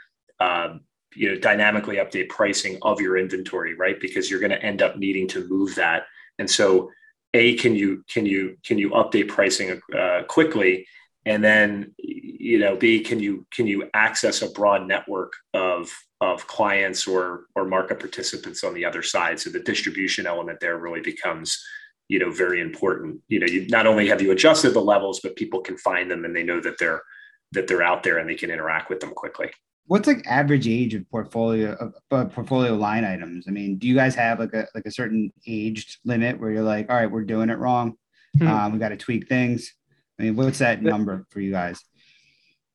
um, 0.41 0.81
you 1.15 1.29
know 1.29 1.39
dynamically 1.39 1.97
update 1.97 2.29
pricing 2.29 2.79
of 2.83 3.01
your 3.01 3.17
inventory 3.17 3.75
right? 3.75 4.01
Because 4.01 4.31
you're 4.31 4.41
going 4.41 4.51
to 4.51 4.63
end 4.63 4.83
up 4.83 4.97
needing 4.97 5.29
to 5.29 5.47
move 5.49 5.75
that. 5.77 6.05
And 6.39 6.51
so 6.51 6.91
a 7.33 7.57
can 7.57 7.75
you 7.75 8.05
can 8.09 8.27
you 8.27 8.57
can 8.65 8.79
you 8.79 8.91
update 8.91 9.29
pricing 9.29 9.81
uh, 9.97 10.23
quickly? 10.29 10.87
And 11.27 11.43
then 11.43 11.95
you 12.45 12.59
know 12.59 12.77
b 12.77 13.01
can 13.01 13.21
you 13.21 13.47
can 13.51 13.67
you 13.67 13.89
access 13.95 14.43
a 14.43 14.51
broad 14.51 14.87
network 14.87 15.33
of 15.55 15.91
of 16.21 16.47
clients 16.47 17.07
or 17.07 17.45
or 17.57 17.65
market 17.65 17.99
participants 17.99 18.63
on 18.63 18.75
the 18.75 18.85
other 18.85 19.03
side? 19.03 19.41
So 19.41 19.49
the 19.49 19.61
distribution 19.61 20.27
element 20.27 20.61
there 20.61 20.77
really 20.77 21.01
becomes 21.01 21.59
you 22.09 22.19
know 22.19 22.31
very 22.31 22.61
important. 22.61 23.21
You 23.29 23.41
know 23.41 23.47
you 23.47 23.67
not 23.69 23.87
only 23.87 24.07
have 24.09 24.21
you 24.21 24.31
adjusted 24.31 24.75
the 24.75 24.81
levels 24.81 25.21
but 25.23 25.37
people 25.37 25.61
can 25.61 25.79
find 25.79 26.11
them 26.11 26.27
and 26.27 26.37
they 26.37 26.43
know 26.43 26.61
that 26.61 26.79
they're 26.79 27.03
that 27.53 27.67
they're 27.67 27.83
out 27.83 28.03
there 28.03 28.19
and 28.19 28.29
they 28.29 28.35
can 28.35 28.51
interact 28.51 28.91
with 28.91 29.01
them 29.01 29.15
quickly. 29.15 29.51
What's 29.87 30.07
like 30.07 30.23
average 30.27 30.69
age 30.69 30.95
of 30.95 31.09
portfolio 31.11 31.73
of 31.73 31.95
uh, 32.11 32.27
portfolio 32.27 32.75
line 32.75 33.07
items? 33.07 33.47
I 33.49 33.53
mean 33.53 33.79
do 33.79 33.89
you 33.89 33.95
guys 33.95 34.15
have 34.17 34.39
like 34.39 34.53
a 34.53 34.67
like 34.75 34.85
a 34.85 34.91
certain 34.91 35.33
aged 35.47 35.97
limit 36.05 36.39
where 36.39 36.51
you're 36.51 36.63
like 36.63 36.91
all 36.91 36.97
right 36.97 37.11
we're 37.11 37.25
doing 37.25 37.49
it 37.49 37.59
wrong. 37.59 37.95
Hmm. 38.37 38.49
Um, 38.49 38.73
we 38.73 38.79
got 38.79 38.91
to 38.91 38.99
tweak 38.99 39.31
things. 39.31 39.73
I 40.19 40.25
mean 40.25 40.37
what's 40.37 40.59
that 40.59 40.83
number 40.83 41.25
for 41.31 41.41
you 41.41 41.51
guys 41.51 41.83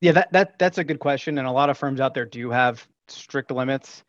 yeah 0.02 0.12
that, 0.12 0.32
that 0.32 0.60
that's 0.60 0.78
a 0.78 0.84
good 0.84 1.00
question 1.00 1.38
and 1.38 1.48
a 1.48 1.52
lot 1.52 1.70
of 1.70 1.78
firms 1.78 2.00
out 2.00 2.14
there 2.14 2.26
do 2.26 2.50
have 2.50 2.86
strict 3.08 3.52
limits 3.52 4.04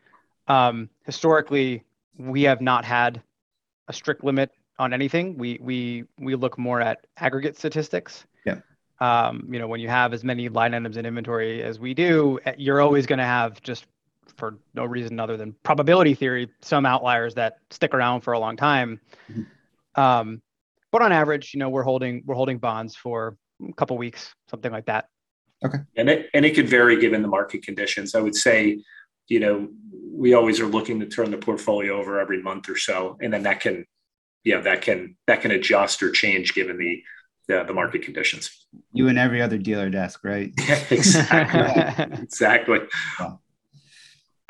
um, 0.48 0.88
historically 1.04 1.84
we 2.18 2.42
have 2.42 2.60
not 2.60 2.84
had 2.84 3.22
a 3.88 3.92
strict 3.92 4.24
limit 4.24 4.50
on 4.78 4.92
anything. 4.94 5.36
We 5.36 5.58
we 5.60 6.04
we 6.18 6.34
look 6.34 6.58
more 6.58 6.80
at 6.80 7.06
aggregate 7.18 7.56
statistics. 7.56 8.24
Yeah. 8.44 8.60
Um, 9.00 9.46
you 9.50 9.58
know, 9.58 9.68
when 9.68 9.80
you 9.80 9.88
have 9.88 10.12
as 10.12 10.24
many 10.24 10.48
line 10.48 10.74
items 10.74 10.96
in 10.96 11.06
inventory 11.06 11.62
as 11.62 11.78
we 11.78 11.94
do, 11.94 12.38
eh, 12.44 12.54
you're 12.58 12.80
always 12.80 13.06
going 13.06 13.18
to 13.18 13.24
have 13.24 13.60
just 13.62 13.86
for 14.36 14.58
no 14.74 14.84
reason 14.84 15.18
other 15.18 15.36
than 15.36 15.54
probability 15.62 16.14
theory, 16.14 16.48
some 16.62 16.86
outliers 16.86 17.34
that 17.34 17.58
stick 17.70 17.94
around 17.94 18.22
for 18.22 18.32
a 18.32 18.38
long 18.38 18.56
time. 18.56 19.00
Mm-hmm. 19.30 20.00
Um, 20.00 20.42
but 20.92 21.02
on 21.02 21.12
average, 21.12 21.52
you 21.54 21.60
know, 21.60 21.68
we're 21.68 21.82
holding 21.82 22.22
we're 22.26 22.34
holding 22.34 22.58
bonds 22.58 22.96
for 22.96 23.36
a 23.68 23.72
couple 23.74 23.98
weeks, 23.98 24.34
something 24.48 24.72
like 24.72 24.86
that. 24.86 25.08
Okay. 25.64 25.78
And 25.96 26.08
it 26.08 26.30
and 26.32 26.44
it 26.44 26.54
could 26.54 26.68
vary 26.68 27.00
given 27.00 27.22
the 27.22 27.28
market 27.28 27.62
conditions. 27.62 28.14
I 28.14 28.20
would 28.20 28.34
say, 28.34 28.82
you 29.28 29.40
know, 29.40 29.68
we 30.12 30.34
always 30.34 30.60
are 30.60 30.66
looking 30.66 31.00
to 31.00 31.06
turn 31.06 31.30
the 31.30 31.38
portfolio 31.38 31.98
over 31.98 32.20
every 32.20 32.42
month 32.42 32.68
or 32.68 32.76
so, 32.76 33.18
and 33.20 33.32
then 33.32 33.42
that 33.42 33.60
can 33.60 33.84
you 34.44 34.54
know 34.54 34.62
that 34.62 34.82
can 34.82 35.16
that 35.26 35.42
can 35.42 35.50
adjust 35.50 36.02
or 36.02 36.10
change 36.10 36.54
given 36.54 36.78
the 36.78 37.02
the, 37.50 37.64
the 37.64 37.74
market 37.74 38.02
conditions. 38.02 38.66
You 38.92 39.08
and 39.08 39.18
every 39.18 39.42
other 39.42 39.58
dealer 39.58 39.90
desk, 39.90 40.20
right? 40.22 40.52
exactly. 40.90 42.18
exactly. 42.22 42.78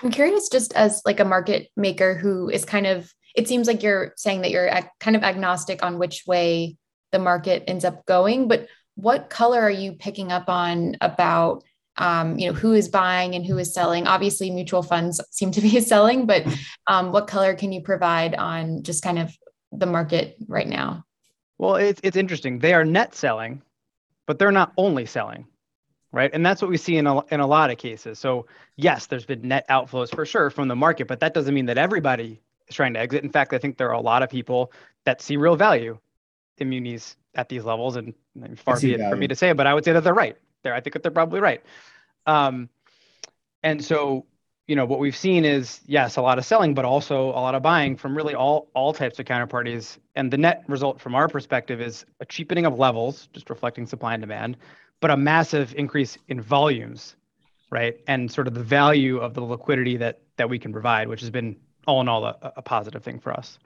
I'm 0.03 0.11
curious, 0.11 0.49
just 0.49 0.73
as 0.75 1.03
like 1.05 1.21
a 1.21 1.25
market 1.25 1.69
maker 1.77 2.15
who 2.15 2.51
is 2.51 2.65
kind 2.65 2.87
of, 2.87 3.13
it 3.35 3.49
seems 3.49 3.67
like 3.67 3.83
you're 3.83 4.13
saying 4.17 4.43
that 4.43 4.51
you're 4.51 4.71
kind 4.99 5.17
of 5.17 5.23
agnostic 5.23 5.83
on 5.83 5.99
which 5.99 6.25
way 6.27 6.77
the 7.13 7.19
market 7.19 7.65
ends 7.67 7.85
up 7.85 8.05
going, 8.07 8.49
but 8.49 8.69
what 9.03 9.31
color 9.31 9.61
are 9.61 9.71
you 9.71 9.93
picking 9.93 10.33
up 10.33 10.49
on 10.49 10.97
about 11.01 11.65
um, 11.97 12.39
you 12.39 12.47
know 12.47 12.53
who 12.53 12.73
is 12.73 12.89
buying 12.89 13.35
and 13.35 13.45
who 13.45 13.59
is 13.59 13.75
selling 13.75 14.07
obviously 14.07 14.51
mutual 14.51 14.83
funds 14.83 15.21
seem 15.31 15.51
to 15.51 15.61
be 15.61 15.81
selling 15.81 16.27
but 16.27 16.47
um, 16.87 17.13
what 17.13 17.27
color 17.27 17.55
can 17.55 17.73
you 17.73 17.83
provide 17.83 18.35
on 18.35 18.83
just 18.83 19.03
kind 19.03 19.19
of 19.19 19.37
the 19.73 19.87
market 19.87 20.37
right 20.49 20.69
now? 20.69 21.05
Well, 21.59 21.77
it's 21.77 22.01
it's 22.03 22.17
interesting. 22.17 22.59
They 22.59 22.75
are 22.75 22.85
net 22.85 23.15
selling, 23.15 23.63
but 24.27 24.39
they're 24.39 24.53
not 24.53 24.73
only 24.77 25.07
selling, 25.07 25.47
right? 26.13 26.31
And 26.33 26.45
that's 26.45 26.63
what 26.63 26.71
we 26.71 26.77
see 26.77 26.97
in 26.97 27.07
a, 27.07 27.25
in 27.27 27.41
a 27.41 27.47
lot 27.47 27.71
of 27.71 27.79
cases. 27.79 28.19
So 28.19 28.47
yes, 28.77 29.07
there's 29.07 29.27
been 29.27 29.47
net 29.47 29.69
outflows 29.69 30.15
for 30.15 30.25
sure 30.25 30.51
from 30.51 30.69
the 30.69 30.77
market, 30.77 31.07
but 31.07 31.21
that 31.21 31.35
doesn't 31.35 31.55
mean 31.55 31.67
that 31.67 31.79
everybody 31.79 32.41
is 32.69 32.77
trying 32.77 32.95
to 32.95 33.01
exit. 33.01 33.25
In 33.25 33.31
fact, 33.31 33.53
I 33.53 33.59
think 33.59 33.77
there 33.77 33.89
are 33.89 33.95
a 33.95 34.01
lot 34.01 34.23
of 34.23 34.31
people 34.31 34.73
that 35.05 35.21
see 35.21 35.37
real 35.37 35.57
value 35.57 35.99
in 36.59 36.71
munis 36.71 37.17
at 37.35 37.49
these 37.49 37.65
levels, 37.65 37.97
and 37.97 38.15
far 38.59 38.81
be 38.81 38.95
it 38.95 38.99
value. 38.99 39.11
for 39.11 39.17
me 39.17 39.29
to 39.29 39.35
say 39.35 39.53
but 39.53 39.67
I 39.67 39.75
would 39.75 39.85
say 39.85 39.93
that 39.93 40.05
they're 40.05 40.15
right. 40.15 40.37
There, 40.63 40.75
I 40.75 40.81
think 40.81 40.95
that 40.95 41.03
they're 41.03 41.13
probably 41.13 41.41
right. 41.41 41.63
Um, 42.27 42.69
and 43.63 43.83
so 43.85 44.27
you 44.71 44.77
know 44.77 44.85
what 44.85 45.01
we've 45.01 45.17
seen 45.17 45.45
is 45.45 45.81
yes 45.87 46.17
a 46.17 46.23
lot 46.23 46.39
of 46.39 46.45
selling 46.45 46.75
but 46.75 46.85
also 46.85 47.31
a 47.31 47.41
lot 47.43 47.57
of 47.57 47.63
buying 47.63 47.97
from 47.97 48.17
really 48.17 48.37
all 48.37 48.71
all 48.73 48.93
types 48.93 49.19
of 49.19 49.27
counterparties 49.27 49.99
and 50.15 50.31
the 50.31 50.39
net 50.39 50.63
result 50.69 51.01
from 51.01 51.17
our 51.17 51.27
perspective 51.27 51.81
is 51.81 52.07
a 52.21 52.25
cheapening 52.25 52.67
of 52.67 52.79
levels 52.79 53.29
just 53.33 53.51
reflecting 53.51 53.85
supply 53.85 54.15
and 54.15 54.21
demand 54.21 54.57
but 55.01 55.11
a 55.11 55.17
massive 55.17 55.75
increase 55.77 56.17
in 56.29 56.41
volumes 56.41 57.17
right 57.73 57.99
and 58.07 58.31
sort 58.31 58.47
of 58.47 58.55
the 58.55 58.63
value 58.63 59.19
of 59.19 59.35
the 59.35 59.41
liquidity 59.41 59.97
that 59.97 60.21
that 60.37 60.49
we 60.49 60.57
can 60.57 60.73
provide 60.73 61.09
which 61.09 61.21
has 61.21 61.31
been 61.31 61.57
all 61.89 62.01
in 62.01 62.09
all 62.09 62.25
a, 62.25 62.37
a 62.57 62.63
positive 62.63 63.03
thing 63.03 63.19
for 63.19 63.33
us 63.33 63.59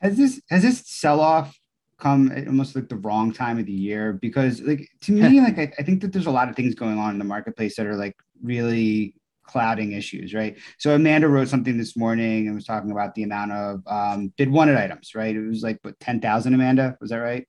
has 0.00 0.16
this 0.16 0.40
has 0.50 0.62
this 0.62 0.84
sell 0.86 1.18
off 1.18 1.58
come 1.98 2.30
at 2.32 2.46
almost 2.46 2.76
like 2.76 2.88
the 2.88 2.96
wrong 2.96 3.32
time 3.32 3.58
of 3.58 3.66
the 3.66 3.72
year 3.72 4.12
because 4.12 4.60
like 4.60 4.88
to 5.00 5.12
me 5.12 5.40
like 5.46 5.58
I, 5.58 5.72
I 5.78 5.82
think 5.82 6.02
that 6.02 6.12
there's 6.12 6.26
a 6.26 6.30
lot 6.30 6.48
of 6.48 6.56
things 6.56 6.74
going 6.74 6.98
on 6.98 7.10
in 7.12 7.18
the 7.18 7.24
marketplace 7.24 7.76
that 7.76 7.86
are 7.86 7.96
like 7.96 8.16
really 8.42 9.14
clouding 9.46 9.92
issues, 9.92 10.34
right? 10.34 10.58
So 10.78 10.94
Amanda 10.94 11.28
wrote 11.28 11.48
something 11.48 11.78
this 11.78 11.96
morning 11.96 12.46
and 12.46 12.54
was 12.54 12.64
talking 12.64 12.90
about 12.90 13.14
the 13.14 13.22
amount 13.22 13.52
of 13.52 13.82
um, 13.86 14.32
bid 14.36 14.50
wanted 14.50 14.76
items, 14.76 15.14
right? 15.14 15.34
It 15.34 15.46
was 15.46 15.62
like 15.62 15.78
what 15.82 15.98
ten 16.00 16.20
thousand. 16.20 16.54
Amanda, 16.54 16.96
was 17.00 17.10
that 17.10 17.18
right? 17.18 17.46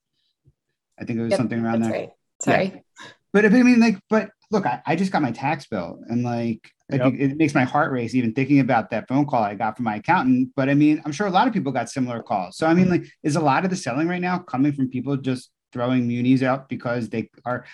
I 0.99 1.05
think 1.05 1.19
it 1.19 1.23
was 1.23 1.31
yep, 1.31 1.37
something 1.37 1.63
around 1.63 1.81
there. 1.81 1.91
Right. 1.91 2.09
Sorry, 2.41 2.65
yeah. 2.65 3.07
but 3.33 3.45
I 3.45 3.49
mean, 3.49 3.79
like, 3.79 3.99
but 4.09 4.29
look, 4.51 4.65
I, 4.65 4.81
I 4.85 4.95
just 4.95 5.11
got 5.11 5.21
my 5.21 5.31
tax 5.31 5.65
bill, 5.65 5.99
and 6.07 6.23
like, 6.23 6.71
like 6.89 7.01
yep. 7.01 7.13
it, 7.13 7.31
it, 7.31 7.37
makes 7.37 7.53
my 7.53 7.63
heart 7.63 7.91
race 7.91 8.15
even 8.15 8.33
thinking 8.33 8.59
about 8.59 8.89
that 8.91 9.07
phone 9.07 9.25
call 9.25 9.43
I 9.43 9.55
got 9.55 9.75
from 9.75 9.85
my 9.85 9.97
accountant. 9.97 10.51
But 10.55 10.69
I 10.69 10.73
mean, 10.73 11.01
I'm 11.05 11.11
sure 11.11 11.27
a 11.27 11.31
lot 11.31 11.47
of 11.47 11.53
people 11.53 11.71
got 11.71 11.89
similar 11.89 12.23
calls. 12.23 12.57
So 12.57 12.65
I 12.65 12.73
mean, 12.73 12.89
like, 12.89 13.05
is 13.23 13.35
a 13.35 13.41
lot 13.41 13.63
of 13.65 13.69
the 13.69 13.75
selling 13.75 14.07
right 14.07 14.21
now 14.21 14.39
coming 14.39 14.71
from 14.71 14.89
people 14.89 15.17
just 15.17 15.51
throwing 15.73 16.07
munis 16.07 16.43
out 16.43 16.69
because 16.69 17.09
they 17.09 17.29
are 17.45 17.65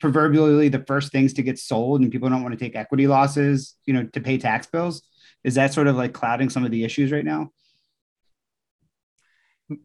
proverbially 0.00 0.68
the 0.68 0.84
first 0.86 1.12
things 1.12 1.34
to 1.34 1.42
get 1.42 1.58
sold 1.58 2.00
and 2.00 2.10
people 2.10 2.30
don't 2.30 2.42
want 2.42 2.58
to 2.58 2.64
take 2.64 2.74
equity 2.74 3.06
losses, 3.06 3.76
you 3.84 3.92
know, 3.92 4.04
to 4.12 4.20
pay 4.20 4.38
tax 4.38 4.66
bills? 4.66 5.02
Is 5.44 5.54
that 5.54 5.72
sort 5.72 5.86
of 5.86 5.96
like 5.96 6.12
clouding 6.12 6.50
some 6.50 6.64
of 6.64 6.70
the 6.70 6.84
issues 6.84 7.12
right 7.12 7.24
now? 7.24 7.50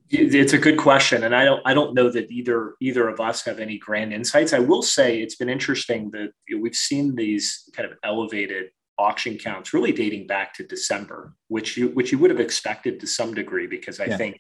It's 0.10 0.54
a 0.54 0.58
good 0.58 0.78
question, 0.78 1.24
and 1.24 1.36
I 1.36 1.46
don't 1.46 1.62
I 1.66 1.74
don't 1.74 1.94
know 1.94 2.10
that 2.10 2.32
either 2.32 2.74
either 2.80 3.08
of 3.08 3.20
us 3.20 3.44
have 3.46 3.60
any 3.60 3.78
grand 3.78 4.14
insights. 4.14 4.54
I 4.54 4.60
will 4.60 4.82
say 4.82 5.22
it's 5.22 5.36
been 5.36 5.50
interesting 5.50 6.10
that 6.12 6.32
we've 6.60 6.76
seen 6.76 7.16
these 7.16 7.70
kind 7.76 7.90
of 7.90 7.98
elevated 8.04 8.72
auction 8.98 9.38
counts 9.38 9.74
really 9.74 9.92
dating 9.92 10.26
back 10.28 10.54
to 10.56 10.64
December, 10.64 11.36
which 11.50 11.78
you 11.78 11.90
which 11.90 12.12
you 12.12 12.18
would 12.18 12.32
have 12.32 12.40
expected 12.40 13.00
to 13.00 13.08
some 13.08 13.34
degree 13.34 13.68
because 13.68 14.00
I 14.00 14.06
yeah. 14.06 14.18
think 14.18 14.40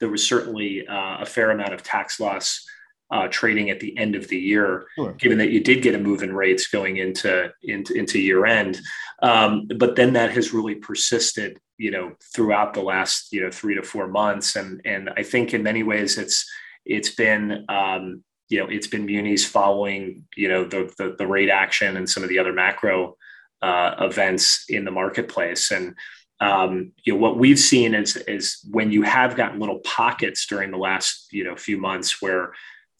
there 0.00 0.10
was 0.10 0.26
certainly 0.26 0.86
uh, 0.86 1.18
a 1.20 1.26
fair 1.26 1.50
amount 1.52 1.72
of 1.72 1.82
tax 1.82 2.20
loss 2.20 2.66
uh, 3.12 3.28
trading 3.28 3.68
at 3.68 3.78
the 3.78 3.96
end 3.98 4.16
of 4.16 4.26
the 4.28 4.38
year, 4.38 4.86
sure. 4.96 5.12
given 5.12 5.36
that 5.38 5.50
you 5.50 5.60
did 5.60 5.82
get 5.82 5.94
a 5.94 5.98
move 5.98 6.22
in 6.22 6.34
rates 6.34 6.66
going 6.68 6.96
into 6.96 7.52
into, 7.62 7.92
into 7.92 8.18
year 8.18 8.46
end. 8.46 8.80
Um, 9.22 9.68
but 9.76 9.96
then 9.96 10.14
that 10.14 10.32
has 10.32 10.54
really 10.54 10.76
persisted, 10.76 11.58
you 11.76 11.90
know, 11.90 12.12
throughout 12.34 12.72
the 12.72 12.80
last 12.80 13.30
you 13.30 13.42
know 13.42 13.50
three 13.50 13.74
to 13.74 13.82
four 13.82 14.08
months, 14.08 14.56
and 14.56 14.80
and 14.86 15.10
I 15.14 15.22
think 15.22 15.52
in 15.52 15.62
many 15.62 15.82
ways 15.82 16.16
it's 16.16 16.50
it's 16.86 17.10
been 17.10 17.66
um, 17.68 18.24
you 18.48 18.58
know 18.58 18.66
it's 18.70 18.86
been 18.86 19.04
munis 19.04 19.44
following 19.44 20.24
you 20.34 20.48
know 20.48 20.64
the, 20.64 20.92
the, 20.96 21.14
the 21.18 21.26
rate 21.26 21.50
action 21.50 21.98
and 21.98 22.08
some 22.08 22.22
of 22.22 22.30
the 22.30 22.38
other 22.38 22.54
macro 22.54 23.16
uh, 23.60 23.94
events 24.00 24.64
in 24.68 24.84
the 24.84 24.90
marketplace 24.90 25.70
and. 25.70 25.94
Um, 26.40 26.90
you 27.04 27.12
know 27.12 27.20
what 27.20 27.38
we've 27.38 27.56
seen 27.56 27.94
is 27.94 28.16
is 28.16 28.58
when 28.68 28.90
you 28.90 29.02
have 29.02 29.36
gotten 29.36 29.60
little 29.60 29.78
pockets 29.78 30.44
during 30.44 30.72
the 30.72 30.76
last 30.76 31.28
you 31.30 31.44
know 31.44 31.54
few 31.54 31.78
months 31.78 32.20
where 32.20 32.52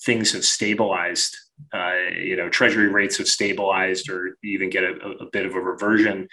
things 0.05 0.33
have 0.33 0.45
stabilized, 0.45 1.37
uh, 1.73 1.95
you 2.17 2.37
know, 2.37 2.49
treasury 2.49 2.89
rates 2.89 3.19
have 3.19 3.29
stabilized 3.29 4.09
or 4.09 4.37
even 4.43 4.71
get 4.71 4.85
a, 4.85 4.95
a 5.21 5.27
bit 5.33 5.47
of 5.47 5.55
a 5.55 5.61
reversion, 5.61 6.29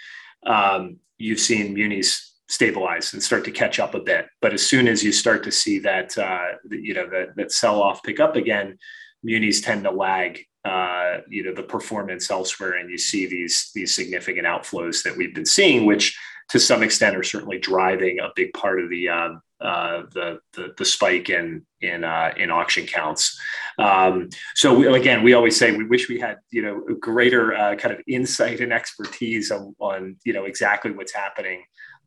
um, 0.46 0.96
you've 1.18 1.40
seen 1.40 1.74
munis 1.74 2.34
stabilize 2.48 3.12
and 3.12 3.22
start 3.22 3.44
to 3.44 3.50
catch 3.50 3.78
up 3.78 3.94
a 3.94 4.00
bit. 4.00 4.26
But 4.40 4.52
as 4.52 4.66
soon 4.66 4.88
as 4.88 5.04
you 5.04 5.12
start 5.12 5.44
to 5.44 5.52
see 5.52 5.78
that, 5.80 6.16
uh, 6.18 6.56
you 6.70 6.94
know, 6.94 7.08
that, 7.10 7.36
that 7.36 7.52
sell 7.52 7.80
off 7.80 8.02
pick 8.02 8.18
up 8.18 8.36
again, 8.36 8.78
munis 9.22 9.60
tend 9.60 9.84
to 9.84 9.90
lag 9.90 10.44
uh, 10.64 11.18
you 11.28 11.42
know 11.42 11.54
the 11.54 11.62
performance 11.62 12.30
elsewhere 12.30 12.72
and 12.78 12.90
you 12.90 12.98
see 12.98 13.26
these 13.26 13.70
these 13.74 13.94
significant 13.94 14.46
outflows 14.46 15.02
that 15.02 15.16
we've 15.16 15.34
been 15.34 15.46
seeing 15.46 15.86
which 15.86 16.18
to 16.50 16.58
some 16.58 16.82
extent 16.82 17.16
are 17.16 17.22
certainly 17.22 17.58
driving 17.58 18.20
a 18.20 18.30
big 18.34 18.52
part 18.52 18.80
of 18.80 18.90
the 18.90 19.08
um, 19.08 19.42
uh, 19.60 20.04
the, 20.12 20.40
the, 20.54 20.74
the 20.78 20.84
spike 20.84 21.28
in 21.28 21.64
in 21.80 22.02
uh, 22.02 22.32
in 22.36 22.50
auction 22.50 22.86
counts. 22.86 23.38
Um, 23.78 24.30
so 24.54 24.74
we, 24.74 24.86
again, 24.86 25.22
we 25.22 25.34
always 25.34 25.56
say 25.56 25.76
we 25.76 25.84
wish 25.84 26.08
we 26.08 26.18
had 26.18 26.38
you 26.50 26.62
know 26.62 26.80
greater 26.98 27.54
uh, 27.54 27.76
kind 27.76 27.94
of 27.94 28.00
insight 28.06 28.60
and 28.60 28.72
expertise 28.72 29.50
on, 29.50 29.74
on 29.78 30.16
you 30.24 30.32
know 30.32 30.44
exactly 30.44 30.90
what's 30.90 31.12
happening 31.12 31.62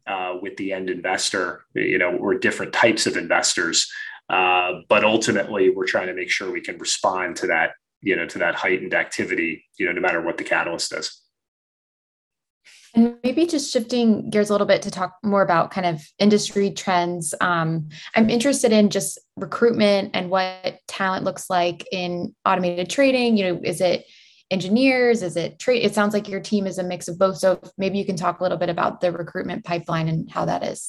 uh, 0.07 0.35
with 0.41 0.57
the 0.57 0.73
end 0.73 0.89
investor, 0.89 1.65
you 1.73 1.97
know, 1.97 2.15
or 2.17 2.33
different 2.33 2.73
types 2.73 3.07
of 3.07 3.17
investors. 3.17 3.91
Uh, 4.29 4.79
but 4.89 5.03
ultimately, 5.03 5.69
we're 5.69 5.85
trying 5.85 6.07
to 6.07 6.13
make 6.13 6.29
sure 6.29 6.51
we 6.51 6.61
can 6.61 6.77
respond 6.79 7.35
to 7.35 7.47
that 7.47 7.73
you 8.01 8.15
know 8.15 8.25
to 8.25 8.39
that 8.39 8.55
heightened 8.55 8.93
activity, 8.93 9.63
you 9.77 9.85
know, 9.85 9.91
no 9.91 10.01
matter 10.01 10.21
what 10.21 10.37
the 10.37 10.43
catalyst 10.43 10.93
is. 10.93 11.22
And 12.95 13.15
maybe 13.23 13.47
just 13.47 13.71
shifting 13.71 14.29
gears 14.29 14.49
a 14.49 14.53
little 14.53 14.67
bit 14.67 14.83
to 14.83 14.91
talk 14.91 15.17
more 15.23 15.41
about 15.41 15.71
kind 15.71 15.87
of 15.87 16.01
industry 16.19 16.69
trends. 16.69 17.33
Um, 17.41 17.89
I'm 18.15 18.29
interested 18.29 18.71
in 18.71 18.91
just 18.91 19.17
recruitment 19.35 20.11
and 20.13 20.29
what 20.29 20.77
talent 20.87 21.23
looks 21.23 21.49
like 21.49 21.87
in 21.91 22.35
automated 22.45 22.89
trading. 22.89 23.35
You 23.35 23.45
know, 23.45 23.61
is 23.63 23.81
it 23.81 24.05
engineers? 24.51 25.23
Is 25.23 25.35
it 25.35 25.57
trade? 25.57 25.83
It 25.83 25.95
sounds 25.95 26.13
like 26.13 26.29
your 26.29 26.39
team 26.39 26.67
is 26.67 26.77
a 26.77 26.83
mix 26.83 27.07
of 27.07 27.17
both. 27.17 27.37
So 27.37 27.59
maybe 27.77 27.97
you 27.97 28.05
can 28.05 28.15
talk 28.15 28.39
a 28.39 28.43
little 28.43 28.59
bit 28.59 28.69
about 28.69 29.01
the 29.01 29.11
recruitment 29.11 29.65
pipeline 29.65 30.07
and 30.07 30.29
how 30.29 30.45
that 30.45 30.63
is. 30.63 30.87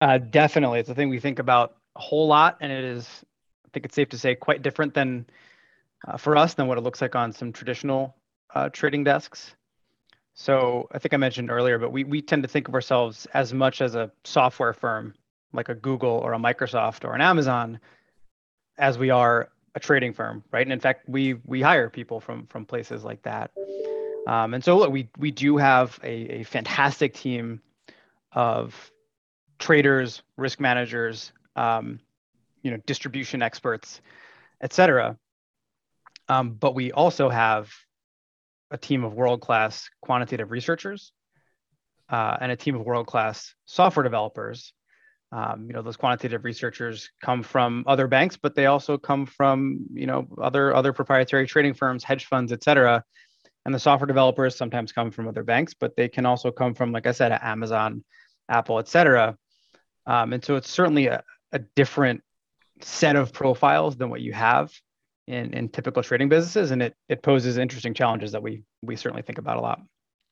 Uh, 0.00 0.18
definitely, 0.18 0.80
it's 0.80 0.90
a 0.90 0.94
thing 0.94 1.08
we 1.08 1.18
think 1.18 1.38
about 1.38 1.76
a 1.96 2.00
whole 2.00 2.26
lot, 2.26 2.58
and 2.60 2.70
it 2.70 2.84
is, 2.84 3.08
I 3.64 3.68
think 3.72 3.86
it's 3.86 3.94
safe 3.94 4.10
to 4.10 4.18
say, 4.18 4.34
quite 4.34 4.62
different 4.62 4.94
than 4.94 5.26
uh, 6.06 6.16
for 6.16 6.36
us 6.36 6.54
than 6.54 6.66
what 6.66 6.78
it 6.78 6.82
looks 6.82 7.00
like 7.00 7.14
on 7.16 7.32
some 7.32 7.52
traditional 7.52 8.16
uh, 8.54 8.68
trading 8.68 9.04
desks. 9.04 9.54
So 10.38 10.86
I 10.92 10.98
think 10.98 11.14
I 11.14 11.16
mentioned 11.16 11.50
earlier, 11.50 11.78
but 11.78 11.92
we 11.92 12.04
we 12.04 12.20
tend 12.20 12.42
to 12.42 12.48
think 12.48 12.68
of 12.68 12.74
ourselves 12.74 13.26
as 13.32 13.54
much 13.54 13.80
as 13.80 13.94
a 13.94 14.10
software 14.22 14.74
firm, 14.74 15.14
like 15.54 15.70
a 15.70 15.74
Google 15.74 16.10
or 16.10 16.34
a 16.34 16.38
Microsoft 16.38 17.06
or 17.06 17.14
an 17.14 17.22
Amazon, 17.22 17.80
as 18.76 18.98
we 18.98 19.08
are 19.08 19.48
a 19.74 19.80
trading 19.80 20.12
firm, 20.12 20.44
right? 20.52 20.66
And 20.66 20.72
in 20.74 20.80
fact, 20.80 21.08
we 21.08 21.34
we 21.46 21.62
hire 21.62 21.88
people 21.88 22.20
from 22.20 22.46
from 22.48 22.66
places 22.66 23.02
like 23.02 23.22
that. 23.22 23.50
Um, 24.26 24.52
and 24.52 24.62
so 24.62 24.76
look, 24.76 24.90
we 24.90 25.08
we 25.16 25.30
do 25.30 25.56
have 25.56 25.98
a, 26.02 26.40
a 26.40 26.42
fantastic 26.42 27.14
team 27.14 27.62
of 28.32 28.92
traders, 29.58 30.22
risk 30.36 30.60
managers, 30.60 31.32
um, 31.56 31.98
you 32.60 32.70
know, 32.70 32.76
distribution 32.84 33.40
experts, 33.40 34.02
et 34.60 34.74
cetera. 34.74 35.16
Um, 36.28 36.50
but 36.50 36.74
we 36.74 36.92
also 36.92 37.30
have 37.30 37.72
a 38.70 38.78
team 38.78 39.04
of 39.04 39.14
world-class 39.14 39.88
quantitative 40.02 40.50
researchers 40.50 41.12
uh, 42.08 42.36
and 42.40 42.52
a 42.52 42.56
team 42.56 42.74
of 42.74 42.82
world-class 42.84 43.54
software 43.64 44.04
developers. 44.04 44.72
Um, 45.32 45.66
you 45.66 45.72
know, 45.74 45.82
those 45.82 45.96
quantitative 45.96 46.44
researchers 46.44 47.10
come 47.20 47.42
from 47.42 47.84
other 47.86 48.06
banks, 48.06 48.36
but 48.36 48.54
they 48.54 48.66
also 48.66 48.96
come 48.96 49.26
from 49.26 49.80
you 49.92 50.06
know 50.06 50.28
other 50.40 50.74
other 50.74 50.92
proprietary 50.92 51.46
trading 51.46 51.74
firms, 51.74 52.04
hedge 52.04 52.26
funds, 52.26 52.52
et 52.52 52.62
cetera. 52.62 53.02
And 53.64 53.74
the 53.74 53.80
software 53.80 54.06
developers 54.06 54.54
sometimes 54.56 54.92
come 54.92 55.10
from 55.10 55.26
other 55.26 55.42
banks, 55.42 55.74
but 55.74 55.96
they 55.96 56.08
can 56.08 56.24
also 56.24 56.52
come 56.52 56.74
from, 56.74 56.92
like 56.92 57.08
I 57.08 57.12
said, 57.12 57.36
Amazon, 57.42 58.04
Apple, 58.48 58.78
et 58.78 58.86
cetera. 58.86 59.36
Um, 60.06 60.32
and 60.32 60.44
so 60.44 60.54
it's 60.54 60.70
certainly 60.70 61.08
a, 61.08 61.24
a 61.50 61.58
different 61.58 62.22
set 62.80 63.16
of 63.16 63.32
profiles 63.32 63.96
than 63.96 64.08
what 64.08 64.20
you 64.20 64.32
have 64.32 64.70
in, 65.26 65.52
in 65.52 65.68
typical 65.68 66.02
trading 66.02 66.28
businesses, 66.28 66.70
and 66.70 66.82
it 66.82 66.94
it 67.08 67.22
poses 67.22 67.58
interesting 67.58 67.94
challenges 67.94 68.32
that 68.32 68.42
we 68.42 68.62
we 68.82 68.96
certainly 68.96 69.22
think 69.22 69.38
about 69.38 69.56
a 69.56 69.60
lot. 69.60 69.80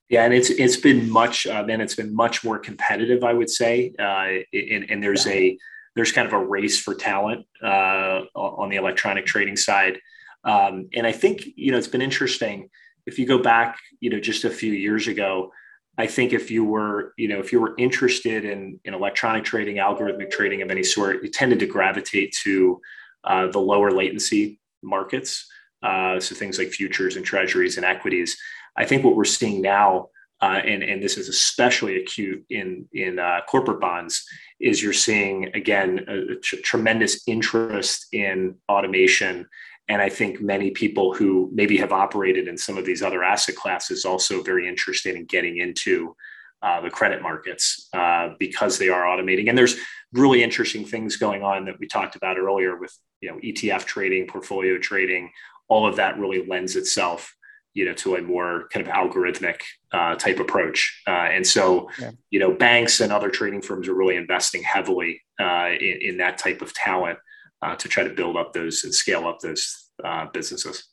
Yeah, 0.08 0.24
and 0.24 0.34
it's 0.34 0.50
it's 0.50 0.76
been 0.76 1.10
much, 1.10 1.46
uh, 1.46 1.64
it's 1.66 1.94
been 1.94 2.14
much 2.14 2.44
more 2.44 2.58
competitive, 2.58 3.24
I 3.24 3.32
would 3.32 3.50
say. 3.50 3.92
Uh, 3.98 4.44
and, 4.52 4.90
and 4.90 5.02
there's 5.02 5.26
a 5.26 5.56
there's 5.96 6.12
kind 6.12 6.26
of 6.26 6.34
a 6.34 6.44
race 6.44 6.80
for 6.80 6.94
talent 6.94 7.46
uh, 7.62 8.22
on 8.34 8.68
the 8.68 8.76
electronic 8.76 9.26
trading 9.26 9.56
side, 9.56 9.98
um, 10.44 10.88
and 10.94 11.06
I 11.06 11.12
think 11.12 11.44
you 11.56 11.72
know 11.72 11.78
it's 11.78 11.88
been 11.88 12.02
interesting. 12.02 12.68
If 13.06 13.18
you 13.18 13.26
go 13.26 13.38
back, 13.38 13.78
you 14.00 14.10
know, 14.10 14.20
just 14.20 14.44
a 14.44 14.50
few 14.50 14.72
years 14.72 15.08
ago, 15.08 15.52
I 15.98 16.06
think 16.06 16.32
if 16.32 16.50
you 16.50 16.64
were, 16.64 17.12
you 17.18 17.28
know, 17.28 17.38
if 17.38 17.52
you 17.52 17.60
were 17.60 17.74
interested 17.78 18.44
in 18.44 18.80
in 18.84 18.92
electronic 18.92 19.44
trading, 19.44 19.76
algorithmic 19.76 20.30
trading 20.30 20.60
of 20.60 20.70
any 20.70 20.82
sort, 20.82 21.22
you 21.22 21.30
tended 21.30 21.60
to 21.60 21.66
gravitate 21.66 22.36
to 22.44 22.80
uh, 23.24 23.46
the 23.46 23.58
lower 23.58 23.90
latency 23.90 24.58
markets. 24.84 25.46
Uh, 25.82 26.18
so 26.18 26.34
things 26.34 26.58
like 26.58 26.70
futures 26.70 27.16
and 27.16 27.24
treasuries 27.24 27.76
and 27.76 27.84
equities. 27.84 28.36
I 28.76 28.84
think 28.84 29.04
what 29.04 29.16
we're 29.16 29.24
seeing 29.24 29.60
now, 29.60 30.08
uh, 30.40 30.60
and, 30.64 30.82
and 30.82 31.02
this 31.02 31.16
is 31.16 31.28
especially 31.28 32.02
acute 32.02 32.44
in, 32.50 32.88
in 32.92 33.18
uh, 33.18 33.40
corporate 33.48 33.80
bonds, 33.80 34.24
is 34.60 34.82
you're 34.82 34.92
seeing, 34.92 35.50
again, 35.54 36.06
tremendous 36.42 37.22
interest 37.26 38.06
in 38.12 38.56
automation. 38.68 39.46
And 39.88 40.00
I 40.00 40.08
think 40.08 40.40
many 40.40 40.70
people 40.70 41.14
who 41.14 41.50
maybe 41.52 41.76
have 41.76 41.92
operated 41.92 42.48
in 42.48 42.56
some 42.56 42.78
of 42.78 42.86
these 42.86 43.02
other 43.02 43.22
asset 43.22 43.54
classes 43.54 44.04
also 44.04 44.42
very 44.42 44.66
interested 44.66 45.14
in 45.16 45.26
getting 45.26 45.58
into 45.58 46.16
uh, 46.62 46.80
the 46.80 46.88
credit 46.88 47.20
markets 47.20 47.88
uh, 47.92 48.30
because 48.38 48.78
they 48.78 48.88
are 48.88 49.04
automating. 49.04 49.50
And 49.50 49.58
there's 49.58 49.76
really 50.14 50.42
interesting 50.42 50.86
things 50.86 51.16
going 51.16 51.42
on 51.42 51.66
that 51.66 51.78
we 51.78 51.86
talked 51.86 52.16
about 52.16 52.38
earlier 52.38 52.76
with 52.76 52.96
you 53.24 53.30
know 53.30 53.38
ETF 53.38 53.86
trading, 53.86 54.26
portfolio 54.26 54.78
trading. 54.78 55.30
All 55.68 55.86
of 55.86 55.96
that 55.96 56.18
really 56.18 56.44
lends 56.46 56.76
itself 56.76 57.34
you 57.72 57.84
know 57.86 57.94
to 57.94 58.16
a 58.16 58.22
more 58.22 58.68
kind 58.70 58.86
of 58.86 58.92
algorithmic 58.92 59.60
uh, 59.92 60.14
type 60.16 60.38
approach. 60.38 61.02
Uh, 61.06 61.28
and 61.32 61.46
so 61.46 61.88
yeah. 61.98 62.10
you 62.30 62.38
know 62.38 62.52
banks 62.52 63.00
and 63.00 63.12
other 63.12 63.30
trading 63.30 63.62
firms 63.62 63.88
are 63.88 63.94
really 63.94 64.16
investing 64.16 64.62
heavily 64.62 65.22
uh, 65.40 65.70
in, 65.80 65.98
in, 66.02 66.16
that 66.18 66.38
type 66.38 66.60
of 66.62 66.72
talent 66.74 67.18
uh, 67.62 67.74
to 67.76 67.88
try 67.88 68.04
to 68.04 68.10
build 68.10 68.36
up 68.36 68.52
those 68.52 68.84
and 68.84 68.94
scale 68.94 69.26
up 69.26 69.40
those 69.40 69.90
businesses. 70.32 70.84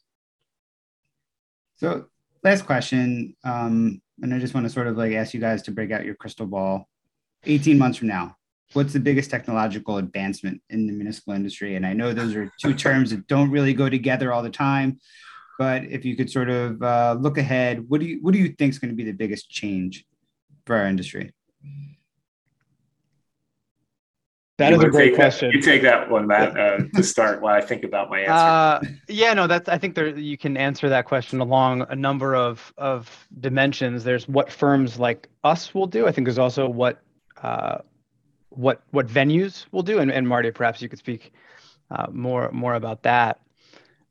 So 1.76 2.06
last 2.44 2.66
question. 2.66 3.36
Um, 3.44 4.02
and 4.22 4.34
I 4.34 4.40
just 4.40 4.54
want 4.54 4.66
to 4.66 4.70
sort 4.70 4.88
of 4.88 4.98
like 4.98 5.14
ask 5.14 5.34
you 5.34 5.40
guys 5.40 5.64
to 5.64 5.72
break 5.72 5.92
out 5.92 6.06
your 6.06 6.16
crystal 6.16 6.46
ball. 6.46 6.88
18 7.46 7.78
months 7.78 7.98
from 7.98 8.08
now, 8.08 8.36
what's 8.74 8.94
the 8.94 9.00
biggest 9.00 9.30
technological 9.30 9.98
advancement 9.98 10.62
in 10.70 10.88
the 10.88 10.94
municipal 10.94 11.34
industry? 11.34 11.76
And 11.76 11.86
I 11.86 11.94
know 11.94 12.14
those 12.14 12.36
are 12.36 12.52
two 12.60 12.74
terms 12.74 13.12
that 13.12 13.28
don't 13.28 13.52
really 13.52 13.74
go 13.74 13.90
together 13.90 14.34
all 14.34 14.44
the 14.44 14.50
time, 14.50 15.00
but 15.58 15.84
if 15.84 16.06
you 16.06 16.16
could 16.16 16.30
sort 16.30 16.50
of 16.50 16.82
uh, 16.82 17.18
look 17.20 17.38
ahead, 17.38 17.88
what 17.88 18.00
do 18.02 18.08
you 18.08 18.20
what 18.22 18.34
do 18.34 18.40
you 18.40 18.50
think 18.50 18.72
is 18.72 18.80
going 18.80 18.92
to 18.92 18.96
be 18.96 19.04
the 19.04 19.12
biggest 19.12 19.50
change 19.50 20.06
for 20.66 20.76
our 20.76 20.86
industry? 20.86 21.34
That 24.58 24.72
you 24.72 24.78
is 24.78 24.84
a 24.84 24.90
great 24.90 25.16
question. 25.16 25.50
That, 25.50 25.56
you 25.56 25.62
take 25.62 25.82
that 25.82 26.10
one, 26.10 26.28
Matt, 26.28 26.58
uh, 26.58 26.80
to 26.94 27.04
start 27.04 27.42
while 27.42 27.56
I 27.56 27.62
think 27.62 27.84
about 27.84 28.12
my 28.12 28.20
answer. 28.20 28.32
Uh, 28.32 28.92
yeah, 29.08 29.34
no, 29.34 29.48
that's. 29.48 29.68
I 29.68 29.78
think 29.78 29.96
there 29.96 30.16
you 30.16 30.38
can 30.38 30.56
answer 30.56 30.88
that 30.90 31.06
question 31.06 31.40
along 31.40 31.86
a 31.90 31.96
number 31.96 32.36
of 32.36 32.72
of 32.78 33.28
dimensions. 33.40 34.04
There's 34.04 34.28
what 34.28 34.52
firms 34.52 35.00
like 35.00 35.30
us 35.44 35.74
will 35.74 35.88
do. 35.88 36.08
I 36.08 36.12
think 36.12 36.28
there's 36.28 36.38
also 36.38 36.70
what 36.70 37.02
uh, 37.42 37.80
what 38.52 38.84
what 38.92 39.08
venues 39.08 39.66
will 39.72 39.84
do, 39.84 40.00
and, 40.00 40.12
and 40.12 40.28
Marty, 40.28 40.52
perhaps 40.52 40.82
you 40.82 40.90
could 40.90 41.00
speak 41.00 41.34
uh, 41.90 42.08
more 42.12 42.52
more 42.52 42.76
about 42.76 43.04
that. 43.04 43.40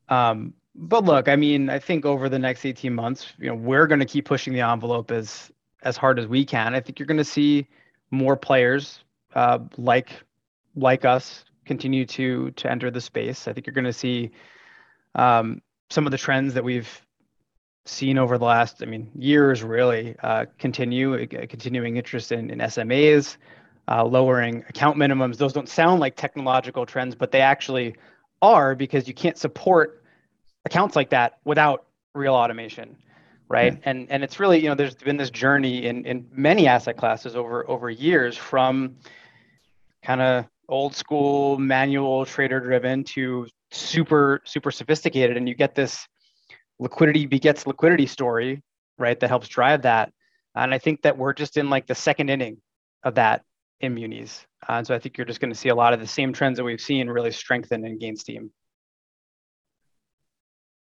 Um, 0.09 0.55
but 0.74 1.05
look, 1.05 1.28
I 1.28 1.36
mean, 1.36 1.68
I 1.68 1.78
think 1.78 2.05
over 2.05 2.28
the 2.28 2.38
next 2.38 2.64
18 2.64 2.95
months, 2.95 3.32
you 3.38 3.49
know, 3.49 3.55
we're 3.55 3.86
going 3.86 4.01
to 4.01 4.07
keep 4.07 4.24
pushing 4.24 4.53
the 4.53 4.61
envelope 4.61 5.11
as 5.11 5.51
as 5.82 5.97
hard 5.97 6.18
as 6.18 6.26
we 6.26 6.45
can. 6.45 6.74
I 6.74 6.80
think 6.80 6.99
you're 6.99 7.07
going 7.07 7.18
to 7.18 7.24
see 7.24 7.66
more 8.11 8.36
players 8.36 9.05
uh, 9.34 9.59
like 9.76 10.11
like 10.74 11.05
us 11.05 11.45
continue 11.64 12.07
to 12.07 12.51
to 12.53 12.70
enter 12.70 12.91
the 12.91 13.01
space. 13.01 13.47
I 13.47 13.53
think 13.53 13.66
you're 13.66 13.74
going 13.74 13.84
to 13.84 13.93
see 13.93 14.30
um, 15.14 15.61
some 15.91 16.07
of 16.07 16.12
the 16.12 16.18
trends 16.18 16.55
that 16.55 16.64
we've 16.64 16.88
seen 17.86 18.18
over 18.18 18.38
the 18.38 18.45
last, 18.45 18.82
I 18.82 18.86
mean, 18.86 19.11
years 19.14 19.62
really 19.62 20.14
uh, 20.22 20.47
continue. 20.59 21.14
Uh, 21.14 21.47
continuing 21.49 21.97
interest 21.97 22.32
in, 22.32 22.51
in 22.51 22.59
SMAs, 22.59 23.36
uh, 23.91 24.05
lowering 24.05 24.64
account 24.68 24.97
minimums. 24.97 25.36
Those 25.36 25.53
don't 25.53 25.68
sound 25.68 26.01
like 26.01 26.16
technological 26.16 26.86
trends, 26.86 27.14
but 27.14 27.30
they 27.30 27.41
actually 27.41 27.97
are 28.41 28.74
because 28.74 29.09
you 29.09 29.14
can't 29.14 29.36
support 29.36 30.03
accounts 30.64 30.97
like 30.97 31.11
that 31.11 31.38
without 31.45 31.86
real 32.14 32.34
automation 32.34 32.97
right 33.51 33.74
yeah. 33.74 33.91
and 33.91 34.11
and 34.11 34.24
it's 34.24 34.41
really 34.41 34.59
you 34.62 34.68
know 34.68 34.74
there's 34.74 34.95
been 34.95 35.16
this 35.16 35.30
journey 35.30 35.84
in 35.86 36.05
in 36.07 36.26
many 36.32 36.66
asset 36.66 36.97
classes 36.97 37.36
over 37.36 37.68
over 37.68 37.91
years 37.91 38.36
from 38.36 38.97
kind 40.03 40.22
of 40.22 40.47
old 40.68 40.95
school 40.95 41.59
manual 41.59 42.24
trader 42.24 42.61
driven 42.61 43.05
to 43.05 43.47
super 43.70 44.41
super 44.45 44.70
sophisticated 44.70 45.36
and 45.36 45.49
you 45.49 45.55
get 45.55 45.74
this 45.74 46.07
liquidity 46.78 47.26
begets 47.26 47.66
liquidity 47.66 48.07
story 48.07 48.62
right 48.99 49.20
that 49.20 49.28
helps 49.28 49.49
drive 49.49 49.82
that 49.82 50.12
and 50.55 50.72
i 50.72 50.78
think 50.78 51.03
that 51.03 51.18
we're 51.18 51.32
just 51.32 51.57
in 51.57 51.68
like 51.68 51.86
the 51.86 51.95
second 51.95 52.30
inning 52.30 52.57
of 53.03 53.16
that 53.16 53.43
in 53.81 53.95
munis. 53.95 54.47
Uh, 54.68 54.74
and 54.74 54.87
so 54.87 54.95
i 54.95 54.99
think 54.99 55.16
you're 55.16 55.24
just 55.24 55.41
going 55.41 55.53
to 55.53 55.59
see 55.59 55.70
a 55.70 55.74
lot 55.74 55.93
of 55.93 56.01
the 56.01 56.07
same 56.07 56.33
trends 56.33 56.59
that 56.59 56.64
we've 56.64 56.81
seen 56.81 57.09
really 57.09 57.33
strengthen 57.33 57.85
and 57.85 57.99
gain 58.01 58.16
steam. 58.16 58.51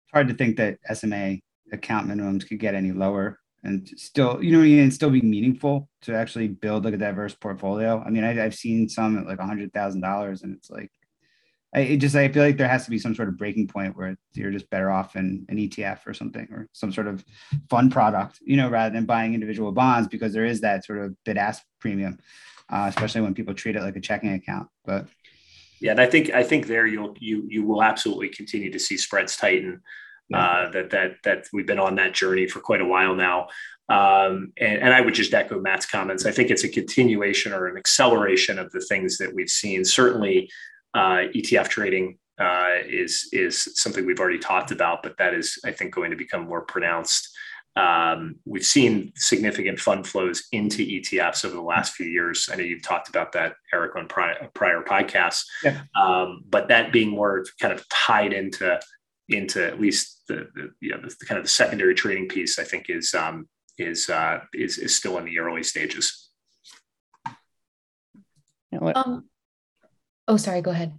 It's 0.05 0.13
hard 0.13 0.27
to 0.29 0.33
think 0.33 0.57
that 0.57 0.79
sma 0.93 1.35
account 1.71 2.07
minimums 2.07 2.47
could 2.47 2.59
get 2.59 2.75
any 2.75 2.91
lower 2.91 3.39
and 3.63 3.87
still, 3.97 4.41
you 4.43 4.51
know, 4.51 4.61
and 4.61 4.93
still 4.93 5.09
be 5.09 5.21
meaningful 5.21 5.89
to 6.03 6.15
actually 6.15 6.47
build 6.47 6.85
like 6.85 6.93
a 6.93 6.97
diverse 6.97 7.35
portfolio. 7.35 8.01
I 8.05 8.09
mean, 8.09 8.23
I, 8.23 8.33
have 8.33 8.55
seen 8.55 8.87
some 8.87 9.17
at 9.17 9.27
like 9.27 9.39
hundred 9.39 9.73
thousand 9.73 10.01
dollars, 10.01 10.43
and 10.43 10.55
it's 10.55 10.69
like, 10.69 10.91
I 11.75 11.81
it 11.81 11.97
just 11.97 12.15
I 12.15 12.29
feel 12.29 12.43
like 12.43 12.57
there 12.57 12.67
has 12.67 12.85
to 12.85 12.91
be 12.91 12.99
some 12.99 13.15
sort 13.15 13.27
of 13.27 13.37
breaking 13.37 13.67
point 13.67 13.97
where 13.97 14.15
you're 14.33 14.51
just 14.51 14.69
better 14.69 14.89
off 14.89 15.15
in 15.15 15.45
an 15.49 15.57
ETF 15.57 16.07
or 16.07 16.13
something 16.13 16.47
or 16.51 16.69
some 16.71 16.93
sort 16.93 17.07
of 17.07 17.25
fund 17.69 17.91
product, 17.91 18.39
you 18.41 18.57
know, 18.57 18.69
rather 18.69 18.93
than 18.93 19.05
buying 19.05 19.33
individual 19.33 19.71
bonds 19.71 20.07
because 20.07 20.33
there 20.33 20.45
is 20.45 20.61
that 20.61 20.85
sort 20.85 20.99
of 20.99 21.15
bid 21.25 21.37
ask 21.37 21.63
premium, 21.79 22.19
uh, 22.69 22.85
especially 22.89 23.21
when 23.21 23.33
people 23.33 23.53
treat 23.53 23.75
it 23.75 23.81
like 23.81 23.95
a 23.95 24.01
checking 24.01 24.33
account. 24.33 24.67
But 24.85 25.07
yeah, 25.79 25.91
and 25.91 26.01
I 26.01 26.05
think 26.07 26.31
I 26.31 26.43
think 26.43 26.67
there 26.67 26.87
you'll 26.87 27.15
you 27.19 27.45
you 27.47 27.63
will 27.63 27.83
absolutely 27.83 28.29
continue 28.29 28.71
to 28.71 28.79
see 28.79 28.97
spreads 28.97 29.37
tighten 29.37 29.81
uh, 30.33 30.69
that 30.71 30.89
that 30.89 31.11
that 31.23 31.45
we've 31.53 31.67
been 31.67 31.79
on 31.79 31.95
that 31.95 32.13
journey 32.13 32.47
for 32.47 32.59
quite 32.59 32.81
a 32.81 32.85
while 32.85 33.15
now. 33.15 33.47
Um, 33.89 34.51
and, 34.57 34.81
and, 34.81 34.93
I 34.93 34.99
would 34.99 35.13
just 35.13 35.33
echo 35.33 35.61
Matt's 35.61 35.85
comments. 35.85 36.25
I 36.25 36.31
think 36.31 36.51
it's 36.51 36.65
a 36.65 36.69
continuation 36.69 37.53
or 37.53 37.67
an 37.67 37.77
acceleration 37.77 38.59
of 38.59 38.69
the 38.73 38.81
things 38.81 39.17
that 39.17 39.33
we've 39.33 39.49
seen. 39.49 39.85
Certainly, 39.85 40.49
uh, 40.93 41.29
ETF 41.33 41.69
trading 41.69 42.17
uh, 42.37 42.79
is 42.85 43.29
is 43.31 43.69
something 43.75 44.05
we've 44.05 44.19
already 44.19 44.39
talked 44.39 44.71
about, 44.71 45.03
but 45.03 45.17
that 45.19 45.33
is, 45.33 45.57
I 45.63 45.71
think, 45.71 45.95
going 45.95 46.11
to 46.11 46.17
become 46.17 46.47
more 46.47 46.61
pronounced. 46.61 47.29
Um, 47.77 48.37
we've 48.45 48.65
seen 48.65 49.13
significant 49.15 49.79
fund 49.79 50.07
flows 50.07 50.47
into 50.51 50.83
ETFs 50.83 51.45
over 51.45 51.53
the 51.53 51.61
last 51.61 51.93
few 51.93 52.07
years. 52.07 52.49
I 52.51 52.55
know 52.55 52.63
you've 52.63 52.81
talked 52.81 53.07
about 53.07 53.33
that, 53.33 53.53
Eric, 53.71 53.95
on 53.95 54.07
prior, 54.07 54.49
prior 54.55 54.81
podcasts. 54.81 55.43
Yeah. 55.63 55.81
Um, 55.95 56.43
but 56.49 56.69
that 56.69 56.91
being 56.91 57.11
more 57.11 57.45
kind 57.61 57.71
of 57.71 57.87
tied 57.89 58.33
into 58.33 58.79
into 59.29 59.65
at 59.65 59.79
least 59.79 60.23
the, 60.27 60.47
the 60.55 60.71
you 60.79 60.91
know 60.91 61.01
the, 61.01 61.15
the, 61.19 61.25
kind 61.27 61.37
of 61.37 61.43
the 61.43 61.49
secondary 61.49 61.93
trading 61.93 62.27
piece, 62.27 62.57
I 62.57 62.63
think 62.63 62.89
is 62.89 63.13
um, 63.13 63.47
is 63.77 64.09
uh, 64.09 64.39
is 64.55 64.79
is 64.79 64.95
still 64.95 65.19
in 65.19 65.25
the 65.25 65.37
early 65.37 65.63
stages. 65.63 66.29
Um, 68.71 69.25
oh, 70.27 70.37
sorry. 70.37 70.61
Go 70.61 70.71
ahead. 70.71 70.97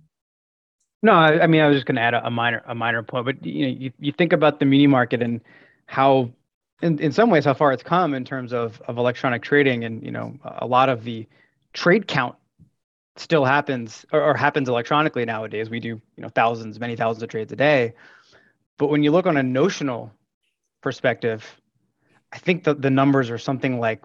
No, 1.02 1.12
I, 1.12 1.42
I 1.42 1.46
mean 1.48 1.60
I 1.60 1.66
was 1.66 1.76
just 1.76 1.86
going 1.86 1.96
to 1.96 2.02
add 2.02 2.14
a, 2.14 2.26
a, 2.26 2.30
minor 2.30 2.62
a 2.66 2.74
minor 2.74 3.02
point, 3.02 3.24
but 3.24 3.44
you 3.44 3.66
know 3.66 3.72
you, 3.80 3.92
you 3.98 4.12
think 4.12 4.32
about 4.32 4.60
the 4.60 4.66
muni 4.66 4.86
market 4.86 5.22
and 5.22 5.40
how 5.86 6.30
in, 6.82 6.98
in 6.98 7.12
some 7.12 7.30
ways 7.30 7.44
how 7.44 7.54
far 7.54 7.72
it's 7.72 7.82
come 7.82 8.14
in 8.14 8.24
terms 8.24 8.52
of 8.52 8.80
of 8.82 8.98
electronic 8.98 9.42
trading 9.42 9.84
and 9.84 10.02
you 10.04 10.10
know 10.10 10.38
a 10.44 10.66
lot 10.66 10.88
of 10.88 11.04
the 11.04 11.26
trade 11.72 12.06
count 12.06 12.36
still 13.16 13.44
happens 13.44 14.06
or, 14.12 14.22
or 14.22 14.34
happens 14.34 14.68
electronically 14.68 15.24
nowadays. 15.24 15.70
We 15.70 15.80
do 15.80 15.88
you 15.88 16.02
know 16.22 16.28
thousands, 16.28 16.78
many 16.78 16.96
thousands 16.96 17.22
of 17.22 17.28
trades 17.28 17.52
a 17.52 17.56
day, 17.56 17.94
but 18.78 18.88
when 18.88 19.02
you 19.02 19.10
look 19.10 19.26
on 19.26 19.36
a 19.36 19.42
notional 19.42 20.12
perspective, 20.80 21.44
I 22.32 22.38
think 22.38 22.64
that 22.64 22.80
the 22.80 22.90
numbers 22.90 23.30
are 23.30 23.38
something 23.38 23.80
like 23.80 24.04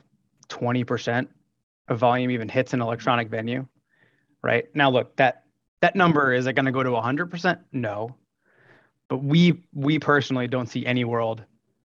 20% 0.50 1.28
of 1.90 2.00
volume 2.00 2.32
even 2.32 2.50
hits 2.50 2.74
an 2.74 2.82
electronic 2.82 3.30
venue, 3.30 3.68
right? 4.42 4.66
Now, 4.74 4.90
look, 4.90 5.16
that 5.18 5.44
that 5.82 5.96
number 5.96 6.34
is 6.34 6.48
it 6.48 6.54
going 6.54 6.66
to 6.66 6.72
go 6.72 6.82
to 6.82 6.90
100%? 6.90 7.60
No, 7.72 8.16
but 9.10 9.18
we 9.18 9.64
we 9.74 10.00
personally 10.00 10.48
don't 10.48 10.68
see 10.68 10.86
any 10.86 11.04
world 11.04 11.44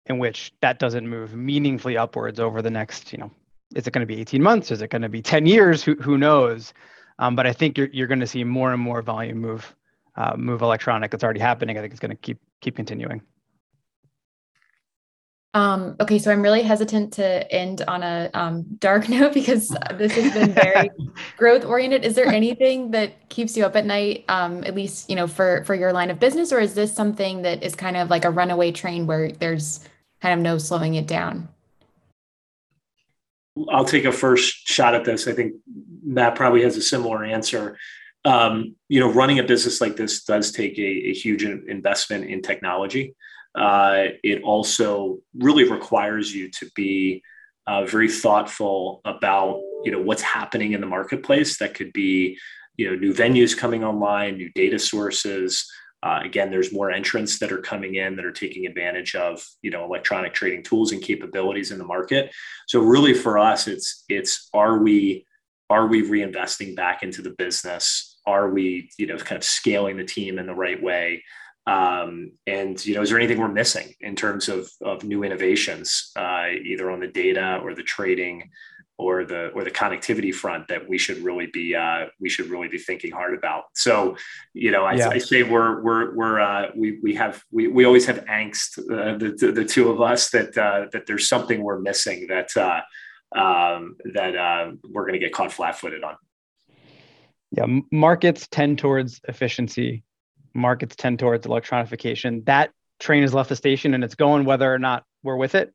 in 0.08 0.18
which 0.18 0.52
that 0.60 0.78
doesn't 0.78 1.08
move 1.08 1.34
meaningfully 1.34 1.96
upwards 1.96 2.40
over 2.40 2.62
the 2.62 2.70
next, 2.70 3.12
you 3.12 3.18
know, 3.18 3.30
is 3.74 3.86
it 3.86 3.92
going 3.92 4.06
to 4.06 4.12
be 4.12 4.20
18 4.20 4.42
months? 4.42 4.70
Is 4.70 4.82
it 4.82 4.90
going 4.90 5.02
to 5.02 5.08
be 5.08 5.22
10 5.22 5.46
years? 5.46 5.82
Who 5.82 5.94
who 5.96 6.16
knows? 6.16 6.72
Um, 7.18 7.36
but 7.36 7.46
I 7.46 7.52
think 7.52 7.76
you're 7.76 7.88
you're 7.92 8.06
going 8.06 8.20
to 8.20 8.26
see 8.26 8.44
more 8.44 8.72
and 8.72 8.80
more 8.80 9.02
volume 9.02 9.38
move 9.38 9.74
uh, 10.16 10.34
move 10.36 10.62
electronic. 10.62 11.12
It's 11.14 11.24
already 11.24 11.40
happening. 11.40 11.76
I 11.78 11.80
think 11.80 11.92
it's 11.92 12.00
going 12.00 12.10
to 12.10 12.16
keep 12.16 12.38
keep 12.60 12.76
continuing. 12.76 13.22
Um, 15.54 15.96
okay, 15.98 16.18
so 16.18 16.30
I'm 16.30 16.42
really 16.42 16.62
hesitant 16.62 17.14
to 17.14 17.50
end 17.50 17.82
on 17.88 18.02
a 18.02 18.30
um, 18.34 18.64
dark 18.78 19.08
note 19.08 19.32
because 19.32 19.74
this 19.94 20.12
has 20.12 20.32
been 20.32 20.52
very 20.52 20.90
growth 21.36 21.64
oriented. 21.64 22.04
Is 22.04 22.14
there 22.14 22.26
anything 22.26 22.90
that 22.92 23.28
keeps 23.28 23.56
you 23.56 23.64
up 23.64 23.74
at 23.74 23.86
night, 23.86 24.24
um, 24.28 24.62
at 24.64 24.74
least 24.74 25.08
you 25.10 25.16
know 25.16 25.26
for 25.26 25.64
for 25.64 25.74
your 25.74 25.92
line 25.92 26.10
of 26.10 26.20
business, 26.20 26.52
or 26.52 26.60
is 26.60 26.74
this 26.74 26.94
something 26.94 27.42
that 27.42 27.62
is 27.62 27.74
kind 27.74 27.96
of 27.96 28.10
like 28.10 28.24
a 28.24 28.30
runaway 28.30 28.72
train 28.72 29.06
where 29.06 29.32
there's 29.32 29.80
kind 30.20 30.38
of 30.38 30.42
no 30.42 30.58
slowing 30.58 30.94
it 30.94 31.06
down? 31.06 31.48
I'll 33.70 33.84
take 33.84 34.04
a 34.04 34.12
first 34.12 34.68
shot 34.68 34.94
at 34.94 35.04
this. 35.04 35.26
I 35.26 35.32
think 35.32 35.54
Matt 36.04 36.36
probably 36.36 36.62
has 36.62 36.76
a 36.76 36.82
similar 36.82 37.24
answer. 37.24 37.76
Um, 38.24 38.76
you 38.88 39.00
know, 39.00 39.12
running 39.12 39.38
a 39.38 39.42
business 39.42 39.80
like 39.80 39.96
this 39.96 40.24
does 40.24 40.52
take 40.52 40.78
a, 40.78 40.82
a 40.82 41.12
huge 41.12 41.44
investment 41.44 42.26
in 42.26 42.42
technology 42.42 43.14
uh, 43.54 44.08
it 44.22 44.42
also 44.42 45.18
really 45.34 45.68
requires 45.68 46.34
you 46.34 46.48
to 46.48 46.70
be 46.74 47.22
uh, 47.66 47.84
very 47.84 48.08
thoughtful 48.08 49.00
about 49.04 49.60
you 49.84 49.92
know 49.92 50.00
what's 50.00 50.22
happening 50.22 50.72
in 50.72 50.80
the 50.80 50.86
marketplace. 50.86 51.58
That 51.58 51.74
could 51.74 51.92
be 51.92 52.38
you 52.76 52.88
know 52.88 52.96
new 52.96 53.12
venues 53.12 53.56
coming 53.56 53.84
online, 53.84 54.36
new 54.36 54.50
data 54.54 54.78
sources. 54.78 55.70
Uh, 56.02 56.20
again, 56.22 56.50
there's 56.50 56.72
more 56.72 56.90
entrants 56.90 57.38
that 57.40 57.50
are 57.50 57.60
coming 57.60 57.96
in 57.96 58.14
that 58.16 58.24
are 58.24 58.32
taking 58.32 58.66
advantage 58.66 59.14
of 59.14 59.44
you 59.62 59.70
know 59.70 59.84
electronic 59.84 60.32
trading 60.32 60.62
tools 60.62 60.92
and 60.92 61.02
capabilities 61.02 61.72
in 61.72 61.78
the 61.78 61.84
market. 61.84 62.30
So 62.66 62.80
really, 62.80 63.14
for 63.14 63.38
us, 63.38 63.66
it's 63.66 64.04
it's 64.08 64.48
are 64.54 64.78
we 64.78 65.26
are 65.70 65.86
we 65.86 66.02
reinvesting 66.02 66.76
back 66.76 67.02
into 67.02 67.20
the 67.20 67.34
business? 67.36 68.18
Are 68.26 68.50
we 68.50 68.90
you 68.96 69.06
know 69.06 69.16
kind 69.16 69.36
of 69.36 69.44
scaling 69.44 69.96
the 69.96 70.04
team 70.04 70.38
in 70.38 70.46
the 70.46 70.54
right 70.54 70.80
way? 70.80 71.24
Um, 71.66 72.32
and 72.46 72.82
you 72.86 72.94
know, 72.94 73.02
is 73.02 73.10
there 73.10 73.18
anything 73.18 73.38
we're 73.38 73.48
missing 73.48 73.92
in 74.00 74.14
terms 74.14 74.48
of 74.48 74.70
of 74.82 75.02
new 75.04 75.24
innovations, 75.24 76.12
uh, 76.16 76.46
either 76.64 76.90
on 76.90 77.00
the 77.00 77.08
data 77.08 77.58
or 77.62 77.74
the 77.74 77.82
trading 77.82 78.50
or 78.98 79.24
the 79.24 79.48
or 79.48 79.62
the 79.64 79.70
connectivity 79.70 80.34
front 80.34 80.66
that 80.68 80.88
we 80.88 80.98
should 80.98 81.18
really 81.18 81.46
be 81.46 81.74
uh, 81.74 82.06
we 82.20 82.28
should 82.28 82.50
really 82.50 82.68
be 82.68 82.78
thinking 82.78 83.12
hard 83.12 83.36
about. 83.36 83.64
So, 83.74 84.16
you 84.52 84.70
know, 84.70 84.84
I, 84.84 84.94
yeah. 84.94 85.08
I 85.08 85.18
say 85.18 85.44
we're 85.44 85.80
we're 85.82 86.14
we're 86.14 86.40
uh, 86.40 86.70
we 86.74 86.98
we 87.02 87.14
have 87.14 87.42
we, 87.50 87.68
we 87.68 87.84
always 87.84 88.06
have 88.06 88.24
angst 88.26 88.78
uh, 88.78 89.16
the, 89.16 89.52
the, 89.52 89.64
two 89.64 89.90
of 89.90 90.00
us 90.00 90.30
that 90.30 90.58
uh, 90.58 90.86
that 90.92 91.06
there's 91.06 91.28
something 91.28 91.62
we're 91.62 91.78
missing 91.78 92.26
that 92.28 92.56
uh, 92.56 92.80
um, 93.38 93.96
that 94.14 94.36
uh, 94.36 94.72
we're 94.90 95.02
going 95.02 95.14
to 95.14 95.20
get 95.20 95.32
caught 95.32 95.52
flat 95.52 95.78
footed 95.78 96.02
on. 96.02 96.16
Yeah, 97.52 97.66
markets 97.90 98.48
tend 98.50 98.78
towards 98.78 99.20
efficiency 99.28 100.02
markets 100.54 100.96
tend 100.96 101.18
towards 101.18 101.46
electronification. 101.46 102.44
That 102.46 102.72
train 102.98 103.22
has 103.22 103.32
left 103.32 103.48
the 103.48 103.56
station 103.56 103.94
and 103.94 104.04
it's 104.04 104.14
going 104.14 104.44
whether 104.44 104.72
or 104.72 104.78
not 104.78 105.04
we're 105.22 105.36
with 105.36 105.54
it. 105.54 105.72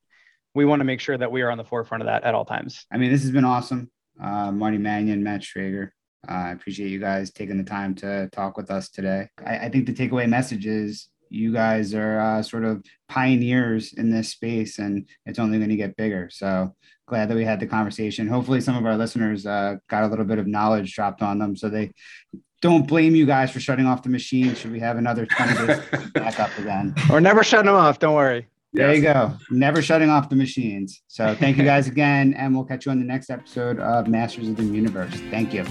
We 0.55 0.65
want 0.65 0.79
to 0.81 0.85
make 0.85 0.99
sure 0.99 1.17
that 1.17 1.31
we 1.31 1.41
are 1.41 1.49
on 1.49 1.57
the 1.57 1.63
forefront 1.63 2.01
of 2.01 2.07
that 2.07 2.23
at 2.23 2.35
all 2.35 2.45
times. 2.45 2.85
I 2.91 2.97
mean, 2.97 3.11
this 3.11 3.21
has 3.23 3.31
been 3.31 3.45
awesome. 3.45 3.89
Uh, 4.21 4.51
Marty 4.51 4.77
Mannion, 4.77 5.23
Matt 5.23 5.41
Schrager. 5.41 5.89
Uh, 6.27 6.31
I 6.31 6.51
appreciate 6.51 6.89
you 6.89 6.99
guys 6.99 7.31
taking 7.31 7.57
the 7.57 7.63
time 7.63 7.95
to 7.95 8.29
talk 8.31 8.55
with 8.55 8.71
us 8.71 8.89
today. 8.89 9.27
I, 9.45 9.57
I 9.59 9.69
think 9.69 9.87
the 9.87 9.93
takeaway 9.93 10.27
message 10.27 10.65
is 10.65 11.09
you 11.29 11.51
guys 11.51 11.93
are 11.95 12.19
uh, 12.19 12.43
sort 12.43 12.63
of 12.63 12.85
pioneers 13.09 13.93
in 13.93 14.11
this 14.11 14.29
space 14.29 14.77
and 14.77 15.09
it's 15.25 15.39
only 15.39 15.57
going 15.57 15.71
to 15.71 15.75
get 15.75 15.97
bigger. 15.97 16.29
So 16.31 16.75
glad 17.07 17.29
that 17.29 17.35
we 17.35 17.43
had 17.43 17.59
the 17.59 17.67
conversation. 17.67 18.27
Hopefully, 18.27 18.61
some 18.61 18.77
of 18.77 18.85
our 18.85 18.95
listeners 18.95 19.45
uh, 19.45 19.75
got 19.89 20.03
a 20.03 20.07
little 20.07 20.25
bit 20.25 20.37
of 20.37 20.47
knowledge 20.47 20.93
dropped 20.93 21.21
on 21.21 21.39
them 21.39 21.55
so 21.55 21.69
they 21.69 21.91
don't 22.61 22.87
blame 22.87 23.15
you 23.15 23.25
guys 23.25 23.51
for 23.51 23.59
shutting 23.59 23.85
off 23.85 24.03
the 24.03 24.09
machine. 24.09 24.55
Should 24.55 24.71
we 24.71 24.79
have 24.79 24.97
another 24.97 25.25
20 25.25 25.67
days 25.67 26.11
back 26.13 26.39
up 26.39 26.57
again? 26.57 26.95
Or 27.11 27.19
never 27.19 27.43
shut 27.43 27.65
them 27.65 27.75
off. 27.75 27.99
Don't 27.99 28.15
worry. 28.15 28.47
There 28.74 28.93
yes. 28.93 28.97
you 28.97 29.03
go. 29.03 29.38
Never 29.51 29.82
shutting 29.82 30.09
off 30.09 30.30
the 30.30 30.36
machines. 30.36 31.01
So 31.07 31.36
thank 31.36 31.57
you 31.57 31.63
guys 31.74 31.88
again. 31.88 32.34
And 32.34 32.55
we'll 32.55 32.65
catch 32.65 32.86
you 32.86 32.91
on 32.91 32.99
the 32.99 33.05
next 33.05 33.30
episode 33.30 33.80
of 33.80 34.07
Masters 34.07 34.49
of 34.49 34.55
the 34.55 34.63
Universe. 34.63 35.13
Thank 35.30 35.53
you. 35.53 35.65